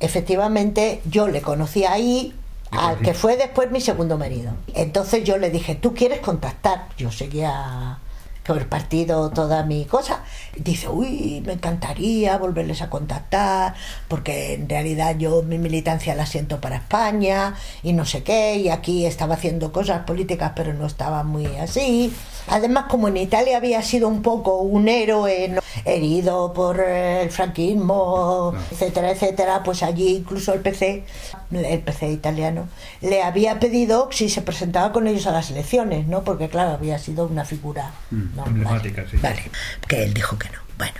Efectivamente, 0.00 1.00
yo 1.08 1.28
le 1.28 1.40
conocí 1.40 1.84
ahí, 1.84 2.34
¿Le 2.34 2.45
al 2.70 2.98
que 2.98 3.14
fue 3.14 3.36
después 3.36 3.70
mi 3.70 3.80
segundo 3.80 4.18
marido. 4.18 4.52
Entonces 4.74 5.24
yo 5.24 5.38
le 5.38 5.50
dije, 5.50 5.74
¿tú 5.74 5.94
quieres 5.94 6.20
contactar? 6.20 6.88
Yo 6.96 7.10
seguía 7.10 7.98
con 8.46 8.58
el 8.58 8.66
partido 8.66 9.30
toda 9.30 9.64
mi 9.64 9.84
cosa. 9.84 10.22
Dice, 10.56 10.88
uy, 10.88 11.42
me 11.44 11.54
encantaría 11.54 12.38
volverles 12.38 12.80
a 12.80 12.88
contactar, 12.88 13.74
porque 14.08 14.54
en 14.54 14.68
realidad 14.68 15.16
yo 15.18 15.42
mi 15.42 15.58
militancia 15.58 16.14
la 16.14 16.26
siento 16.26 16.60
para 16.60 16.76
España 16.76 17.54
y 17.82 17.92
no 17.92 18.04
sé 18.04 18.22
qué, 18.22 18.56
y 18.56 18.68
aquí 18.68 19.04
estaba 19.04 19.34
haciendo 19.34 19.72
cosas 19.72 20.04
políticas, 20.04 20.52
pero 20.54 20.72
no 20.72 20.86
estaba 20.86 21.24
muy 21.24 21.46
así. 21.56 22.12
Además, 22.48 22.84
como 22.88 23.08
en 23.08 23.16
Italia 23.16 23.56
había 23.56 23.82
sido 23.82 24.06
un 24.06 24.22
poco 24.22 24.58
un 24.58 24.88
héroe 24.88 25.48
¿no? 25.48 25.60
herido 25.84 26.52
por 26.52 26.80
eh, 26.80 27.22
el 27.22 27.30
franquismo, 27.30 28.54
etcétera, 28.70 29.10
etcétera, 29.10 29.62
pues 29.64 29.82
allí 29.82 30.16
incluso 30.18 30.54
el 30.54 30.60
PC, 30.60 31.04
el 31.50 31.80
PC 31.80 32.10
italiano, 32.10 32.68
le 33.00 33.22
había 33.22 33.60
pedido 33.60 34.08
si 34.12 34.28
se 34.28 34.42
presentaba 34.42 34.92
con 34.92 35.06
ellos 35.06 35.26
a 35.26 35.32
las 35.32 35.50
elecciones, 35.50 36.06
¿no? 36.06 36.24
Porque 36.24 36.48
claro, 36.48 36.72
había 36.72 36.98
sido 36.98 37.26
una 37.26 37.44
figura 37.44 37.92
¿no? 38.10 38.46
emblemática, 38.46 39.02
Vale, 39.02 39.10
sí. 39.10 39.16
Vale, 39.22 39.42
que 39.86 40.04
él 40.04 40.14
dijo 40.14 40.38
que 40.38 40.48
no. 40.50 40.58
Bueno, 40.78 40.94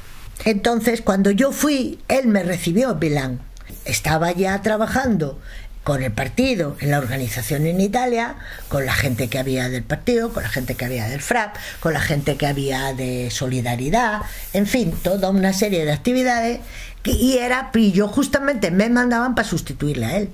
entonces 0.45 1.03
cuando 1.03 1.31
yo 1.31 1.53
fui, 1.53 2.01
él 2.09 2.29
me 2.29 2.43
recibió 2.43 2.93
en 2.93 2.99
Milán. 2.99 3.41
Estaba 3.85 4.33
ya 4.33 4.63
trabajando 4.63 5.39
con 5.87 6.03
el 6.03 6.11
partido, 6.11 6.77
en 6.81 6.91
la 6.91 6.99
organización 6.99 7.65
en 7.65 7.81
Italia, 7.81 8.35
con 8.67 8.85
la 8.85 8.93
gente 8.93 9.29
que 9.29 9.39
había 9.39 9.69
del 9.69 9.85
partido, 9.85 10.33
con 10.33 10.43
la 10.43 10.49
gente 10.49 10.75
que 10.75 10.85
había 10.85 11.07
del 11.07 11.23
FRAP, 11.23 11.55
con 11.79 11.93
la 11.93 12.01
gente 12.01 12.37
que 12.37 12.49
había 12.49 12.93
de 12.93 13.31
Solidaridad, 13.31 14.23
en 14.53 14.67
fin, 14.67 14.91
toda 15.01 15.31
una 15.31 15.53
serie 15.53 15.85
de 15.85 15.93
actividades. 15.93 16.59
Y 17.07 17.39
era, 17.39 17.71
y 17.75 17.93
yo 17.93 18.09
justamente 18.09 18.71
me 18.71 18.89
mandaban 18.89 19.35
para 19.35 19.49
sustituirle 19.49 20.07
a 20.07 20.17
él 20.17 20.31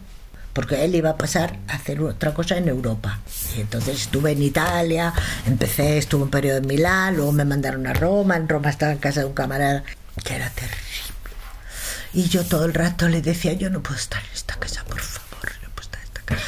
porque 0.53 0.85
él 0.85 0.95
iba 0.95 1.11
a 1.11 1.16
pasar 1.16 1.59
a 1.68 1.75
hacer 1.75 2.01
otra 2.01 2.35
cosa 2.35 2.57
en 2.57 2.68
Europa. 2.68 3.20
Entonces 3.57 4.03
estuve 4.03 4.33
en 4.33 4.43
Italia, 4.43 5.12
empecé, 5.47 5.99
estuve 5.99 6.25
un 6.25 6.31
periodo 6.31 6.59
en 6.59 6.66
Milán, 6.66 7.16
luego 7.16 7.33
me 7.33 7.45
mandaron 7.45 7.87
a 7.87 7.95
Roma, 7.95 8.37
en 8.37 8.49
Roma 8.49 8.70
estaba 8.70 8.93
en 8.93 8.99
casa 8.99 9.20
de 9.20 9.27
un 9.27 9.33
camarada 9.33 9.83
que 10.25 10.35
era 10.35 10.51
terrible. 10.51 10.77
Y 12.14 12.29
yo 12.29 12.45
todo 12.45 12.66
el 12.66 12.75
rato 12.75 13.09
le 13.09 13.23
decía, 13.23 13.55
yo 13.55 13.70
no 13.70 13.83
puedo 13.83 13.97
estar 13.97 14.23
en 14.23 14.33
esta 14.35 14.57
casa, 14.57 14.85
por 14.85 15.01
favor, 15.01 15.51
no 15.62 15.70
puedo 15.70 15.81
estar 15.81 16.01
en 16.01 16.07
esta 16.07 16.23
casa. 16.23 16.43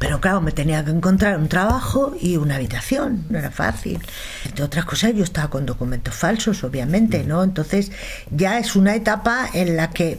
Pero 0.00 0.18
claro, 0.18 0.40
me 0.40 0.50
tenía 0.50 0.82
que 0.82 0.90
encontrar 0.92 1.36
un 1.36 1.48
trabajo 1.48 2.16
y 2.18 2.38
una 2.38 2.56
habitación, 2.56 3.26
no 3.28 3.38
era 3.38 3.50
fácil. 3.50 4.00
Entre 4.46 4.64
otras 4.64 4.86
cosas, 4.86 5.12
yo 5.14 5.22
estaba 5.22 5.50
con 5.50 5.66
documentos 5.66 6.14
falsos, 6.14 6.64
obviamente, 6.64 7.22
¿no? 7.24 7.44
Entonces 7.44 7.92
ya 8.30 8.58
es 8.58 8.76
una 8.76 8.94
etapa 8.94 9.46
en 9.52 9.76
la 9.76 9.90
que 9.90 10.18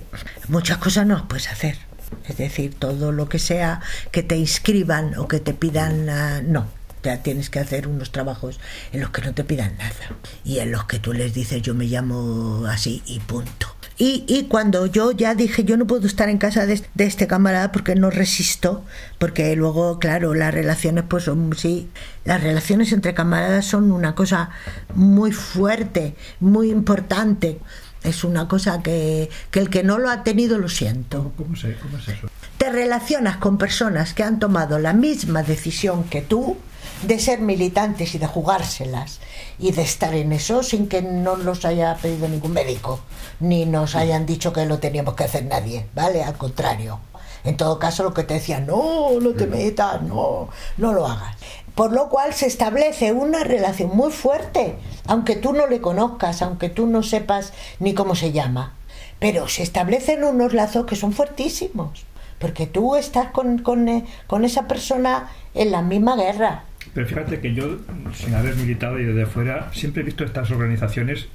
muchas 0.50 0.78
cosas 0.78 1.08
no 1.08 1.16
las 1.16 1.24
puedes 1.24 1.50
hacer. 1.50 1.80
Es 2.28 2.38
decir, 2.38 2.76
todo 2.78 3.12
lo 3.12 3.28
que 3.28 3.40
sea 3.40 3.82
que 4.12 4.22
te 4.22 4.38
inscriban 4.38 5.18
o 5.18 5.28
que 5.28 5.40
te 5.40 5.56
pidan, 5.56 6.08
uh, 6.08 6.44
no, 6.48 6.68
ya 7.02 7.24
tienes 7.24 7.50
que 7.50 7.58
hacer 7.58 7.88
unos 7.88 8.12
trabajos 8.12 8.60
en 8.94 9.02
los 9.02 9.10
que 9.10 9.24
no 9.24 9.34
te 9.34 9.44
pidan 9.44 9.76
nada 9.78 10.16
y 10.44 10.60
en 10.60 10.72
los 10.72 10.86
que 10.86 11.00
tú 11.00 11.12
les 11.12 11.34
dices 11.34 11.60
yo 11.64 11.74
me 11.74 11.86
llamo 11.86 12.68
así 12.68 13.02
y 13.08 13.20
punto. 13.20 13.81
Y, 13.98 14.24
y, 14.28 14.46
cuando 14.46 14.86
yo 14.86 15.12
ya 15.12 15.36
dije, 15.36 15.64
yo 15.64 15.78
no 15.78 15.86
puedo 15.86 16.08
estar 16.08 16.30
en 16.30 16.38
casa 16.38 16.66
de, 16.66 16.82
de, 16.96 17.06
este 17.06 17.28
camarada 17.28 17.72
porque 17.72 17.96
no 17.96 18.10
resisto, 18.10 18.84
porque 19.20 19.56
luego, 19.56 20.00
claro, 20.00 20.34
las 20.34 20.54
relaciones, 20.54 21.04
pues 21.08 21.26
son, 21.26 21.54
sí, 21.56 21.90
las 22.26 22.42
relaciones 22.42 22.92
entre 22.94 23.14
camaradas 23.14 23.66
son 23.66 23.92
una 23.92 24.16
cosa 24.16 24.50
muy 24.96 25.32
fuerte, 25.32 26.16
muy 26.40 26.72
importante. 26.72 27.60
Es 28.04 28.24
una 28.24 28.48
cosa 28.48 28.82
que, 28.82 29.30
que 29.52 29.60
el 29.60 29.70
que 29.70 29.84
no 29.84 30.00
lo 30.00 30.10
ha 30.10 30.24
tenido 30.24 30.58
lo 30.58 30.70
siento. 30.70 31.34
¿Cómo, 31.38 31.56
se, 31.56 31.76
cómo 31.76 31.98
es 31.98 32.08
eso? 32.08 32.30
Te 32.58 32.72
relacionas 32.72 33.38
con 33.38 33.58
personas 33.58 34.14
que 34.14 34.24
han 34.24 34.40
tomado 34.40 34.80
la 34.80 34.94
misma 34.94 35.44
decisión 35.44 36.06
que 36.06 36.22
tú 36.22 36.58
de 37.04 37.20
ser 37.20 37.40
militantes 37.42 38.16
y 38.16 38.18
de 38.18 38.28
jugárselas 38.28 39.20
y 39.60 39.72
de 39.72 39.82
estar 39.82 40.14
en 40.14 40.32
eso 40.32 40.64
sin 40.64 40.88
que 40.88 41.02
no 41.02 41.36
los 41.36 41.66
haya 41.66 41.96
pedido 42.02 42.28
ningún 42.28 42.54
médico 42.54 43.00
ni 43.42 43.66
nos 43.66 43.96
hayan 43.96 44.26
dicho 44.26 44.54
que 44.54 44.66
lo 44.66 44.80
teníamos 44.80 45.16
que 45.16 45.26
hacer 45.26 45.46
nadie, 45.46 45.88
¿vale? 45.94 46.24
Al 46.24 46.38
contrario. 46.38 47.00
En 47.44 47.58
todo 47.58 47.80
caso, 47.80 48.04
lo 48.04 48.14
que 48.14 48.24
te 48.24 48.36
decía, 48.36 48.60
no, 48.60 49.20
no 49.20 49.32
te 49.32 49.48
metas, 49.48 50.02
no, 50.04 50.48
no 50.78 50.94
lo 50.94 51.08
hagas. 51.08 51.36
Por 51.74 51.92
lo 51.92 52.08
cual 52.10 52.36
se 52.36 52.46
establece 52.46 53.14
una 53.14 53.44
relación 53.44 53.90
muy 53.96 54.12
fuerte, 54.12 54.78
aunque 55.08 55.36
tú 55.36 55.52
no 55.54 55.66
le 55.66 55.82
conozcas, 55.82 56.44
aunque 56.44 56.70
tú 56.70 56.86
no 56.86 57.02
sepas 57.02 57.52
ni 57.80 57.96
cómo 57.96 58.14
se 58.14 58.32
llama. 58.32 58.76
Pero 59.18 59.48
se 59.48 59.64
establecen 59.64 60.24
unos 60.24 60.54
lazos 60.54 60.86
que 60.86 60.96
son 60.96 61.14
fuertísimos, 61.14 62.06
porque 62.38 62.68
tú 62.68 62.96
estás 62.96 63.32
con, 63.32 63.58
con, 63.60 64.06
con 64.28 64.46
esa 64.46 64.68
persona 64.68 65.32
en 65.56 65.72
la 65.72 65.82
misma 65.82 66.16
guerra. 66.16 66.66
Pero 66.94 67.08
fíjate 67.08 67.40
que 67.40 67.54
yo, 67.54 67.78
sin 68.14 68.34
haber 68.34 68.56
militado 68.56 69.00
y 69.00 69.06
desde 69.06 69.26
fuera, 69.26 69.72
siempre 69.74 70.02
he 70.02 70.06
visto 70.06 70.24
estas 70.24 70.52
organizaciones 70.52 71.28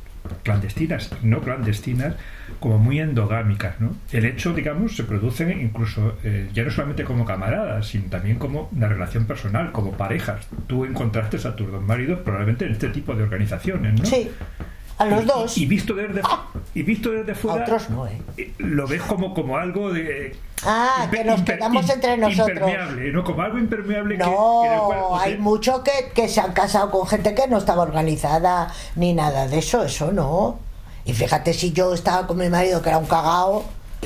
clandestinas 0.42 1.10
no 1.22 1.40
clandestinas 1.40 2.14
como 2.60 2.78
muy 2.78 3.00
endogámicas. 3.00 3.80
¿no? 3.80 3.96
El 4.12 4.24
hecho, 4.24 4.52
digamos, 4.52 4.96
se 4.96 5.04
produce 5.04 5.50
incluso 5.52 6.18
eh, 6.24 6.48
ya 6.52 6.64
no 6.64 6.70
solamente 6.70 7.04
como 7.04 7.24
camaradas, 7.24 7.88
sino 7.88 8.08
también 8.08 8.38
como 8.38 8.68
una 8.74 8.88
relación 8.88 9.26
personal, 9.26 9.72
como 9.72 9.92
parejas. 9.92 10.46
Tú 10.66 10.84
encontraste 10.84 11.36
a 11.46 11.54
tus 11.54 11.70
dos 11.70 11.82
maridos 11.82 12.20
probablemente 12.20 12.66
en 12.66 12.72
este 12.72 12.88
tipo 12.88 13.14
de 13.14 13.22
organizaciones, 13.22 14.00
¿no? 14.00 14.04
Sí. 14.04 14.30
A 14.98 15.04
los 15.04 15.22
y, 15.22 15.26
dos. 15.26 15.58
Y, 15.58 15.66
visto 15.66 15.94
desde, 15.94 16.22
y 16.74 16.82
visto 16.82 17.10
desde 17.10 17.34
fuera, 17.34 17.60
a 17.60 17.62
otros 17.64 17.90
no, 17.90 18.06
¿eh? 18.06 18.18
lo 18.58 18.86
ves 18.86 19.02
como, 19.02 19.34
como 19.34 19.58
algo 19.58 19.92
de. 19.92 20.34
Ah, 20.64 21.06
que 21.10 21.22
nos 21.22 21.42
quedamos 21.42 21.88
entre 21.90 22.16
nosotros. 22.16 22.48
Impermeable, 22.48 23.12
¿no? 23.12 23.24
Como 23.24 23.42
algo 23.42 23.58
impermeable. 23.58 24.16
No, 24.16 24.62
que, 24.62 24.68
en 24.68 24.72
el 24.74 24.80
cual, 24.80 24.98
o 25.02 25.16
sea, 25.16 25.26
hay 25.26 25.38
muchos 25.38 25.80
que, 25.80 26.12
que 26.14 26.28
se 26.28 26.40
han 26.40 26.52
casado 26.52 26.90
con 26.90 27.06
gente 27.06 27.34
que 27.34 27.46
no 27.46 27.58
estaba 27.58 27.82
organizada 27.82 28.72
ni 28.94 29.12
nada 29.12 29.46
de 29.48 29.58
eso, 29.58 29.84
eso 29.84 30.12
no. 30.12 30.58
Y 31.04 31.12
fíjate 31.12 31.52
si 31.52 31.72
yo 31.72 31.94
estaba 31.94 32.26
con 32.26 32.38
mi 32.38 32.48
marido 32.48 32.80
que 32.80 32.88
era 32.88 32.98
un 32.98 33.06
cagao. 33.06 33.64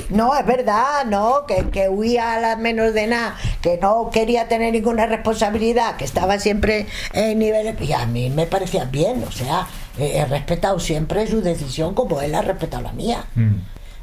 No, 0.09 0.37
es 0.37 0.45
verdad, 0.45 1.05
no, 1.05 1.45
que, 1.47 1.69
que 1.69 1.87
huía 1.87 2.33
a 2.33 2.39
las 2.39 2.57
menos 2.57 2.93
de 2.93 3.07
nada, 3.07 3.37
que 3.61 3.77
no 3.77 4.09
quería 4.11 4.47
tener 4.47 4.73
ninguna 4.73 5.05
responsabilidad, 5.05 5.95
que 5.95 6.03
estaba 6.03 6.37
siempre 6.39 6.87
en 7.13 7.39
niveles. 7.39 7.79
Y 7.79 7.93
a 7.93 8.05
mí 8.05 8.29
me 8.29 8.45
parecía 8.45 8.85
bien, 8.85 9.23
o 9.23 9.31
sea, 9.31 9.67
he 9.97 10.25
respetado 10.25 10.79
siempre 10.79 11.27
su 11.27 11.41
decisión 11.41 11.93
como 11.93 12.21
él 12.21 12.35
ha 12.35 12.41
respetado 12.41 12.83
la 12.83 12.93
mía. 12.93 13.25
Mm. 13.35 13.55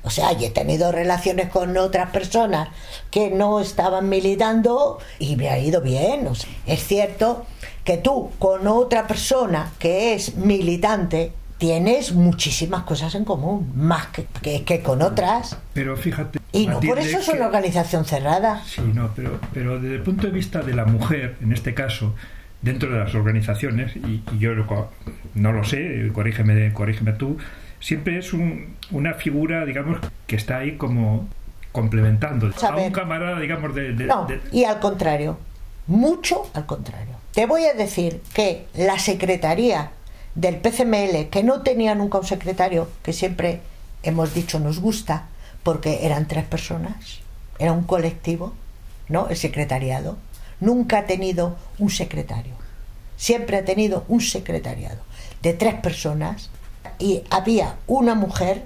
O 0.03 0.11
sea, 0.11 0.33
y 0.33 0.45
he 0.45 0.51
tenido 0.51 0.93
relaciones 0.93 1.51
con 1.51 1.77
otras 1.77 2.11
personas 2.11 2.69
que 3.11 3.31
no 3.31 3.61
estaban 3.61 4.09
militando 4.09 4.99
y 5.19 5.37
me 5.37 5.51
ha 5.51 5.59
ido 5.59 5.83
bien. 5.83 6.27
O 6.27 6.35
sea, 6.35 6.49
es 6.67 6.87
cierto 6.87 7.45
que 7.85 7.99
tú 7.99 8.31
con 8.39 8.67
otra 8.67 9.07
persona 9.07 9.73
que 9.79 10.15
es 10.15 10.37
militante 10.37 11.33
tienes 11.59 12.13
muchísimas 12.13 12.83
cosas 12.85 13.15
en 13.15 13.25
común, 13.25 13.73
más 13.75 14.07
que, 14.09 14.27
que, 14.43 14.65
que 14.65 14.81
con 14.81 15.03
otras. 15.03 15.57
Pero 15.75 15.97
fíjate. 15.97 16.39
Y 16.53 16.67
no 16.67 16.81
por 16.81 16.99
eso 16.99 17.19
es 17.19 17.29
una 17.29 17.47
organización 17.47 18.05
cerrada. 18.05 18.63
Sí, 18.65 18.81
no, 18.95 19.11
pero, 19.15 19.39
pero 19.53 19.79
desde 19.81 19.97
el 19.97 20.03
punto 20.03 20.27
de 20.29 20.33
vista 20.33 20.61
de 20.63 20.75
la 20.75 20.85
mujer, 20.87 21.37
en 21.43 21.53
este 21.53 21.75
caso, 21.75 22.15
dentro 22.63 22.91
de 22.91 22.99
las 23.01 23.15
organizaciones, 23.15 23.95
y, 23.97 24.23
y 24.33 24.39
yo 24.39 24.55
lo 24.55 24.89
no 25.35 25.53
lo 25.53 25.65
sé, 25.65 26.11
corrígeme, 26.15 26.73
corrígeme 26.73 27.13
tú, 27.13 27.37
siempre 27.81 28.19
es 28.19 28.33
un- 28.33 28.75
una 28.91 29.15
figura, 29.15 29.65
digamos, 29.67 29.99
que 30.27 30.37
está 30.37 30.59
ahí 30.59 30.77
como 30.77 31.29
complementando 31.73 32.51
A 32.63 32.77
un 32.77 32.91
camarada, 32.91 33.39
digamos, 33.39 33.75
de... 33.75 33.93
de- 33.93 34.07
No, 34.07 34.25
de- 34.27 34.41
y 34.53 34.65
al 34.65 34.81
contrario, 34.81 35.39
mucho 35.87 36.51
al 36.55 36.67
contrario. 36.67 37.15
Te 37.33 37.47
voy 37.47 37.65
a 37.67 37.75
decir 37.75 38.21
que 38.35 38.67
la 38.75 38.99
secretaría 38.99 39.91
del 40.39 40.59
PCML, 40.59 41.31
que 41.31 41.43
no 41.43 41.63
tenía 41.63 41.97
nunca 41.97 42.19
un 42.19 42.25
secretario, 42.25 42.89
que 43.03 43.13
siempre 43.13 43.61
hemos 44.05 44.35
dicho 44.35 44.61
nos 44.61 44.79
gusta, 44.79 45.27
porque 45.65 46.07
eran 46.07 46.29
tres 46.29 46.45
personas, 46.45 47.19
era 47.59 47.73
un 47.73 47.83
colectivo, 47.83 48.53
¿no? 49.09 49.27
El 49.29 49.37
secretariado. 49.37 50.17
Nunca 50.61 50.99
ha 50.99 51.07
tenido 51.07 51.57
un 51.81 51.91
secretario. 51.91 52.55
Siempre 53.17 53.57
ha 53.57 53.65
tenido 53.65 54.05
un 54.07 54.21
secretariado 54.21 55.01
de 55.43 55.55
tres 55.55 55.75
personas 55.75 56.51
y 57.01 57.25
había 57.31 57.75
una 57.89 58.15
mujer 58.15 58.65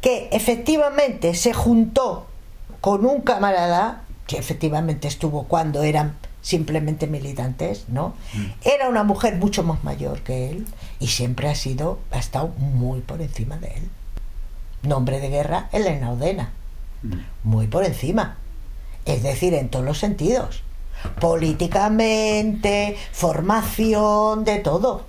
que 0.00 0.28
efectivamente 0.32 1.34
se 1.34 1.52
juntó 1.52 2.26
con 2.80 3.06
un 3.06 3.20
camarada 3.20 4.02
que 4.26 4.36
efectivamente 4.36 5.06
estuvo 5.06 5.44
cuando 5.44 5.84
eran 5.84 6.16
simplemente 6.44 7.06
militantes, 7.06 7.86
¿no? 7.88 8.14
Era 8.64 8.90
una 8.90 9.02
mujer 9.02 9.36
mucho 9.36 9.62
más 9.62 9.82
mayor 9.82 10.20
que 10.20 10.50
él 10.50 10.66
y 11.04 11.08
siempre 11.08 11.50
ha 11.50 11.54
sido, 11.54 11.98
ha 12.12 12.18
estado 12.18 12.48
muy 12.56 13.02
por 13.02 13.20
encima 13.20 13.58
de 13.58 13.66
él. 13.66 13.90
Nombre 14.82 15.20
de 15.20 15.28
guerra, 15.28 15.68
Elena 15.70 16.10
Odena. 16.12 16.50
Muy 17.42 17.66
por 17.66 17.84
encima. 17.84 18.38
Es 19.04 19.22
decir, 19.22 19.52
en 19.52 19.68
todos 19.68 19.84
los 19.84 19.98
sentidos. 19.98 20.62
Políticamente, 21.20 22.96
formación, 23.12 24.44
de 24.44 24.60
todo. 24.60 25.04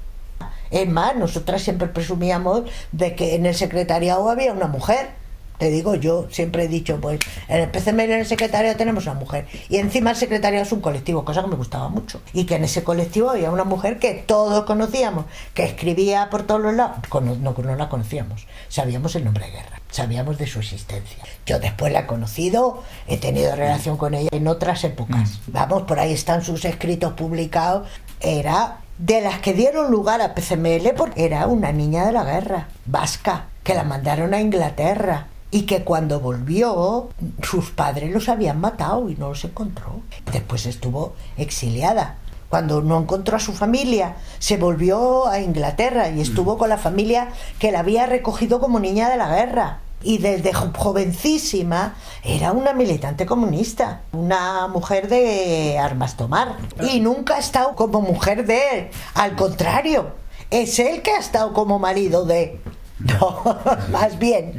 Es 0.70 0.86
más, 0.90 1.16
nosotras 1.16 1.62
siempre 1.62 1.88
presumíamos 1.88 2.64
de 2.92 3.16
que 3.16 3.36
en 3.36 3.46
el 3.46 3.56
secretariado 3.56 4.30
había 4.30 4.52
una 4.52 4.68
mujer. 4.68 5.12
Te 5.58 5.70
digo, 5.70 5.96
yo 5.96 6.28
siempre 6.30 6.64
he 6.64 6.68
dicho, 6.68 7.00
pues 7.00 7.20
en 7.48 7.62
el 7.62 7.70
PCML, 7.70 8.02
en 8.02 8.20
el 8.20 8.26
secretariado 8.26 8.78
tenemos 8.78 9.06
una 9.06 9.14
mujer. 9.14 9.48
Y 9.70 9.78
encima 9.78 10.12
el 10.12 10.16
secretariado 10.18 10.66
es 10.66 10.72
un 10.72 10.82
colectivo, 10.82 11.24
cosa 11.24 11.42
que 11.42 11.48
me 11.48 11.56
gustaba 11.56 11.88
mucho. 11.88 12.22
Y 12.34 12.46
que 12.46 12.56
en 12.56 12.66
ese 12.66 12.84
colectivo 12.84 13.30
había 13.30 13.52
una 13.52 13.64
mujer 13.64 14.00
que 14.00 14.14
todos 14.14 14.66
conocíamos, 14.66 15.26
que 15.54 15.64
escribía 15.64 16.30
por 16.30 16.44
todos 16.44 16.62
los 16.62 16.74
lados. 16.74 16.98
No, 17.42 17.54
no 17.58 17.76
la 17.76 17.90
conocíamos, 17.90 18.48
sabíamos 18.68 19.16
el 19.16 19.24
nombre 19.24 19.46
de 19.46 19.52
guerra, 19.52 19.82
sabíamos 19.90 20.38
de 20.38 20.48
su 20.48 20.60
existencia. 20.60 21.24
Yo 21.46 21.60
después 21.60 21.94
la 21.94 22.02
he 22.02 22.06
conocido, 22.06 22.84
he 23.08 23.18
tenido 23.18 23.56
relación 23.56 23.98
con 23.98 24.14
ella 24.14 24.30
en 24.32 24.48
otras 24.48 24.84
épocas. 24.84 25.40
Vamos, 25.48 25.84
por 25.84 26.00
ahí 26.00 26.14
están 26.14 26.44
sus 26.44 26.66
escritos 26.66 27.14
publicados. 27.14 27.88
Era 28.20 28.80
de 28.98 29.22
las 29.22 29.40
que 29.40 29.54
dieron 29.54 29.92
lugar 29.92 30.22
a 30.22 30.34
PCML 30.34 30.94
porque 30.96 31.26
era 31.26 31.48
una 31.48 31.72
niña 31.72 32.06
de 32.06 32.12
la 32.12 32.24
guerra, 32.24 32.68
vasca, 32.86 33.48
que 33.64 33.74
la 33.74 33.84
mandaron 33.84 34.34
a 34.34 34.42
Inglaterra 34.42 35.28
y 35.56 35.62
que 35.62 35.86
cuando 35.86 36.20
volvió 36.20 37.08
sus 37.42 37.70
padres 37.72 38.12
los 38.12 38.28
habían 38.28 38.60
matado 38.60 39.10
y 39.10 39.16
no 39.16 39.30
los 39.30 39.46
encontró. 39.46 40.02
Después 40.34 40.66
estuvo 40.66 41.16
exiliada. 41.38 42.18
Cuando 42.50 42.82
no 42.82 43.00
encontró 43.00 43.38
a 43.38 43.40
su 43.40 43.54
familia, 43.54 44.18
se 44.40 44.58
volvió 44.58 45.28
a 45.28 45.40
Inglaterra 45.40 46.10
y 46.10 46.20
estuvo 46.20 46.58
con 46.58 46.68
la 46.68 46.78
familia 46.78 47.30
que 47.58 47.72
la 47.72 47.80
había 47.80 48.06
recogido 48.06 48.60
como 48.60 48.82
niña 48.82 49.10
de 49.10 49.16
la 49.16 49.34
guerra. 49.34 49.80
y 50.04 50.18
desde 50.18 50.54
jovencísima 50.54 51.96
era 52.22 52.52
una 52.52 52.74
militante 52.74 53.26
comunista, 53.26 54.02
una 54.12 54.68
mujer 54.68 55.08
de 55.08 55.80
armas 55.80 56.18
tomar. 56.18 56.58
Y 56.92 57.00
nunca 57.00 57.36
ha 57.36 57.40
estado 57.40 57.76
como 57.76 58.02
mujer 58.02 58.46
de 58.46 58.60
él, 58.72 58.88
al 59.14 59.38
contrario, 59.38 60.12
es 60.52 60.80
él 60.80 61.02
que 61.02 61.12
ha 61.12 61.20
estado 61.20 61.54
como 61.54 61.80
marido 61.80 62.26
de... 62.26 62.60
No, 63.20 63.60
más 63.92 64.18
bien. 64.20 64.54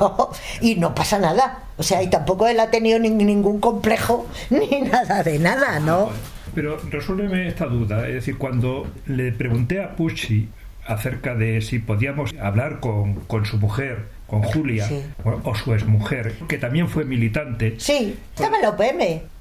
No, 0.00 0.30
y 0.60 0.76
no 0.76 0.94
pasa 0.94 1.18
nada. 1.18 1.64
O 1.76 1.82
sea, 1.82 2.02
y 2.02 2.08
tampoco 2.08 2.46
él 2.46 2.60
ha 2.60 2.70
tenido 2.70 2.98
ningún 2.98 3.60
complejo 3.60 4.26
ni 4.50 4.82
nada 4.82 5.22
de 5.22 5.38
nada, 5.38 5.80
¿no? 5.80 6.10
Pero 6.54 6.78
resuélveme 6.90 7.48
esta 7.48 7.66
duda. 7.66 8.06
Es 8.06 8.14
decir, 8.14 8.38
cuando 8.38 8.86
le 9.06 9.32
pregunté 9.32 9.82
a 9.82 9.96
Pucci 9.96 10.48
acerca 10.86 11.34
de 11.34 11.60
si 11.60 11.78
podíamos 11.78 12.32
hablar 12.40 12.80
con, 12.80 13.14
con 13.14 13.46
su 13.46 13.56
mujer 13.56 14.06
con 14.32 14.42
Julia 14.42 14.88
o, 15.44 15.54
su 15.54 15.74
exmujer, 15.74 16.32
que 16.48 16.56
también 16.56 16.88
fue 16.88 17.04
militante. 17.04 17.74
Sí, 17.78 18.16
estaba 18.34 18.56
en 18.56 18.64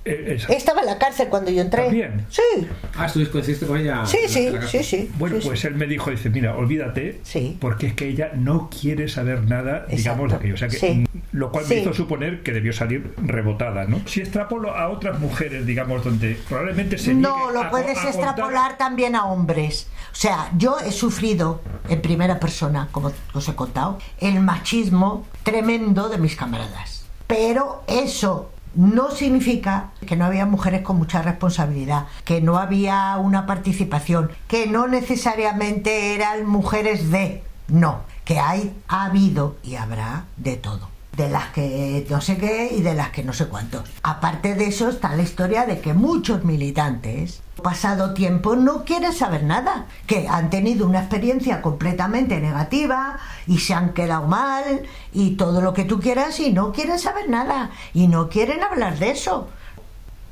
UPM. 0.04 0.12
Eh, 0.12 0.38
estaba 0.49 0.82
en 0.82 0.88
la 0.88 0.97
cárcel 0.97 1.28
cuando 1.30 1.52
yo 1.52 1.62
entré. 1.62 1.84
¿También? 1.84 2.26
Sí. 2.30 2.68
Ah, 2.97 3.06
¿estuviste 3.06 3.66
con 3.66 3.78
ella? 3.78 4.06
Sí, 4.06 4.18
sí, 4.28 4.49
sí, 4.68 4.84
sí. 4.84 5.12
Bueno, 5.18 5.38
pues 5.43 5.64
él 5.66 5.76
me 5.76 5.86
dijo, 5.86 6.10
dice, 6.10 6.30
mira, 6.30 6.56
olvídate, 6.56 7.22
porque 7.60 7.88
es 7.88 7.93
que 7.93 8.08
ella 8.08 8.32
no 8.36 8.70
quiere 8.70 9.08
saber 9.08 9.43
nada, 9.43 9.86
digamos, 9.89 10.30
de 10.30 10.36
aquello. 10.38 10.54
O 10.56 10.58
sea 10.58 10.68
que, 10.68 11.06
lo 11.32 11.52
cual 11.52 11.66
me 11.68 11.76
hizo 11.76 11.93
suponer 11.93 12.41
que 12.43 12.52
debió 12.52 12.74
salir 12.74 13.14
rebotada, 13.18 13.86
¿no? 13.86 14.02
Si 14.06 14.22
extrapolo 14.22 14.76
a 14.76 14.89
otras 14.89 15.20
mujeres, 15.20 15.66
digamos, 15.66 16.04
donde 16.04 16.38
probablemente 16.47 16.97
se 16.97 17.14
No, 17.14 17.52
lo 17.52 17.70
puedes 17.70 18.04
extrapolar 18.04 18.78
también 18.78 19.16
a 19.16 19.26
hombres. 19.26 19.88
O 20.12 20.16
sea, 20.16 20.52
yo 20.58 20.78
he 20.80 20.91
sufrido 20.91 21.62
en 21.89 22.02
primera 22.02 22.39
persona, 22.39 22.89
como 22.91 23.12
os 23.34 23.47
he 23.47 23.56
contado, 23.56 23.99
el 24.20 24.39
machismo 24.39 25.26
tremendo 25.43 26.10
de 26.10 26.18
mis 26.18 26.36
camaradas. 26.36 27.06
Pero 27.28 27.84
eso 27.88 28.52
no 28.76 29.11
significa 29.11 29.91
que 30.05 30.15
no 30.15 30.26
había 30.26 30.45
mujeres 30.45 30.82
con 30.82 30.97
mucha 30.97 31.22
responsabilidad, 31.22 32.05
que 32.26 32.41
no 32.41 32.57
había 32.57 33.17
una 33.17 33.45
participación, 33.45 34.32
que 34.47 34.67
no 34.67 34.88
necesariamente 34.88 36.15
eran 36.15 36.45
mujeres 36.45 37.11
de. 37.11 37.43
No, 37.67 38.01
que 38.26 38.39
hay, 38.39 38.76
ha 38.88 39.05
habido 39.05 39.55
y 39.63 39.76
habrá 39.76 40.26
de 40.38 40.57
todo 40.57 40.91
de 41.16 41.30
las 41.30 41.49
que 41.49 42.05
no 42.09 42.22
sé 42.22 42.38
qué 42.38 42.70
y 42.72 42.82
de 42.82 42.93
las 42.93 43.09
que 43.09 43.24
no 43.24 43.34
sé 43.34 43.47
cuántos. 43.47 43.89
Aparte 44.03 44.55
de 44.55 44.66
eso 44.66 44.89
está 44.89 45.16
la 45.16 45.24
historia 45.24 45.66
de 45.66 45.82
que 45.82 45.93
muchos 45.93 46.45
militantes, 46.45 47.41
pasado 47.62 48.14
tiempo, 48.14 48.55
no 48.55 48.86
quieren 48.86 49.14
saber 49.14 49.43
nada, 49.43 49.86
que 50.07 50.28
han 50.28 50.49
tenido 50.49 50.88
una 50.88 50.99
experiencia 50.99 51.62
completamente 51.62 52.39
negativa 52.39 53.20
y 53.45 53.59
se 53.59 53.74
han 53.74 53.93
quedado 53.93 54.28
mal 54.28 54.84
y 55.12 55.32
todo 55.32 55.62
lo 55.62 55.74
que 55.74 55.86
tú 55.86 55.99
quieras 55.99 56.39
y 56.39 56.53
no 56.53 56.72
quieren 56.72 56.99
saber 56.99 57.30
nada 57.30 57.72
y 57.93 58.07
no 58.07 58.30
quieren 58.30 58.64
hablar 58.64 58.97
de 58.97 59.12
eso 59.12 59.49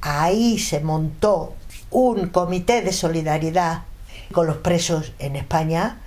Ahí 0.00 0.58
se 0.58 0.80
montó 0.80 1.54
un 1.90 2.28
comité 2.28 2.82
de 2.82 2.92
solidaridad 2.92 3.82
con 4.32 4.46
los 4.46 4.58
presos 4.58 5.12
en 5.18 5.36
España. 5.36 5.98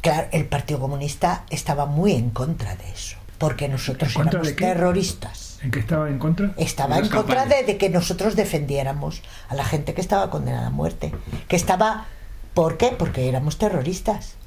Claro, 0.00 0.28
el 0.32 0.46
Partido 0.46 0.80
Comunista 0.80 1.44
estaba 1.50 1.86
muy 1.86 2.12
en 2.12 2.30
contra 2.30 2.76
de 2.76 2.90
eso, 2.90 3.16
porque 3.38 3.68
nosotros 3.68 4.14
éramos 4.14 4.54
terroristas. 4.54 5.58
¿En 5.62 5.72
qué 5.72 5.80
estaba 5.80 6.08
en 6.08 6.18
contra? 6.18 6.52
Estaba 6.56 6.98
en 6.98 7.08
contra 7.08 7.46
de, 7.46 7.64
de, 7.64 7.76
que 7.78 7.90
nosotros 7.90 8.36
defendiéramos 8.36 9.22
a 9.48 9.56
la 9.56 9.64
gente 9.64 9.92
que 9.94 10.00
estaba 10.00 10.30
condenada 10.30 10.68
a 10.68 10.70
muerte. 10.70 11.12
Que 11.48 11.56
estaba. 11.56 12.06
¿Por 12.54 12.76
qué? 12.76 12.94
Porque 12.96 13.28
éramos 13.28 13.58
terroristas 13.58 14.37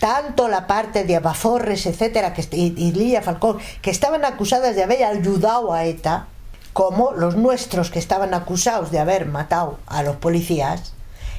tanto 0.00 0.48
la 0.48 0.66
parte 0.66 1.04
de 1.04 1.16
Abaforres, 1.16 1.86
etcétera, 1.86 2.32
que, 2.32 2.46
y, 2.52 2.74
y 2.76 3.16
Falcón, 3.22 3.58
que 3.80 3.90
estaban 3.90 4.24
acusadas 4.24 4.74
de 4.76 4.82
haber 4.82 5.04
ayudado 5.04 5.72
a 5.72 5.84
ETA, 5.84 6.26
como 6.72 7.12
los 7.12 7.36
nuestros 7.36 7.90
que 7.90 8.00
estaban 8.00 8.34
acusados 8.34 8.90
de 8.90 8.98
haber 8.98 9.26
matado 9.26 9.78
a 9.86 10.02
los 10.02 10.16
policías, 10.16 10.92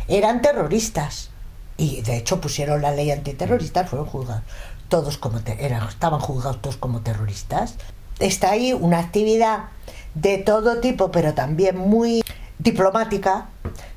eran 0.08 0.42
terroristas. 0.42 1.30
Y 1.78 2.02
de 2.02 2.18
hecho 2.18 2.40
pusieron 2.40 2.82
la 2.82 2.92
ley 2.92 3.12
antiterrorista, 3.12 3.84
fueron 3.84 4.08
juzgados 4.08 4.44
todos 4.88 5.18
como 5.18 5.40
estaban 5.40 6.20
juzgados 6.20 6.62
todos 6.62 6.78
como 6.78 7.02
terroristas. 7.02 7.76
Está 8.20 8.52
ahí 8.52 8.72
una 8.72 9.00
actividad 9.00 9.66
de 10.14 10.38
todo 10.38 10.80
tipo, 10.80 11.12
pero 11.12 11.34
también 11.34 11.78
muy 11.78 12.24
diplomática, 12.60 13.50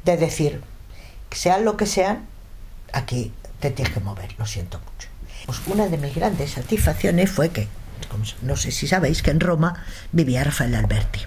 de 0.04 0.16
decir, 0.16 0.62
sean 1.30 1.64
lo 1.64 1.76
que 1.76 1.86
sean, 1.86 2.26
aquí 2.92 3.32
te 3.60 3.70
tienes 3.70 3.92
que 3.92 4.00
mover, 4.00 4.34
lo 4.38 4.46
siento 4.46 4.78
mucho. 4.78 5.08
Pues 5.46 5.60
una 5.66 5.86
de 5.86 5.96
mis 5.98 6.14
grandes 6.14 6.52
satisfacciones 6.52 7.30
fue 7.30 7.50
que, 7.50 7.68
no 8.42 8.56
sé 8.56 8.70
si 8.70 8.86
sabéis, 8.86 9.22
que 9.22 9.30
en 9.30 9.40
Roma 9.40 9.84
vivía 10.12 10.44
Rafael 10.44 10.74
Alberti. 10.74 11.20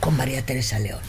con 0.00 0.16
María 0.16 0.44
Teresa 0.44 0.78
León. 0.78 1.00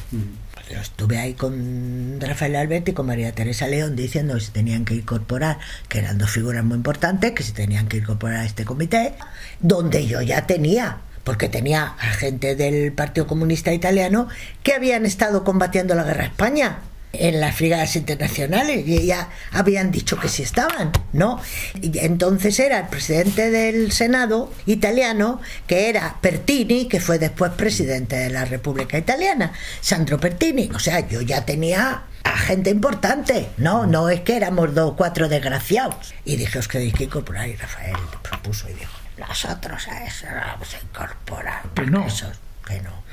Yo 0.72 0.80
estuve 0.80 1.20
ahí 1.20 1.34
con 1.34 2.20
Rafael 2.22 2.56
Alberti 2.56 2.92
y 2.92 2.94
con 2.94 3.08
María 3.08 3.34
Teresa 3.34 3.68
León 3.68 3.96
diciendo 3.96 4.36
que 4.36 4.42
se 4.42 4.52
tenían 4.52 4.86
que 4.86 4.96
incorporar, 4.96 5.60
que 5.90 6.00
eran 6.00 6.18
dos 6.18 6.32
figuras 6.32 6.64
muy 6.64 6.78
importantes, 6.78 7.32
que 7.32 7.44
se 7.44 7.52
tenían 7.52 7.88
que 7.88 7.98
incorporar 7.98 8.38
a 8.38 8.46
este 8.46 8.66
comité, 8.66 9.14
donde 9.60 10.06
yo 10.08 10.22
ya 10.22 10.48
tenía 10.48 11.00
porque 11.24 11.48
tenía 11.48 11.96
a 12.00 12.12
gente 12.12 12.56
del 12.56 12.92
Partido 12.92 13.28
Comunista 13.28 13.74
Italiano 13.74 14.28
que 14.62 14.74
habían 14.74 15.06
estado 15.06 15.44
combatiendo 15.44 15.96
la 15.96 16.04
guerra 16.04 16.24
a 16.24 16.28
España 16.28 16.80
en 17.14 17.40
las 17.40 17.56
frigadas 17.56 17.96
internacionales 17.96 18.84
y 18.88 19.06
ya 19.06 19.30
habían 19.52 19.92
dicho 19.92 20.20
que 20.20 20.28
sí 20.28 20.42
estaban, 20.42 20.92
¿no? 21.14 21.40
Y 21.80 22.00
entonces 22.00 22.60
era 22.60 22.80
el 22.80 22.88
presidente 22.88 23.52
del 23.52 23.92
Senado 23.92 24.52
italiano, 24.66 25.40
que 25.68 25.90
era 25.90 26.18
Pertini, 26.22 26.88
que 26.88 27.00
fue 27.00 27.20
después 27.20 27.52
presidente 27.52 28.16
de 28.16 28.32
la 28.32 28.46
República 28.46 28.98
Italiana, 28.98 29.54
Sandro 29.80 30.20
Pertini. 30.20 30.72
O 30.74 30.80
sea, 30.80 31.08
yo 31.08 31.22
ya 31.22 31.46
tenía 31.46 32.04
a 32.24 32.38
gente 32.38 32.72
importante, 32.72 33.50
no, 33.58 33.86
no 33.86 34.10
es 34.10 34.22
que 34.22 34.36
éramos 34.36 34.74
dos, 34.74 34.96
cuatro 34.98 35.30
desgraciados. 35.30 36.16
Y 36.26 36.36
dije, 36.36 36.58
os 36.58 36.68
queréis 36.68 36.94
que 36.94 37.04
incorporar, 37.04 37.48
y 37.48 37.56
Rafael 37.56 37.96
propuso 38.24 38.68
y 38.70 38.74
dijo, 38.74 38.94
nosotros 39.20 39.88
a 39.88 40.04
eso 40.06 40.26
vamos 40.34 40.74
a 40.74 40.80
incorporar. 40.84 41.62
Que 41.76 41.86
no. 41.86 42.08
Esos, 42.08 42.40
que 42.66 42.82
no. 42.82 43.04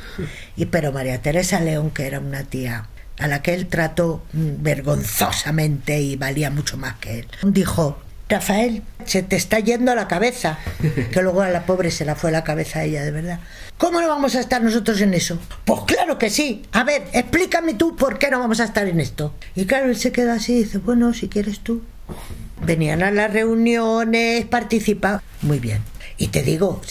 Y 0.57 0.66
pero 0.66 0.90
María 0.90 1.20
Teresa 1.20 1.61
León, 1.61 1.90
que 1.90 2.07
era 2.07 2.18
una 2.18 2.44
tía 2.44 2.86
a 3.21 3.29
la 3.29 3.43
que 3.43 3.55
él 3.55 3.66
trató 3.66 4.23
vergonzosamente 4.33 6.01
y 6.01 6.16
valía 6.16 6.51
mucho 6.51 6.77
más 6.77 6.97
que 6.97 7.21
él, 7.21 7.29
dijo, 7.43 7.99
Rafael, 8.31 8.83
se 9.05 9.25
te 9.25 9.35
está 9.35 9.59
yendo 9.59 9.95
la 9.95 10.07
cabeza. 10.07 10.59
Que 11.11 11.21
luego 11.23 11.43
a 11.43 11.51
la 11.51 11.66
pobre 11.66 11.91
se 11.91 12.05
la 12.05 12.14
fue 12.14 12.31
la 12.31 12.45
cabeza 12.45 12.79
a 12.79 12.85
ella, 12.85 13.03
de 13.05 13.11
verdad. 13.11 13.41
¿Cómo 13.77 14.01
no 14.01 14.09
vamos 14.09 14.37
a 14.37 14.41
estar 14.41 14.62
nosotros 14.62 15.01
en 15.01 15.14
eso? 15.14 15.39
Pues 15.64 15.81
claro 15.87 16.18
que 16.18 16.31
sí. 16.31 16.62
A 16.73 16.85
ver, 16.85 17.09
explícame 17.12 17.75
tú 17.75 17.97
por 17.97 18.18
qué 18.18 18.31
no 18.31 18.39
vamos 18.39 18.61
a 18.61 18.64
estar 18.64 18.87
en 18.87 19.01
esto. 19.01 19.35
Y 19.57 19.66
claro, 19.66 19.87
él 19.87 19.97
se 19.97 20.12
queda 20.12 20.35
así 20.35 20.53
y 20.53 20.64
dice, 20.64 20.79
bueno, 20.79 21.12
si 21.12 21.29
quieres 21.29 21.61
tú. 21.61 21.83
Venían 22.64 23.03
a 23.03 23.11
las 23.11 23.33
reuniones, 23.33 24.45
participaban. 24.45 25.23
Muy 25.43 25.59
bien. 25.59 25.81
Y 26.21 26.29
te 26.29 26.43
digo, 26.43 26.83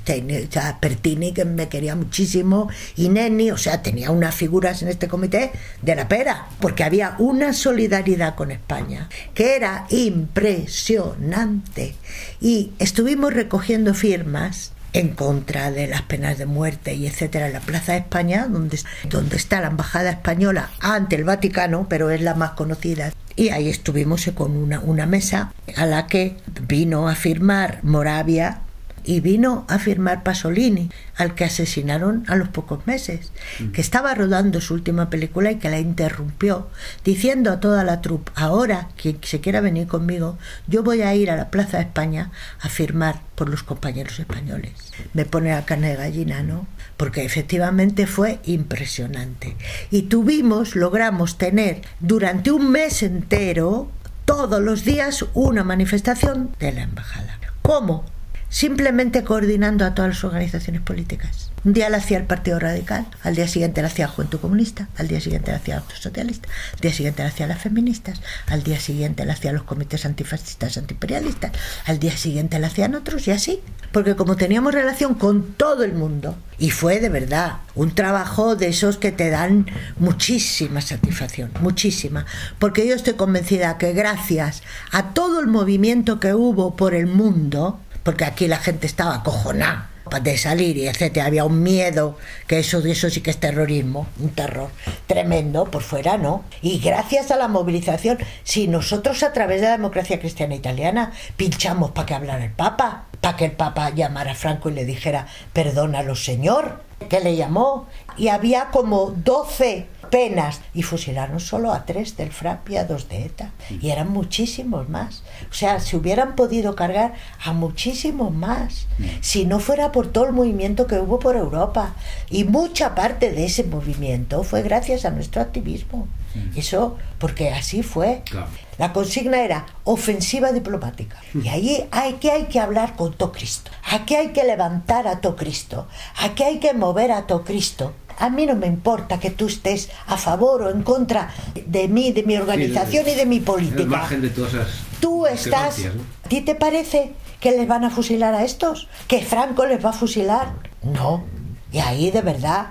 Pertini, 0.79 1.33
que 1.33 1.45
me 1.45 1.69
quería 1.69 1.95
muchísimo, 1.95 2.67
y 2.95 3.09
Neni, 3.09 3.51
o 3.51 3.57
sea, 3.57 3.83
tenía 3.83 4.09
unas 4.09 4.33
figuras 4.33 4.81
en 4.81 4.87
este 4.87 5.07
comité 5.07 5.51
de 5.83 5.95
la 5.95 6.07
pera, 6.07 6.47
porque 6.59 6.83
había 6.83 7.13
una 7.19 7.53
solidaridad 7.53 8.33
con 8.33 8.49
España 8.49 9.07
que 9.35 9.55
era 9.55 9.85
impresionante. 9.91 11.93
Y 12.41 12.71
estuvimos 12.79 13.31
recogiendo 13.31 13.93
firmas 13.93 14.71
en 14.93 15.09
contra 15.09 15.69
de 15.69 15.85
las 15.85 16.01
penas 16.01 16.39
de 16.39 16.47
muerte 16.47 16.95
y 16.95 17.05
etcétera 17.05 17.45
en 17.45 17.53
la 17.53 17.59
Plaza 17.59 17.91
de 17.91 17.99
España, 17.99 18.47
donde, 18.49 18.79
donde 19.11 19.35
está 19.35 19.61
la 19.61 19.67
embajada 19.67 20.09
española 20.09 20.71
ante 20.79 21.17
el 21.17 21.23
Vaticano, 21.23 21.85
pero 21.87 22.09
es 22.09 22.21
la 22.21 22.33
más 22.33 22.53
conocida. 22.53 23.13
Y 23.35 23.49
ahí 23.49 23.69
estuvimos 23.69 24.27
con 24.33 24.57
una, 24.57 24.79
una 24.79 25.05
mesa 25.05 25.53
a 25.77 25.85
la 25.85 26.07
que 26.07 26.37
vino 26.67 27.07
a 27.07 27.13
firmar 27.13 27.81
Moravia 27.83 28.61
y 29.03 29.19
vino 29.19 29.65
a 29.67 29.79
firmar 29.79 30.23
Pasolini, 30.23 30.89
al 31.15 31.35
que 31.35 31.45
asesinaron 31.45 32.23
a 32.27 32.35
los 32.35 32.49
pocos 32.49 32.85
meses, 32.87 33.31
que 33.73 33.81
estaba 33.81 34.15
rodando 34.15 34.61
su 34.61 34.73
última 34.73 35.09
película 35.09 35.51
y 35.51 35.57
que 35.57 35.69
la 35.69 35.79
interrumpió, 35.79 36.69
diciendo 37.03 37.51
a 37.51 37.59
toda 37.59 37.83
la 37.83 38.01
troupe, 38.01 38.31
ahora 38.35 38.89
quien 39.01 39.19
se 39.21 39.41
quiera 39.41 39.61
venir 39.61 39.87
conmigo, 39.87 40.37
yo 40.67 40.83
voy 40.83 41.01
a 41.01 41.13
ir 41.15 41.29
a 41.31 41.35
la 41.35 41.49
Plaza 41.49 41.77
de 41.77 41.83
España 41.83 42.31
a 42.59 42.69
firmar 42.69 43.21
por 43.35 43.49
los 43.49 43.63
compañeros 43.63 44.19
españoles. 44.19 44.73
Me 45.13 45.25
pone 45.25 45.51
la 45.51 45.65
carne 45.65 45.89
de 45.89 45.95
gallina, 45.95 46.43
¿no? 46.43 46.67
Porque 46.97 47.23
efectivamente 47.23 48.07
fue 48.07 48.39
impresionante. 48.45 49.55
Y 49.91 50.03
tuvimos, 50.03 50.75
logramos 50.75 51.37
tener 51.37 51.81
durante 51.99 52.51
un 52.51 52.71
mes 52.71 53.03
entero, 53.03 53.89
todos 54.25 54.61
los 54.61 54.85
días, 54.85 55.25
una 55.33 55.63
manifestación 55.63 56.55
de 56.59 56.71
la 56.73 56.83
embajada. 56.83 57.39
¿Cómo? 57.61 58.03
Simplemente 58.49 59.23
coordinando 59.23 59.85
a 59.85 59.93
todas 59.93 60.09
las 60.09 60.23
organizaciones 60.23 60.81
políticas. 60.81 61.51
Un 61.65 61.73
día 61.73 61.89
la 61.89 61.97
hacía 61.97 62.17
el 62.17 62.23
Partido 62.23 62.57
Radical, 62.57 63.05
al 63.23 63.35
día 63.35 63.47
siguiente 63.47 63.81
la 63.81 63.89
hacía 63.89 64.07
Juventud 64.07 64.39
Comunista, 64.39 64.87
al 64.97 65.07
día 65.07 65.19
siguiente 65.19 65.51
la 65.51 65.57
hacía 65.57 65.77
Actos 65.77 65.99
Socialista, 65.99 66.47
al 66.73 66.79
día 66.79 66.93
siguiente 66.93 67.21
la 67.21 67.29
hacía 67.29 67.47
las 67.47 67.61
feministas, 67.61 68.21
al 68.47 68.63
día 68.63 68.79
siguiente 68.79 69.25
la 69.25 69.33
hacían 69.33 69.55
los 69.55 69.63
comités 69.63 70.05
antifascistas, 70.05 70.77
antiimperialistas, 70.77 71.51
al 71.85 71.99
día 71.99 72.15
siguiente 72.15 72.59
la 72.59 72.67
hacían 72.67 72.95
otros 72.95 73.27
y 73.27 73.31
así. 73.31 73.61
Porque 73.91 74.15
como 74.15 74.37
teníamos 74.37 74.73
relación 74.73 75.15
con 75.15 75.53
todo 75.53 75.83
el 75.83 75.93
mundo, 75.93 76.37
y 76.59 76.69
fue 76.69 76.99
de 76.99 77.09
verdad 77.09 77.57
un 77.73 77.95
trabajo 77.95 78.55
de 78.55 78.67
esos 78.67 78.97
que 78.97 79.11
te 79.11 79.29
dan 79.29 79.65
muchísima 79.97 80.81
satisfacción, 80.81 81.51
muchísima. 81.61 82.25
Porque 82.59 82.87
yo 82.87 82.95
estoy 82.95 83.13
convencida 83.13 83.77
que 83.77 83.93
gracias 83.93 84.61
a 84.91 85.13
todo 85.13 85.39
el 85.39 85.47
movimiento 85.47 86.19
que 86.19 86.33
hubo 86.33 86.75
por 86.75 86.93
el 86.93 87.07
mundo, 87.07 87.79
porque 88.09 88.25
aquí 88.25 88.47
la 88.47 88.57
gente 88.57 88.87
estaba 88.87 89.17
acojonada 89.17 89.87
de 90.23 90.35
salir 90.35 90.75
y 90.77 90.87
etcétera, 90.87 91.27
había 91.27 91.45
un 91.45 91.61
miedo, 91.61 92.17
que 92.47 92.57
eso, 92.57 92.79
eso 92.79 93.07
sí 93.11 93.21
que 93.21 93.29
es 93.29 93.37
terrorismo, 93.37 94.07
un 94.19 94.31
terror 94.31 94.69
tremendo 95.05 95.65
por 95.65 95.83
fuera, 95.83 96.17
¿no? 96.17 96.43
Y 96.63 96.79
gracias 96.79 97.29
a 97.29 97.35
la 97.35 97.47
movilización, 97.47 98.17
si 98.43 98.67
nosotros 98.67 99.21
a 99.21 99.31
través 99.31 99.61
de 99.61 99.67
la 99.67 99.73
democracia 99.73 100.19
cristiana 100.19 100.55
italiana 100.55 101.11
pinchamos 101.37 101.91
para 101.91 102.07
que 102.07 102.15
hablara 102.15 102.45
el 102.45 102.49
Papa, 102.49 103.05
para 103.21 103.37
que 103.37 103.45
el 103.45 103.51
Papa 103.51 103.91
llamara 103.91 104.31
a 104.31 104.35
Franco 104.35 104.71
y 104.71 104.73
le 104.73 104.85
dijera, 104.85 105.27
perdónalo 105.53 106.15
señor, 106.15 106.81
que 107.09 107.19
le 107.19 107.35
llamó, 107.35 107.85
y 108.17 108.29
había 108.29 108.69
como 108.71 109.11
12 109.11 109.85
penas 110.09 110.61
y 110.73 110.83
fusilaron 110.83 111.39
solo 111.39 111.71
a 111.73 111.85
tres 111.85 112.17
del 112.17 112.31
FRAP 112.31 112.69
y 112.69 112.77
a 112.77 112.85
dos 112.85 113.09
de 113.09 113.25
ETA 113.25 113.51
y 113.69 113.89
eran 113.89 114.11
muchísimos 114.11 114.89
más 114.89 115.23
o 115.49 115.53
sea 115.53 115.79
se 115.79 115.97
hubieran 115.97 116.35
podido 116.35 116.75
cargar 116.75 117.13
a 117.43 117.53
muchísimos 117.53 118.33
más 118.33 118.87
si 119.21 119.45
no 119.45 119.59
fuera 119.59 119.91
por 119.91 120.07
todo 120.11 120.25
el 120.25 120.33
movimiento 120.33 120.87
que 120.87 120.99
hubo 120.99 121.19
por 121.19 121.35
Europa 121.35 121.93
y 122.29 122.43
mucha 122.43 122.95
parte 122.95 123.31
de 123.31 123.45
ese 123.45 123.63
movimiento 123.63 124.43
fue 124.43 124.61
gracias 124.61 125.05
a 125.05 125.11
nuestro 125.11 125.41
activismo 125.41 126.07
eso 126.55 126.97
porque 127.17 127.49
así 127.49 127.81
fue 127.83 128.21
Claro. 128.29 128.47
la 128.77 128.93
consigna 128.93 129.41
era 129.41 129.65
ofensiva 129.83 130.51
diplomática. 130.51 131.17
Y 131.33 131.47
ahí 131.49 131.87
hay 131.91 132.13
que, 132.13 132.31
hay 132.31 132.45
que 132.45 132.59
hablar 132.59 132.95
con 132.95 133.13
todo 133.13 133.31
Cristo. 133.31 133.71
Aquí 133.91 134.13
hay 134.15 134.29
que 134.29 134.43
levantar 134.43 135.07
a 135.07 135.19
todo 135.21 135.35
Cristo. 135.35 135.87
Aquí 136.21 136.43
hay 136.43 136.59
que 136.59 136.73
mover 136.73 137.11
a 137.11 137.25
todo 137.25 137.43
Cristo. 137.43 137.93
A 138.19 138.29
mí 138.29 138.45
no 138.45 138.55
me 138.55 138.67
importa 138.67 139.19
que 139.19 139.31
tú 139.31 139.47
estés 139.47 139.89
a 140.07 140.17
favor 140.17 140.63
o 140.63 140.69
en 140.69 140.83
contra 140.83 141.29
de 141.65 141.87
mí, 141.87 142.11
de 142.11 142.23
mi 142.23 142.37
organización 142.37 143.07
y 143.07 143.15
de 143.15 143.25
mi 143.25 143.39
política. 143.39 143.85
margen 143.85 144.21
de 144.21 144.29
todas 144.29 144.53
esas. 144.53 144.67
Tú 144.99 145.25
estás... 145.25 145.79
¿A 146.25 146.29
ti 146.29 146.41
te 146.41 146.55
parece 146.55 147.13
que 147.39 147.51
les 147.51 147.67
van 147.67 147.85
a 147.85 147.89
fusilar 147.89 148.35
a 148.35 148.43
estos? 148.43 148.87
¿Que 149.07 149.21
Franco 149.21 149.65
les 149.65 149.83
va 149.83 149.89
a 149.89 149.93
fusilar? 149.93 150.53
No. 150.83 151.23
Y 151.71 151.79
ahí 151.79 152.11
de 152.11 152.21
verdad 152.21 152.67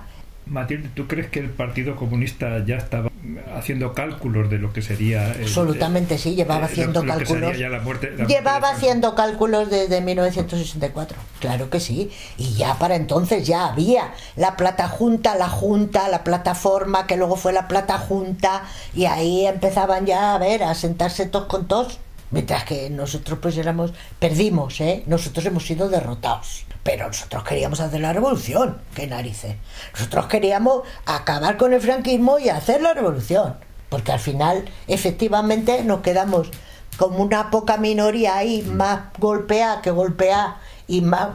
Matilde, 0.51 0.89
¿tú 0.95 1.07
crees 1.07 1.29
que 1.29 1.41
el 1.41 1.51
Partido 1.51 1.97
Comunista 1.97 2.65
ya 2.65 2.77
estaba 2.77 3.11
haciendo 3.55 3.93
cálculos 3.93 4.49
de 4.51 4.59
lo 4.59 4.73
que 4.73 4.81
sería... 4.83 5.33
el- 5.33 5.43
Absolutamente 5.43 6.17
sí, 6.19 6.35
llevaba 6.35 6.65
haciendo 6.67 7.03
lo 7.03 7.13
cálculos. 7.15 7.59
la 7.59 7.81
muerte- 7.81 8.13
la 8.17 8.25
llevaba 8.27 8.71
haciendo 8.71 9.15
cálculos 9.15 9.71
desde 9.71 10.01
1964. 10.01 11.17
Claro 11.41 11.71
que 11.71 11.81
sí. 11.81 12.11
Y 12.37 12.55
ya 12.55 12.79
para 12.79 12.97
entonces 12.97 13.47
ya 13.47 13.67
había 13.67 14.13
la 14.37 14.57
plata 14.57 14.89
junta, 14.89 15.35
la 15.37 15.49
junta, 15.49 16.09
la 16.09 16.25
plataforma, 16.25 17.07
que 17.07 17.17
luego 17.17 17.37
fue 17.37 17.53
la 17.53 17.69
plata 17.69 17.99
junta, 17.99 18.63
y 18.95 19.05
ahí 19.07 19.47
empezaban 19.47 20.07
ya 20.07 20.35
a 20.35 20.39
ver, 20.39 20.63
a 20.63 20.75
sentarse 20.75 21.27
todos 21.27 21.47
con 21.47 21.67
todos. 21.69 21.99
Mientras 22.31 22.65
que 22.65 22.91
nosotros 22.91 23.39
pues 23.41 23.57
éramos, 23.57 23.93
perdimos, 24.19 24.81
¿eh? 24.81 25.03
Nosotros 25.07 25.45
hemos 25.47 25.67
sido 25.67 25.89
derrotados. 25.89 26.67
Pero 26.83 27.07
nosotros 27.07 27.45
queríamos 27.45 27.81
hacer 27.81 28.01
la 28.01 28.13
revolución, 28.13 28.79
qué 28.95 29.07
narices. 29.07 29.57
Nosotros 29.93 30.27
queríamos 30.27 30.83
acabar 31.07 31.57
con 31.57 31.73
el 31.73 31.81
franquismo 31.81 32.39
y 32.39 32.49
hacer 32.49 32.83
la 32.83 32.95
revolución. 32.95 33.57
Porque 33.89 34.13
al 34.13 34.21
final, 34.21 34.65
efectivamente, 34.87 35.83
nos 35.85 36.01
quedamos 36.01 36.51
como 36.99 37.23
una 37.23 37.51
poca 37.51 37.77
minoría 37.77 38.37
ahí, 38.37 38.63
más 38.63 39.01
golpeada 39.19 39.81
que 39.81 39.91
golpeada 39.91 40.61
y 40.87 41.01
más 41.01 41.29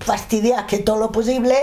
fastidiada 0.00 0.66
que 0.66 0.78
todo 0.78 0.98
lo 0.98 1.12
posible, 1.12 1.54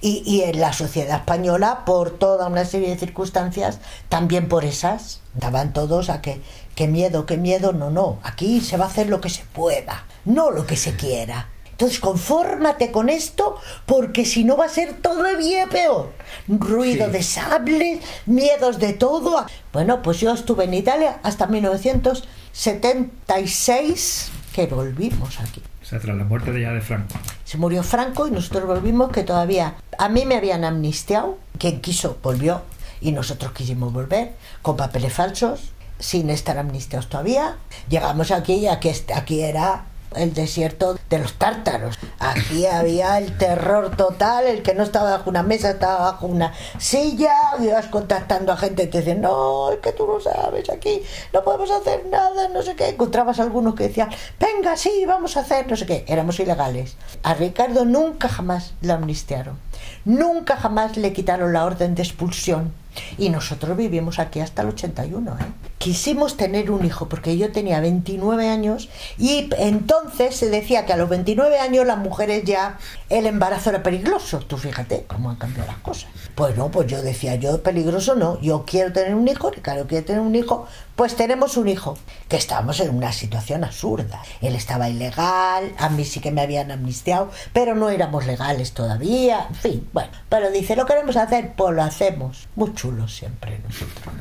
y, 0.00 0.22
y 0.26 0.42
en 0.42 0.60
la 0.60 0.72
sociedad 0.72 1.18
española, 1.18 1.84
por 1.86 2.10
toda 2.10 2.48
una 2.48 2.64
serie 2.64 2.90
de 2.90 2.98
circunstancias, 2.98 3.78
también 4.08 4.48
por 4.48 4.64
esas, 4.64 5.20
daban 5.34 5.72
todos 5.72 6.10
a 6.10 6.20
que, 6.20 6.42
qué 6.74 6.88
miedo, 6.88 7.26
qué 7.26 7.36
miedo, 7.36 7.72
no, 7.72 7.90
no, 7.90 8.18
aquí 8.22 8.60
se 8.60 8.76
va 8.76 8.86
a 8.86 8.88
hacer 8.88 9.08
lo 9.08 9.20
que 9.20 9.28
se 9.30 9.44
pueda, 9.52 10.04
no 10.24 10.50
lo 10.50 10.66
que 10.66 10.76
se 10.76 10.96
quiera. 10.96 11.48
Entonces, 11.72 11.98
confórmate 12.00 12.92
con 12.92 13.08
esto, 13.08 13.56
porque 13.86 14.24
si 14.24 14.44
no 14.44 14.56
va 14.56 14.66
a 14.66 14.68
ser 14.68 14.94
todavía 15.00 15.66
peor. 15.66 16.12
Ruido 16.46 17.06
Sí. 17.06 17.12
de 17.12 17.22
sables, 17.24 18.00
miedos 18.26 18.78
de 18.78 18.92
todo. 18.92 19.44
Bueno, 19.72 20.00
pues 20.02 20.20
yo 20.20 20.32
estuve 20.32 20.64
en 20.64 20.74
Italia 20.74 21.18
hasta 21.24 21.46
1976, 21.48 24.30
que 24.54 24.66
volvimos 24.66 25.40
aquí. 25.40 25.60
O 25.82 25.84
sea, 25.84 25.98
tras 25.98 26.16
la 26.16 26.22
muerte 26.24 26.52
de 26.52 26.60
ya 26.62 26.72
de 26.72 26.80
Franco. 26.80 27.14
Se 27.44 27.58
murió 27.58 27.82
Franco 27.82 28.28
y 28.28 28.30
nosotros 28.30 28.64
volvimos 28.66 29.10
que 29.10 29.24
todavía 29.24 29.74
a 29.98 30.08
mí 30.08 30.24
me 30.24 30.36
habían 30.36 30.64
amnistiado, 30.64 31.36
quien 31.58 31.80
quiso 31.80 32.16
volvió 32.22 32.62
y 33.00 33.10
nosotros 33.12 33.50
quisimos 33.52 33.92
volver 33.92 34.32
con 34.62 34.76
papeles 34.76 35.12
falsos, 35.12 35.72
sin 36.02 36.30
estar 36.30 36.58
amnistiados 36.58 37.08
todavía. 37.08 37.56
Llegamos 37.88 38.30
aquí 38.32 38.54
y 38.54 38.66
aquí, 38.66 38.90
aquí 39.14 39.40
era 39.40 39.86
el 40.16 40.34
desierto 40.34 40.98
de 41.08 41.18
los 41.18 41.34
tártaros. 41.34 41.98
Aquí 42.18 42.66
había 42.72 43.18
el 43.18 43.38
terror 43.38 43.96
total, 43.96 44.46
el 44.46 44.62
que 44.62 44.74
no 44.74 44.82
estaba 44.82 45.10
bajo 45.10 45.30
una 45.30 45.42
mesa 45.42 45.70
estaba 45.70 46.10
bajo 46.10 46.26
una 46.26 46.52
silla, 46.78 47.32
ibas 47.60 47.86
contactando 47.86 48.52
a 48.52 48.56
gente 48.56 48.86
te 48.88 48.98
decían, 48.98 49.20
no, 49.20 49.70
es 49.70 49.78
que 49.78 49.92
tú 49.92 50.06
no 50.06 50.20
sabes, 50.20 50.68
aquí 50.70 51.02
no 51.32 51.42
podemos 51.42 51.70
hacer 51.70 52.06
nada, 52.06 52.48
no 52.48 52.62
sé 52.62 52.74
qué. 52.74 52.88
Encontrabas 52.88 53.38
algunos 53.40 53.74
que 53.74 53.84
decían, 53.84 54.10
venga, 54.40 54.76
sí, 54.76 55.04
vamos 55.06 55.36
a 55.36 55.40
hacer, 55.40 55.68
no 55.68 55.76
sé 55.76 55.86
qué. 55.86 56.04
Éramos 56.08 56.40
ilegales. 56.40 56.96
A 57.22 57.34
Ricardo 57.34 57.84
nunca 57.84 58.28
jamás 58.28 58.74
lo 58.82 58.94
amnistiaron. 58.94 59.58
Nunca 60.04 60.56
jamás 60.56 60.96
le 60.96 61.12
quitaron 61.12 61.52
la 61.52 61.64
orden 61.64 61.94
de 61.94 62.02
expulsión. 62.02 62.81
Y 63.18 63.30
nosotros 63.30 63.76
vivimos 63.76 64.18
aquí 64.18 64.40
hasta 64.40 64.62
el 64.62 64.68
81. 64.68 65.32
¿eh? 65.32 65.44
Quisimos 65.78 66.36
tener 66.36 66.70
un 66.70 66.84
hijo 66.84 67.08
porque 67.08 67.36
yo 67.36 67.52
tenía 67.52 67.80
29 67.80 68.48
años 68.48 68.88
y 69.18 69.48
entonces 69.58 70.36
se 70.36 70.48
decía 70.50 70.86
que 70.86 70.92
a 70.92 70.96
los 70.96 71.08
29 71.08 71.58
años 71.58 71.86
las 71.86 71.98
mujeres 71.98 72.44
ya 72.44 72.78
el 73.08 73.26
embarazo 73.26 73.70
era 73.70 73.82
peligroso. 73.82 74.40
Tú 74.40 74.56
fíjate 74.56 75.04
cómo 75.06 75.30
han 75.30 75.36
cambiado 75.36 75.70
las 75.70 75.80
cosas. 75.80 76.10
Pues 76.34 76.56
no, 76.56 76.70
pues 76.70 76.86
yo 76.86 77.02
decía, 77.02 77.34
yo 77.34 77.62
peligroso 77.62 78.14
no, 78.14 78.40
yo 78.40 78.64
quiero 78.64 78.92
tener 78.92 79.14
un 79.14 79.28
hijo, 79.28 79.50
Ricardo 79.50 79.86
quiere 79.86 80.04
tener 80.04 80.22
un 80.22 80.34
hijo, 80.34 80.66
pues 80.96 81.16
tenemos 81.16 81.56
un 81.56 81.68
hijo, 81.68 81.98
que 82.28 82.36
estábamos 82.36 82.80
en 82.80 82.94
una 82.94 83.12
situación 83.12 83.64
absurda. 83.64 84.22
Él 84.40 84.54
estaba 84.54 84.88
ilegal, 84.88 85.72
a 85.78 85.88
mí 85.90 86.04
sí 86.04 86.20
que 86.20 86.30
me 86.30 86.40
habían 86.40 86.70
amnistiado, 86.70 87.30
pero 87.52 87.74
no 87.74 87.90
éramos 87.90 88.26
legales 88.26 88.72
todavía, 88.72 89.46
en 89.48 89.54
fin, 89.54 89.88
bueno, 89.92 90.10
pero 90.28 90.50
dice, 90.50 90.76
lo 90.76 90.86
queremos 90.86 91.16
hacer, 91.16 91.52
pues 91.56 91.74
lo 91.74 91.82
hacemos. 91.82 92.48
Muy 92.56 92.72
chulos 92.82 93.14
siempre 93.14 93.60
nosotros. 93.60 94.12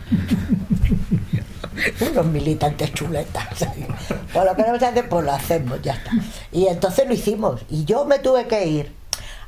Unos 2.11 2.25
militantes 2.27 2.93
chuletas. 2.93 3.47
Pues 4.33 4.45
lo 4.45 4.55
queremos 4.55 4.81
hacer, 4.81 5.09
pues 5.09 5.25
lo 5.25 5.31
hacemos, 5.31 5.81
ya 5.81 5.93
está. 5.93 6.11
Y 6.51 6.67
entonces 6.67 7.07
lo 7.07 7.13
hicimos. 7.13 7.61
Y 7.69 7.85
yo 7.85 8.05
me 8.05 8.19
tuve 8.19 8.47
que 8.47 8.65
ir 8.67 8.93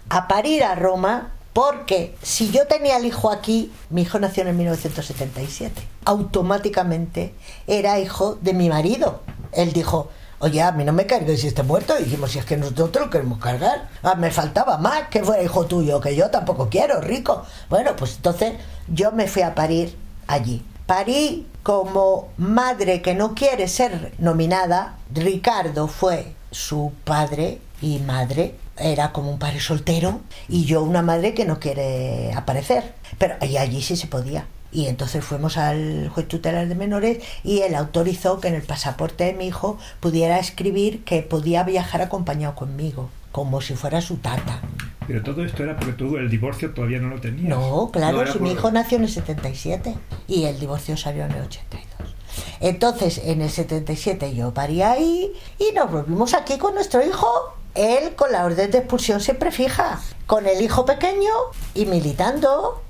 a 0.10 0.28
parir 0.28 0.64
a 0.64 0.76
Roma 0.76 1.32
porque 1.54 2.16
si 2.22 2.52
yo 2.52 2.66
tenía 2.68 2.98
el 2.98 3.06
hijo 3.06 3.30
aquí, 3.30 3.72
mi 3.92 4.02
hijo 4.02 4.20
nació 4.20 4.46
en 4.48 4.58
1977, 4.58 5.88
automáticamente 6.06 7.34
era 7.68 8.00
hijo 8.00 8.36
de 8.42 8.54
mi 8.54 8.68
marido. 8.68 9.22
Él 9.54 9.72
dijo, 9.72 10.10
oye, 10.44 10.62
a 10.62 10.74
mí 10.74 10.84
no 10.84 10.92
me 10.92 11.06
cargues 11.06 11.40
si 11.40 11.48
esté 11.48 11.64
muerto. 11.64 11.98
Y 11.98 12.04
dijimos, 12.04 12.32
si 12.32 12.40
es 12.40 12.46
que 12.46 12.58
nosotros 12.58 13.06
lo 13.06 13.10
queremos 13.10 13.40
cargar. 13.40 13.90
Ah, 14.04 14.16
me 14.16 14.30
faltaba 14.30 14.78
más 14.78 15.08
que 15.08 15.24
fuera 15.24 15.42
hijo 15.42 15.66
tuyo, 15.66 16.02
que 16.02 16.16
yo 16.16 16.30
tampoco 16.30 16.70
quiero, 16.70 17.00
rico. 17.00 17.46
Bueno, 17.70 17.96
pues 17.96 18.18
entonces 18.18 18.54
yo 18.88 19.12
me 19.14 19.28
fui 19.28 19.42
a 19.42 19.56
parir 19.56 19.98
allí. 20.28 20.64
Parí 20.86 21.48
como 21.64 22.28
madre 22.38 23.02
que 23.02 23.16
no 23.16 23.34
quiere 23.34 23.70
ser 23.70 24.14
nominada. 24.20 24.98
Ricardo 25.14 25.88
fue 25.88 26.36
su 26.52 26.92
padre 27.06 27.62
y 27.82 28.00
madre 28.00 28.56
era 28.78 29.14
como 29.14 29.32
un 29.32 29.40
padre 29.40 29.60
soltero 29.60 30.22
y 30.50 30.66
yo 30.66 30.84
una 30.84 31.02
madre 31.02 31.34
que 31.34 31.46
no 31.46 31.60
quiere 31.60 32.34
aparecer. 32.34 32.96
Pero 33.18 33.36
allí 33.40 33.82
sí 33.82 33.96
se 33.96 34.08
podía. 34.08 34.46
Y 34.74 34.88
entonces 34.88 35.24
fuimos 35.24 35.58
al 35.58 36.10
juez 36.10 36.28
tutelar 36.28 36.68
de 36.68 36.76
menores 36.76 37.24
y 37.44 37.60
él 37.62 37.76
autorizó 37.76 38.40
que 38.40 38.48
en 38.48 38.56
el 38.56 38.64
pasaporte 38.64 39.26
de 39.26 39.34
mi 39.34 39.48
hijo 39.48 39.78
pudiera 40.00 40.40
escribir 40.40 41.04
que 41.04 41.22
podía 41.22 41.64
viajar 41.64 42.02
acompañado 42.02 42.56
conmigo, 42.56 43.10
como 43.32 43.62
si 43.62 43.76
fuera 43.76 44.02
su 44.02 44.18
tata. 44.18 44.62
Pero 45.08 45.22
todo 45.22 45.46
esto 45.46 45.64
era 45.64 45.78
porque 45.78 45.94
tú 45.94 46.18
el 46.18 46.30
divorcio 46.30 46.72
todavía 46.72 47.00
no 47.00 47.10
lo 47.10 47.22
tenías. 47.22 47.50
No, 47.50 47.92
claro, 47.92 48.26
si 48.32 48.40
mi 48.40 48.52
hijo 48.52 48.72
nació 48.72 48.98
en 48.98 49.04
el 49.04 49.10
77 49.10 49.96
y 50.28 50.46
el 50.46 50.60
divorcio 50.60 50.98
salió 50.98 51.26
en 51.26 51.32
el 51.32 51.44
82. 51.44 52.16
Entonces, 52.62 53.22
en 53.24 53.42
el 53.42 53.50
77 53.50 54.34
yo 54.34 54.54
parí 54.54 54.82
ahí 54.82 55.32
y 55.60 55.74
nos 55.76 55.92
volvimos 55.92 56.34
aquí 56.34 56.58
con 56.58 56.74
nuestro 56.74 57.06
hijo 57.06 57.54
él 57.76 58.16
con 58.16 58.32
la 58.32 58.46
orden 58.46 58.70
de 58.72 58.80
expulsión 58.80 59.20
siempre 59.20 59.52
fija, 59.52 60.00
con 60.28 60.46
el 60.46 60.62
hijo 60.62 60.86
pequeño 60.86 61.32
y 61.74 61.86
militando 61.86 62.82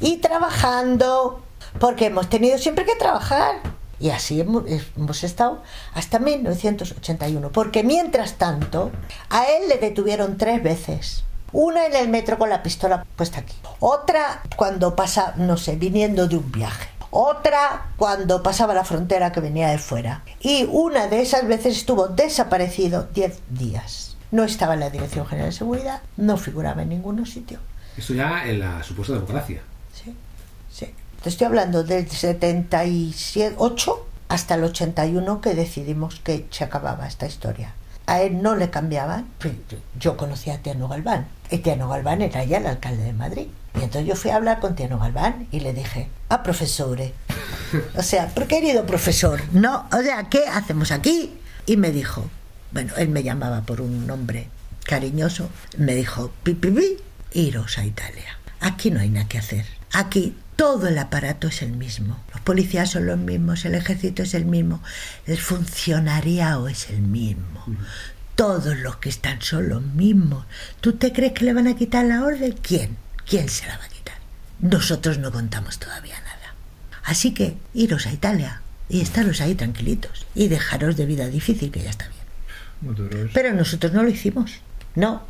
y 0.00 0.18
trabajando, 0.18 1.42
porque 1.80 2.06
hemos 2.06 2.28
tenido 2.28 2.58
siempre 2.58 2.84
que 2.84 2.94
trabajar. 2.96 3.56
Y 4.00 4.10
así 4.10 4.40
hemos, 4.40 5.24
estado 5.24 5.60
hasta 5.94 6.18
1981, 6.20 7.50
porque 7.50 7.82
mientras 7.82 8.34
tanto 8.34 8.92
a 9.28 9.46
él 9.46 9.68
le 9.68 9.78
detuvieron 9.78 10.36
tres 10.36 10.62
veces. 10.62 11.24
Una 11.50 11.86
en 11.86 11.96
el 11.96 12.08
metro 12.08 12.38
con 12.38 12.50
la 12.50 12.62
pistola 12.62 13.04
puesta 13.16 13.40
aquí. 13.40 13.56
Otra 13.80 14.42
cuando 14.56 14.94
pasa, 14.94 15.34
no 15.36 15.56
sé, 15.56 15.76
viniendo 15.76 16.28
de 16.28 16.36
un 16.36 16.52
viaje 16.52 16.88
otra 17.10 17.88
cuando 17.96 18.42
pasaba 18.42 18.74
la 18.74 18.84
frontera 18.84 19.32
que 19.32 19.40
venía 19.40 19.68
de 19.68 19.78
fuera. 19.78 20.22
Y 20.40 20.68
una 20.70 21.06
de 21.06 21.22
esas 21.22 21.46
veces 21.46 21.76
estuvo 21.76 22.08
desaparecido 22.08 23.08
10 23.14 23.40
días. 23.50 24.16
No 24.30 24.44
estaba 24.44 24.74
en 24.74 24.80
la 24.80 24.90
Dirección 24.90 25.26
General 25.26 25.50
de 25.50 25.56
Seguridad, 25.56 26.02
no 26.16 26.36
figuraba 26.36 26.82
en 26.82 26.90
ningún 26.90 27.24
sitio. 27.24 27.60
Esto 27.98 28.14
ya 28.14 28.46
en 28.46 28.60
la 28.60 28.82
supuesta 28.84 29.14
democracia. 29.14 29.60
Sí, 29.92 30.14
sí. 30.70 30.94
Te 31.20 31.28
estoy 31.28 31.48
hablando 31.48 31.82
del 31.82 32.08
78 32.08 34.06
hasta 34.28 34.54
el 34.54 34.64
81 34.64 35.40
que 35.40 35.54
decidimos 35.54 36.20
que 36.20 36.46
se 36.50 36.62
acababa 36.62 37.08
esta 37.08 37.26
historia. 37.26 37.74
A 38.06 38.22
él 38.22 38.40
no 38.40 38.54
le 38.54 38.70
cambiaban. 38.70 39.26
Yo 39.98 40.16
conocía 40.16 40.54
a 40.54 40.58
Tiano 40.58 40.86
Galván. 40.86 41.26
Y 41.50 41.58
Tiano 41.58 41.88
Galván 41.88 42.22
era 42.22 42.44
ya 42.44 42.58
el 42.58 42.66
alcalde 42.66 43.02
de 43.02 43.12
Madrid. 43.12 43.48
Y 43.74 43.78
entonces 43.82 44.06
yo 44.06 44.14
fui 44.14 44.30
a 44.30 44.36
hablar 44.36 44.60
con 44.60 44.76
Tiano 44.76 44.98
Galván 44.98 45.48
y 45.50 45.60
le 45.60 45.72
dije, 45.72 46.08
a 46.28 46.36
ah, 46.36 46.42
profesore, 46.44 47.12
o 47.96 48.02
sea, 48.02 48.32
querido 48.48 48.86
profesor, 48.86 49.40
no, 49.52 49.86
o 49.92 50.02
sea, 50.02 50.28
¿qué 50.28 50.46
hacemos 50.46 50.90
aquí? 50.90 51.38
Y 51.66 51.76
me 51.76 51.90
dijo, 51.90 52.24
bueno, 52.72 52.94
él 52.96 53.08
me 53.08 53.22
llamaba 53.22 53.60
por 53.62 53.80
un 53.80 54.06
nombre 54.06 54.48
cariñoso, 54.84 55.48
me 55.76 55.94
dijo, 55.94 56.30
pipipi, 56.42 56.96
iros 57.32 57.78
a 57.78 57.84
Italia. 57.84 58.38
Aquí 58.60 58.90
no 58.90 59.00
hay 59.00 59.10
nada 59.10 59.28
que 59.28 59.38
hacer. 59.38 59.66
Aquí 59.92 60.34
todo 60.56 60.88
el 60.88 60.98
aparato 60.98 61.48
es 61.48 61.62
el 61.62 61.72
mismo. 61.72 62.22
Los 62.32 62.40
policías 62.42 62.90
son 62.90 63.06
los 63.06 63.18
mismos, 63.18 63.64
el 63.64 63.74
ejército 63.74 64.22
es 64.22 64.34
el 64.34 64.44
mismo, 64.44 64.82
el 65.26 65.38
funcionariado 65.38 66.68
es 66.68 66.90
el 66.90 67.02
mismo. 67.02 67.64
Todos 68.34 68.76
los 68.78 68.96
que 68.96 69.08
están 69.08 69.42
son 69.42 69.68
los 69.68 69.82
mismos. 69.82 70.44
¿Tú 70.80 70.94
te 70.94 71.12
crees 71.12 71.32
que 71.32 71.44
le 71.44 71.54
van 71.54 71.66
a 71.66 71.76
quitar 71.76 72.04
la 72.04 72.24
orden? 72.24 72.54
¿Quién? 72.62 72.96
¿quién 73.28 73.48
se 73.48 73.66
la 73.66 73.76
va 73.78 73.84
a 73.84 73.88
quitar? 73.88 74.16
Nosotros 74.60 75.18
no 75.18 75.30
contamos 75.30 75.78
todavía 75.78 76.18
nada. 76.20 76.54
Así 77.04 77.32
que 77.32 77.56
iros 77.74 78.06
a 78.06 78.12
Italia 78.12 78.62
y 78.88 79.00
estaros 79.00 79.40
ahí 79.40 79.54
tranquilitos 79.54 80.26
y 80.34 80.48
dejaros 80.48 80.96
de 80.96 81.06
vida 81.06 81.28
difícil, 81.28 81.70
que 81.70 81.82
ya 81.82 81.90
está 81.90 82.08
bien. 82.08 83.30
Pero 83.34 83.54
nosotros 83.54 83.92
no 83.92 84.02
lo 84.02 84.08
hicimos. 84.08 84.60
No. 84.94 85.22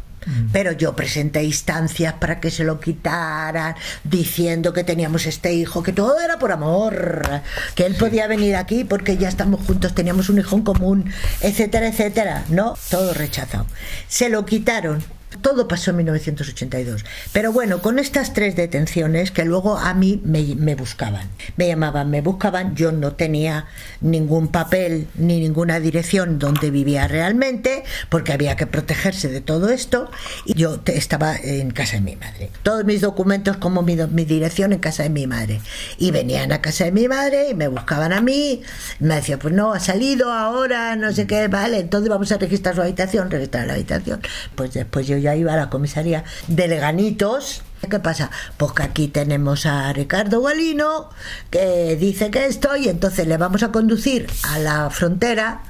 Pero 0.53 0.73
yo 0.73 0.95
presenté 0.95 1.43
instancias 1.45 2.15
para 2.15 2.41
que 2.41 2.51
se 2.51 2.65
lo 2.65 2.81
quitaran, 2.81 3.75
diciendo 4.05 4.73
que 4.73 4.85
teníamos 4.85 5.27
este 5.27 5.53
hijo, 5.53 5.83
que 5.83 5.93
todo 5.93 6.21
era 6.21 6.39
por 6.39 6.53
amor, 6.53 7.43
que 7.75 7.87
él 7.87 7.95
podía 7.95 8.27
venir 8.27 8.57
aquí 8.57 8.85
porque 8.85 9.17
ya 9.17 9.29
estamos 9.29 9.65
juntos, 9.67 9.95
teníamos 9.95 10.29
un 10.29 10.39
hijo 10.39 10.57
en 10.57 10.63
común, 10.63 11.13
etcétera, 11.41 11.89
etcétera. 11.89 12.45
No, 12.49 12.77
todo 12.91 13.15
rechazado. 13.15 13.67
Se 14.09 14.29
lo 14.29 14.45
quitaron 14.45 15.03
todo 15.41 15.69
pasó 15.69 15.91
en 15.91 15.99
1982. 15.99 17.05
Pero 17.33 17.53
bueno, 17.53 17.81
con 17.81 17.99
estas 17.99 18.33
tres 18.33 18.57
detenciones 18.57 19.31
que 19.31 19.45
luego 19.45 19.77
a 19.77 19.95
mí 19.95 20.21
me, 20.25 20.75
buscaban, 20.75 21.29
me 21.57 21.69
llamaban, 21.69 22.11
me 22.11 22.21
buscaban, 22.21 22.75
yo 22.75 22.93
no 22.93 23.13
tenía 23.13 23.67
ningún 24.01 24.49
papel 24.49 25.07
ni 25.17 25.41
ninguna 25.41 25.81
dirección 25.81 26.39
donde 26.39 26.71
vivía 26.71 27.09
realmente, 27.09 27.85
porque 28.09 28.33
había 28.33 28.57
que 28.57 28.67
protegerse 28.67 29.29
de 29.29 29.41
todo 29.41 29.69
esto, 29.69 30.11
y 30.45 30.55
yo 30.55 30.81
estaba 30.87 31.37
en 31.37 31.71
casa 31.71 31.97
de 31.97 32.03
mi 32.03 32.17
madre. 32.17 32.51
Todos 32.63 32.85
mis 32.85 33.01
documentos 33.01 33.57
como 33.59 33.83
mi, 33.83 33.97
mi 33.97 34.25
dirección 34.25 34.73
en 34.73 34.79
casa 34.79 35.03
de 35.03 35.11
mi 35.11 35.27
madre. 35.27 35.61
Y 35.99 36.11
venían 36.11 36.53
a 36.53 36.61
casa 36.61 36.85
de 36.85 36.93
mi 36.93 37.07
madre 37.07 37.51
y 37.51 37.55
me 37.55 37.69
buscaban 37.69 38.13
a 38.13 38.21
mí, 38.21 38.63
me 38.99 39.17
decían, 39.17 39.39
pues 39.39 39.55
no, 39.55 39.73
ha 39.73 39.81
salido 39.81 40.33
ahora, 40.33 40.97
no 40.97 41.13
sé 41.13 41.27
qué, 41.27 41.49
vale, 41.49 41.79
entonces 41.79 42.09
vamos 42.09 42.33
a 42.33 42.39
registrar 42.39 42.75
su 42.75 42.83
habitación, 42.83 43.31
registrar 43.31 43.67
la 43.67 43.75
habitación. 43.75 44.21
Pues 44.55 44.73
después 44.73 45.07
yo 45.07 45.18
ya 45.19 45.37
iba 45.37 45.53
a 45.53 45.57
la 45.57 45.71
comisaría 45.71 46.25
de 46.47 46.69
Leganitos 46.69 47.63
¿Qué 47.87 48.01
pasa? 48.01 48.31
Pues 48.57 48.73
que 48.73 48.83
aquí 48.83 49.09
tenemos 49.09 49.65
a 49.65 49.93
Ricardo 49.93 50.41
Gualino 50.41 51.09
que 51.51 51.97
dice 51.97 52.31
que 52.31 52.47
esto 52.47 52.77
y 52.77 52.89
entonces 52.89 53.27
le 53.27 53.37
vamos 53.37 53.63
a 53.63 53.73
conducir 53.73 54.27
a 54.43 54.59
la 54.59 54.91
frontera 54.91 55.63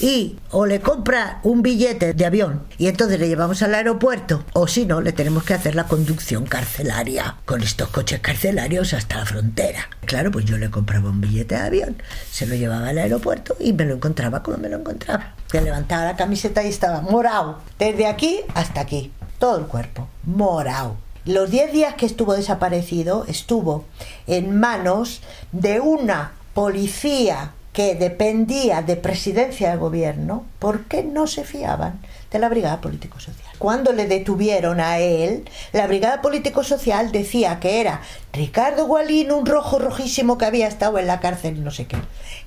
y 0.00 0.38
o 0.50 0.64
le 0.64 0.80
compra 0.80 1.40
un 1.42 1.62
billete 1.62 2.14
de 2.14 2.24
avión 2.24 2.62
y 2.78 2.86
entonces 2.86 3.18
le 3.18 3.28
llevamos 3.28 3.62
al 3.62 3.74
aeropuerto 3.74 4.44
o 4.54 4.68
si 4.68 4.86
no 4.86 5.00
le 5.00 5.12
tenemos 5.12 5.44
que 5.44 5.54
hacer 5.54 5.74
la 5.74 5.84
conducción 5.84 6.46
carcelaria 6.46 7.36
con 7.44 7.62
estos 7.62 7.88
coches 7.88 8.20
carcelarios 8.20 8.94
hasta 8.94 9.18
la 9.18 9.26
frontera. 9.26 9.88
Claro, 10.06 10.30
pues 10.30 10.44
yo 10.44 10.56
le 10.56 10.70
compraba 10.70 11.10
un 11.10 11.20
billete 11.20 11.56
de 11.56 11.62
avión, 11.62 12.02
se 12.30 12.46
lo 12.46 12.54
llevaba 12.54 12.88
al 12.88 12.98
aeropuerto 12.98 13.56
y 13.60 13.72
me 13.72 13.84
lo 13.84 13.94
encontraba 13.94 14.42
como 14.42 14.56
me 14.56 14.68
lo 14.68 14.78
encontraba. 14.78 15.34
Se 15.50 15.60
levantaba 15.60 16.04
la 16.04 16.16
camiseta 16.16 16.62
y 16.64 16.68
estaba 16.68 17.02
morado, 17.02 17.60
desde 17.78 18.06
aquí 18.06 18.40
hasta 18.54 18.80
aquí, 18.80 19.12
todo 19.38 19.58
el 19.58 19.66
cuerpo, 19.66 20.08
morado. 20.24 21.05
Los 21.26 21.50
10 21.50 21.72
días 21.72 21.94
que 21.94 22.06
estuvo 22.06 22.34
desaparecido 22.34 23.24
estuvo 23.26 23.84
en 24.28 24.60
manos 24.60 25.22
de 25.50 25.80
una 25.80 26.34
policía 26.54 27.50
que 27.72 27.96
dependía 27.96 28.80
de 28.82 28.94
presidencia 28.94 29.72
de 29.72 29.76
gobierno 29.76 30.46
porque 30.60 31.02
no 31.02 31.26
se 31.26 31.42
fiaban 31.42 31.98
de 32.30 32.38
la 32.38 32.48
Brigada 32.48 32.80
Político-Social. 32.80 33.44
Cuando 33.58 33.92
le 33.92 34.06
detuvieron 34.06 34.78
a 34.78 35.00
él, 35.00 35.48
la 35.72 35.88
Brigada 35.88 36.22
Político-Social 36.22 37.10
decía 37.10 37.58
que 37.58 37.80
era 37.80 38.02
Ricardo 38.32 38.86
Gualino, 38.86 39.36
un 39.36 39.46
rojo 39.46 39.80
rojísimo 39.80 40.38
que 40.38 40.44
había 40.44 40.68
estado 40.68 40.96
en 41.00 41.08
la 41.08 41.18
cárcel 41.18 41.56
y 41.56 41.60
no 41.60 41.72
sé 41.72 41.88
qué. 41.88 41.96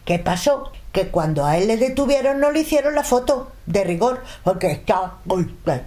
¿Qué 0.06 0.20
pasó? 0.20 0.72
Que 0.94 1.10
cuando 1.10 1.46
a 1.46 1.58
él 1.58 1.68
le 1.68 1.76
detuvieron 1.76 2.40
no 2.40 2.50
le 2.50 2.62
hicieron 2.62 2.96
la 2.96 3.04
foto 3.04 3.52
de 3.66 3.84
rigor, 3.84 4.24
porque 4.46 4.72
está... 4.72 5.16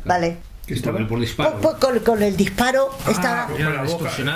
Vale, 0.04 0.36
Que 0.66 0.74
estaba 0.74 1.06
por 1.08 1.18
disparo. 1.20 1.58
pues, 1.60 1.74
con, 1.76 1.98
con 2.00 2.22
el 2.22 2.36
disparo 2.36 2.96
estaba. 3.08 3.48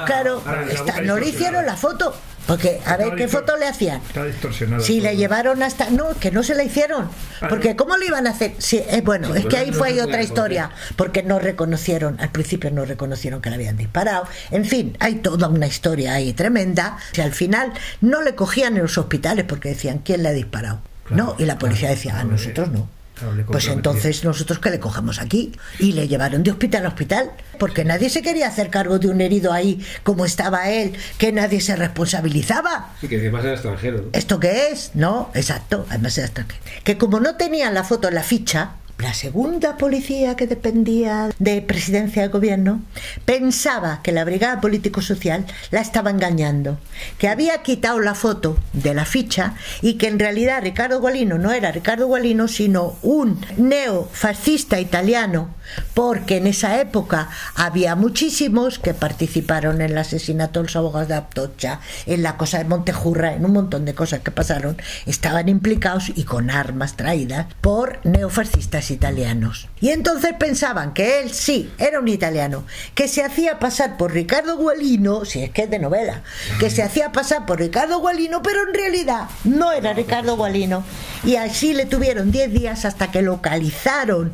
Claro, 0.07 0.43
Ah, 0.47 0.65
está- 0.69 0.83
boca 0.83 1.01
no 1.03 1.19
le 1.19 1.29
hicieron 1.29 1.65
la 1.67 1.77
foto. 1.77 2.15
Porque, 2.47 2.81
a 2.85 2.93
ver, 2.97 3.07
Estaba 3.07 3.17
¿qué 3.17 3.29
foto 3.29 3.57
le 3.57 3.67
hacían? 3.67 4.01
Está 4.07 4.25
distorsionada. 4.25 4.81
Si 4.81 5.01
le 5.01 5.17
llevaron 5.17 5.65
hasta. 5.65 5.91
No, 5.91 6.11
que 6.21 6.31
no 6.31 6.45
se 6.45 6.55
la 6.55 6.63
hicieron. 6.63 7.09
Ah, 7.41 7.49
Porque. 7.49 7.75
¿cómo 7.75 7.97
lo 7.97 8.05
iban 8.05 8.27
a 8.29 8.31
hacer? 8.31 8.55
Sí, 8.59 8.81
eh, 8.89 9.03
bueno, 9.05 9.35
es 9.35 9.47
que 9.47 9.57
ahí 9.57 9.73
fue 9.73 10.01
otra 10.01 10.23
historia. 10.23 10.71
Porque 10.95 11.25
no 11.25 11.41
reconocieron, 11.41 12.21
al 12.21 12.31
principio 12.31 12.71
no 12.71 12.85
reconocieron 12.85 13.41
que 13.43 13.51
le 13.51 13.57
habían 13.57 13.77
disparado. 13.77 14.29
En 14.53 14.65
fin, 14.65 14.97
hay 15.01 15.17
toda 15.17 15.49
una 15.49 15.67
historia 15.67 16.15
ahí 16.15 16.33
tremenda. 16.35 16.99
Y 17.15 17.21
al 17.21 17.33
final 17.33 17.73
no 18.01 18.23
le 18.23 18.37
cogían 18.37 18.77
en 18.77 18.83
los 18.83 18.97
hospitales 18.97 19.45
porque 19.49 19.71
decían, 19.71 19.99
¿quién 20.05 20.23
le 20.23 20.29
ha 20.29 20.33
disparado? 20.33 20.81
Claro, 21.05 21.25
no, 21.25 21.37
y 21.39 21.47
la 21.47 21.59
policía 21.59 21.89
claro, 21.89 21.95
decía, 21.97 22.13
ah, 22.13 22.21
claro, 22.21 22.31
nosotros 22.31 22.69
no. 22.71 22.89
Claro, 23.17 23.47
Pues 23.47 23.69
entonces 23.69 24.25
nosotros 24.25 24.59
que 24.59 24.71
le 24.71 24.81
cogemos 24.81 25.21
aquí 25.21 25.53
y 25.79 25.93
le 25.93 26.09
llevaron 26.09 26.43
de 26.43 26.51
hospital 26.51 26.85
a 26.85 26.89
hospital 26.89 27.31
porque 27.59 27.85
nadie 27.85 28.11
se 28.11 28.23
quería 28.23 28.49
hacer 28.49 28.71
cargo 28.71 28.99
de 28.99 29.09
un 29.09 29.21
herido 29.21 29.53
ahí 29.53 29.85
como 30.03 30.25
estaba 30.25 30.71
él, 30.71 30.95
que 31.19 31.33
nadie 31.33 31.61
se 31.61 31.77
responsabilizaba. 31.77 32.95
Sí, 33.01 33.09
que 33.09 33.17
además 33.17 33.45
era 33.45 33.55
extranjero. 33.55 34.03
¿no? 34.03 34.09
¿Esto 34.13 34.39
qué 34.39 34.69
es? 34.71 34.91
No, 34.95 35.31
exacto, 35.35 35.87
además 35.89 36.17
era 36.19 36.27
extranjero. 36.27 36.61
Que 36.85 36.99
como 36.99 37.21
no 37.21 37.37
tenían 37.37 37.75
la 37.75 37.85
foto 37.85 38.09
en 38.09 38.15
la 38.15 38.23
ficha, 38.23 38.77
la 38.99 39.13
segunda 39.13 39.77
policía 39.77 40.37
que 40.37 40.47
dependía 40.47 41.29
de 41.39 41.61
presidencia 41.61 42.23
de 42.23 42.29
gobierno 42.29 42.83
pensaba 43.27 44.01
que 44.03 44.13
la 44.13 44.25
brigada 44.25 44.61
político-social 44.61 45.45
la 45.71 45.81
estaba 45.81 46.11
engañando, 46.11 46.79
que 47.19 47.29
había 47.29 47.63
quitado 47.63 48.01
la 48.01 48.15
foto 48.15 48.57
de 48.73 48.95
la 48.95 49.05
ficha 49.05 49.55
y 49.83 49.95
que 49.95 50.09
en 50.09 50.19
realidad 50.19 50.63
Ricardo 50.63 51.01
Gualino 51.01 51.37
no 51.37 51.53
era 51.53 51.73
Ricardo 51.73 52.07
Gualino, 52.07 52.49
sino 52.49 52.97
un 53.03 53.39
neofascista 53.59 54.81
italiano, 54.81 55.55
porque 55.93 56.39
en 56.39 56.47
esa 56.47 56.81
época 56.81 57.29
había 57.55 57.97
muchísimos 57.97 58.79
que 58.79 58.95
participaron 58.95 59.83
en 59.83 59.91
el 59.91 59.99
asesinato 59.99 60.61
de 60.61 60.65
los 60.65 60.77
abogados 60.77 61.09
de 61.09 61.15
Aptocha, 61.15 61.81
en 62.07 62.23
la 62.23 62.37
cosa 62.39 62.59
de 62.59 62.65
Montejurra, 62.65 63.35
en 63.35 63.45
un 63.45 63.53
montón 63.53 63.85
de 63.85 63.95
cosas 63.95 64.21
que 64.21 64.31
pasaron, 64.31 64.79
estaban 65.05 65.49
implicados 65.49 66.11
y 66.15 66.25
con 66.25 66.51
armas 66.51 66.97
traídas 66.97 67.47
por 67.61 67.99
neofascistas 68.05 68.86
italianos. 68.91 69.69
Y 69.81 69.91
entonces 69.91 70.33
pensaban 70.39 70.95
que 70.95 71.21
él 71.21 71.33
sí 71.33 71.71
era 71.79 72.01
un 72.01 72.09
italiano, 72.09 72.65
que 72.95 73.09
se 73.09 73.23
hacía 73.23 73.59
pasar 73.59 73.97
por 73.97 74.13
Ricardo 74.13 74.57
Gualino, 74.57 75.25
si 75.25 75.43
es 75.43 75.51
que 75.51 75.65
es 75.65 75.71
de 75.71 75.79
novela, 75.79 76.23
que 76.59 76.71
se 76.71 76.83
hacía 76.83 77.13
pasar 77.13 77.47
por 77.47 77.59
Ricardo 77.59 78.01
Gualino, 78.01 78.43
pero 78.43 78.67
en 78.67 78.75
realidad 78.75 79.29
no 79.45 79.73
era 79.73 79.93
Ricardo 79.93 80.37
Gualino. 80.37 80.85
Y 81.25 81.37
así 81.37 81.75
le 81.75 81.87
tuvieron 81.87 82.31
10 82.31 82.53
días 82.53 82.85
hasta 82.85 83.11
que 83.11 83.23
localizaron 83.23 84.33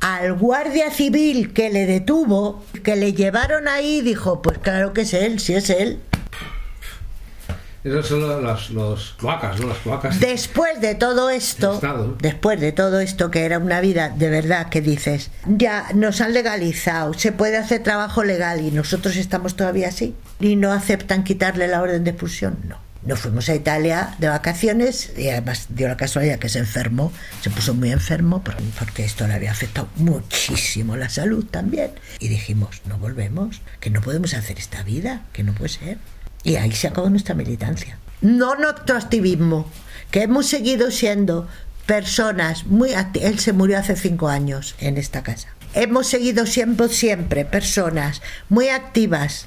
al 0.00 0.34
guardia 0.34 0.90
civil 0.90 1.52
que 1.52 1.70
le 1.70 1.86
detuvo, 1.86 2.64
que 2.82 2.96
le 2.96 3.12
llevaron 3.12 3.68
ahí 3.68 4.00
dijo, 4.00 4.42
pues 4.42 4.58
claro 4.58 4.92
que 4.92 5.02
es 5.02 5.14
él, 5.14 5.40
si 5.40 5.54
es 5.54 5.70
él. 5.70 6.00
Esos 7.82 8.08
son 8.08 8.42
los, 8.42 8.70
los 8.70 9.14
cloacas, 9.18 9.58
¿no? 9.58 9.68
Las 9.68 9.78
cloacas. 9.78 10.20
Después 10.20 10.80
de 10.82 10.94
todo 10.94 11.30
esto, 11.30 11.80
después 12.20 12.60
de 12.60 12.72
todo 12.72 13.00
esto 13.00 13.30
que 13.30 13.44
era 13.46 13.58
una 13.58 13.80
vida 13.80 14.10
de 14.10 14.28
verdad 14.28 14.68
que 14.68 14.80
dices, 14.82 15.30
ya 15.46 15.86
nos 15.94 16.20
han 16.20 16.34
legalizado, 16.34 17.14
se 17.14 17.32
puede 17.32 17.56
hacer 17.56 17.82
trabajo 17.82 18.22
legal 18.22 18.60
y 18.60 18.70
nosotros 18.70 19.16
estamos 19.16 19.56
todavía 19.56 19.88
así 19.88 20.14
y 20.40 20.56
no 20.56 20.72
aceptan 20.72 21.24
quitarle 21.24 21.68
la 21.68 21.80
orden 21.80 22.04
de 22.04 22.10
expulsión, 22.10 22.58
no. 22.68 22.78
Nos 23.02 23.18
fuimos 23.20 23.48
a 23.48 23.54
Italia 23.54 24.14
de 24.18 24.28
vacaciones 24.28 25.14
y 25.16 25.30
además 25.30 25.68
dio 25.70 25.88
la 25.88 25.96
casualidad 25.96 26.38
que 26.38 26.50
se 26.50 26.58
enfermó, 26.58 27.10
se 27.40 27.48
puso 27.48 27.72
muy 27.72 27.90
enfermo 27.92 28.44
por- 28.44 28.56
porque 28.78 29.06
esto 29.06 29.26
le 29.26 29.32
había 29.32 29.52
afectado 29.52 29.88
muchísimo 29.96 30.96
la 30.96 31.08
salud 31.08 31.46
también. 31.50 31.92
Y 32.18 32.28
dijimos, 32.28 32.82
no 32.86 32.98
volvemos, 32.98 33.62
que 33.80 33.88
no 33.88 34.02
podemos 34.02 34.34
hacer 34.34 34.58
esta 34.58 34.82
vida, 34.82 35.22
que 35.32 35.42
no 35.44 35.54
puede 35.54 35.70
ser. 35.70 35.96
Y 36.42 36.56
ahí 36.56 36.72
se 36.72 36.88
acabó 36.88 37.10
nuestra 37.10 37.34
militancia. 37.34 37.98
No 38.20 38.54
nuestro 38.56 38.96
activismo, 38.96 39.68
que 40.10 40.22
hemos 40.22 40.46
seguido 40.46 40.90
siendo 40.90 41.48
personas 41.86 42.66
muy 42.66 42.90
acti- 42.90 43.22
Él 43.22 43.38
se 43.38 43.52
murió 43.52 43.78
hace 43.78 43.96
cinco 43.96 44.28
años 44.28 44.74
en 44.78 44.96
esta 44.96 45.22
casa. 45.22 45.48
Hemos 45.74 46.06
seguido 46.08 46.46
siempre, 46.46 46.88
siempre 46.88 47.44
personas 47.44 48.22
muy 48.48 48.68
activas, 48.68 49.46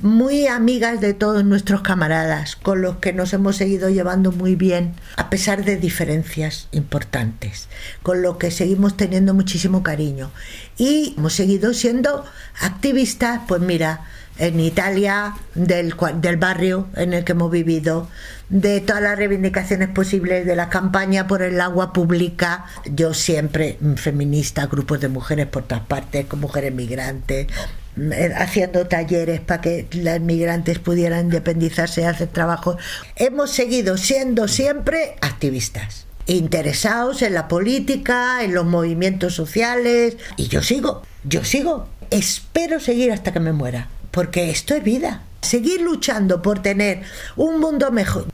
muy 0.00 0.46
amigas 0.46 1.00
de 1.00 1.12
todos 1.12 1.44
nuestros 1.44 1.82
camaradas, 1.82 2.56
con 2.56 2.82
los 2.82 2.96
que 2.98 3.12
nos 3.12 3.32
hemos 3.32 3.56
seguido 3.56 3.90
llevando 3.90 4.30
muy 4.32 4.54
bien, 4.54 4.94
a 5.16 5.28
pesar 5.28 5.64
de 5.64 5.76
diferencias 5.76 6.68
importantes, 6.72 7.68
con 8.02 8.22
los 8.22 8.36
que 8.36 8.50
seguimos 8.50 8.96
teniendo 8.96 9.34
muchísimo 9.34 9.82
cariño. 9.82 10.30
Y 10.76 11.14
hemos 11.18 11.34
seguido 11.34 11.74
siendo 11.74 12.24
activistas, 12.60 13.40
pues 13.48 13.60
mira, 13.60 14.04
en 14.38 14.60
Italia, 14.60 15.34
del, 15.54 15.94
del 16.16 16.36
barrio 16.36 16.86
en 16.96 17.12
el 17.12 17.24
que 17.24 17.32
hemos 17.32 17.50
vivido, 17.50 18.08
de 18.48 18.80
todas 18.80 19.02
las 19.02 19.18
reivindicaciones 19.18 19.88
posibles 19.88 20.46
de 20.46 20.56
la 20.56 20.68
campaña 20.68 21.26
por 21.26 21.42
el 21.42 21.60
agua 21.60 21.92
pública. 21.92 22.64
Yo 22.86 23.14
siempre 23.14 23.76
mm, 23.80 23.94
feminista, 23.94 24.66
grupos 24.66 25.00
de 25.00 25.08
mujeres 25.08 25.46
por 25.46 25.64
todas 25.64 25.84
partes, 25.84 26.26
con 26.26 26.40
mujeres 26.40 26.72
migrantes, 26.72 27.48
mm, 27.96 28.12
eh, 28.12 28.32
haciendo 28.36 28.86
talleres 28.86 29.40
para 29.40 29.60
que 29.60 29.86
las 29.92 30.20
migrantes 30.20 30.78
pudieran 30.78 31.26
independizarse 31.26 32.02
y 32.02 32.04
hacer 32.04 32.28
trabajo. 32.28 32.78
Hemos 33.16 33.50
seguido 33.50 33.96
siendo 33.96 34.48
siempre 34.48 35.16
activistas 35.20 36.08
interesados 36.28 37.22
en 37.22 37.34
la 37.34 37.48
política, 37.48 38.44
en 38.44 38.54
los 38.54 38.66
movimientos 38.66 39.34
sociales. 39.34 40.16
Y 40.36 40.48
yo 40.48 40.62
sigo, 40.62 41.02
yo 41.24 41.42
sigo. 41.42 41.88
Espero 42.10 42.80
seguir 42.80 43.12
hasta 43.12 43.32
que 43.32 43.40
me 43.40 43.52
muera, 43.52 43.88
porque 44.10 44.50
esto 44.50 44.74
es 44.74 44.82
vida. 44.82 45.22
Seguir 45.42 45.80
luchando 45.80 46.42
por 46.42 46.60
tener 46.60 47.02
un 47.36 47.60
mundo 47.60 47.90
mejor. 47.90 48.26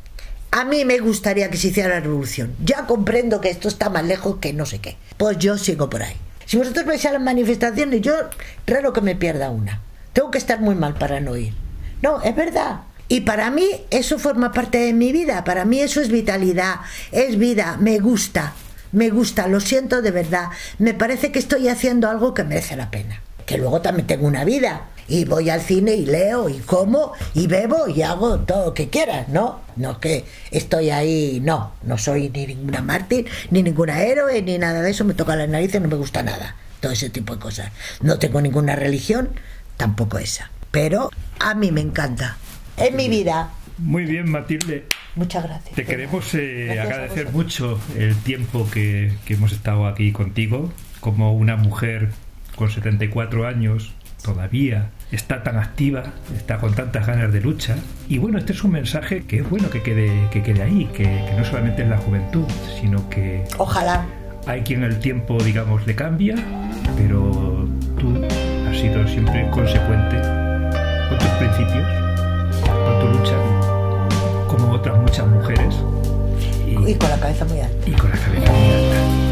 A 0.51 0.65
mí 0.65 0.85
me 0.85 0.99
gustaría 0.99 1.51
que 1.51 1.57
se 1.57 1.69
hiciera 1.69 1.89
la 1.89 2.01
revolución. 2.01 2.55
Ya 2.65 2.87
comprendo 2.87 3.41
que 3.41 3.51
esto 3.51 3.69
está 3.69 3.91
más 3.91 4.05
lejos 4.05 4.37
que 4.37 4.53
no 4.53 4.67
sé 4.67 4.79
qué. 4.79 4.97
Pues 5.17 5.39
yo 5.39 5.59
sigo 5.59 5.91
por 5.91 6.03
ahí. 6.03 6.17
Si 6.47 6.57
vosotros 6.57 6.87
vais 6.87 7.05
a 7.07 7.13
las 7.13 7.23
manifestaciones, 7.23 8.01
yo 8.03 8.15
raro 8.67 8.93
que 8.93 9.01
me 9.01 9.17
pierda 9.17 9.51
una. 9.51 9.81
Tengo 10.13 10.31
que 10.31 10.39
estar 10.39 10.61
muy 10.61 10.75
mal 10.75 10.95
para 10.95 11.21
no 11.21 11.37
ir. 11.37 11.53
No, 12.03 12.23
es 12.23 12.37
verdad. 12.37 12.83
Y 13.09 13.23
para 13.23 13.51
mí 13.51 13.67
eso 13.91 14.19
forma 14.19 14.53
parte 14.53 14.79
de 14.79 14.93
mi 14.93 15.13
vida. 15.13 15.45
Para 15.45 15.65
mí 15.65 15.81
eso 15.81 16.01
es 16.01 16.09
vitalidad, 16.09 16.77
es 17.13 17.39
vida, 17.39 17.77
me 17.79 17.99
gusta, 17.99 18.55
me 18.93 19.11
gusta, 19.11 19.49
lo 19.49 19.61
siento 19.61 20.03
de 20.03 20.11
verdad. 20.11 20.49
Me 20.79 20.95
parece 20.95 21.33
que 21.33 21.39
estoy 21.39 21.69
haciendo 21.69 22.09
algo 22.09 22.33
que 22.33 22.45
merece 22.45 22.77
la 22.77 22.91
pena. 22.91 23.21
Que 23.45 23.59
luego 23.59 23.81
también 23.83 24.07
tengo 24.07 24.27
una 24.27 24.45
vida. 24.45 24.89
Y 25.09 25.25
voy 25.25 25.51
al 25.51 25.61
cine 25.61 25.95
y 25.95 26.07
leo 26.07 26.49
y 26.49 26.59
como 26.61 27.13
y 27.35 27.47
bebo 27.47 27.89
y 27.89 28.03
hago 28.03 28.41
todo 28.41 28.67
lo 28.67 28.75
que 28.75 28.89
quieras, 28.89 29.29
¿no? 29.29 29.61
No 29.77 30.01
que 30.01 30.25
estoy 30.51 30.91
ahí, 30.91 31.41
no, 31.43 31.73
no 31.83 31.99
soy 31.99 32.31
ni 32.31 32.47
ninguna 32.47 32.81
mártir, 32.81 33.27
ni 33.51 33.63
ninguna 33.63 34.03
héroe, 34.03 34.41
ni 34.43 34.59
nada 34.59 34.83
de 34.83 34.91
eso, 34.91 35.05
me 35.05 35.15
toca 35.15 35.37
las 35.37 35.49
narices, 35.49 35.81
no 35.81 35.89
me 35.89 35.97
gusta 35.97 36.23
nada, 36.23 36.57
todo 36.81 36.93
ese 36.93 37.11
tipo 37.11 37.35
de 37.35 37.41
cosas. 37.41 37.73
No 38.01 38.19
tengo 38.19 38.41
ninguna 38.41 38.77
religión, 38.77 39.31
tampoco 39.77 40.19
esa. 40.19 40.51
Pero 40.71 41.11
a 41.39 41.55
mí 41.55 41.71
me 41.71 41.81
encanta. 41.81 42.37
Es 42.77 42.93
mi 42.93 43.09
vida. 43.09 43.51
Muy 43.79 44.05
bien, 44.05 44.31
Matilde. 44.31 44.87
Muchas 45.17 45.45
gracias. 45.45 45.75
Te 45.75 45.85
queremos 45.85 46.35
eh, 46.35 46.65
Gracias 46.67 46.87
agradecer 46.87 47.33
mucho 47.33 47.81
el 47.97 48.17
tiempo 48.17 48.69
que, 48.71 49.13
que 49.25 49.35
hemos 49.35 49.53
estado 49.53 49.87
aquí 49.87 50.13
contigo, 50.13 50.73
como 51.01 51.35
una 51.35 51.57
mujer 51.57 52.11
con 52.57 52.71
74 52.71 53.47
años 53.47 53.93
todavía 54.23 54.91
está 55.13 55.43
tan 55.43 55.57
activa, 55.59 56.03
está 56.37 56.59
con 56.59 56.75
tantas 56.75 57.07
ganas 57.07 57.33
de 57.33 57.41
lucha. 57.41 57.77
Y 58.09 58.19
bueno, 58.19 58.39
este 58.39 58.53
es 58.53 58.65
un 58.65 58.73
mensaje 58.73 59.25
que 59.27 59.39
es 59.41 59.49
bueno 59.51 59.71
que 59.71 59.83
quede, 59.83 60.29
que 60.31 60.43
quede 60.43 60.63
ahí, 60.63 60.87
que, 60.95 61.05
que 61.05 61.35
no 61.37 61.45
solamente 61.45 61.83
es 61.83 61.89
la 61.89 61.99
juventud, 61.99 62.45
sino 62.81 63.09
que 63.11 63.45
Ojalá. 63.59 64.05
hay 64.47 64.63
quien 64.63 64.83
el 64.83 64.99
tiempo, 64.99 65.39
digamos, 65.43 65.87
le 65.87 65.95
cambia, 65.95 66.35
pero 66.97 67.69
tú 67.99 68.21
has 68.69 68.77
sido 68.79 69.07
siempre 69.07 69.49
consecuente 69.51 70.17
con 71.09 71.19
tus 71.19 71.29
principios, 71.39 71.87
con 72.63 73.01
tu 73.13 73.19
lucha, 73.19 73.37
como 74.49 74.73
otras 74.73 74.99
muchas 74.99 75.27
mujeres, 75.29 75.75
y, 76.67 76.91
Y 76.91 76.95
con 76.97 77.09
la 77.11 77.19
cabeza 77.21 77.45
muy 77.45 77.61
alta. 77.61 77.89
y 77.89 77.93
con 77.93 78.11
la 78.11 78.17
cabeza 78.17 78.53
muy 78.53 78.71
alta. 78.73 79.24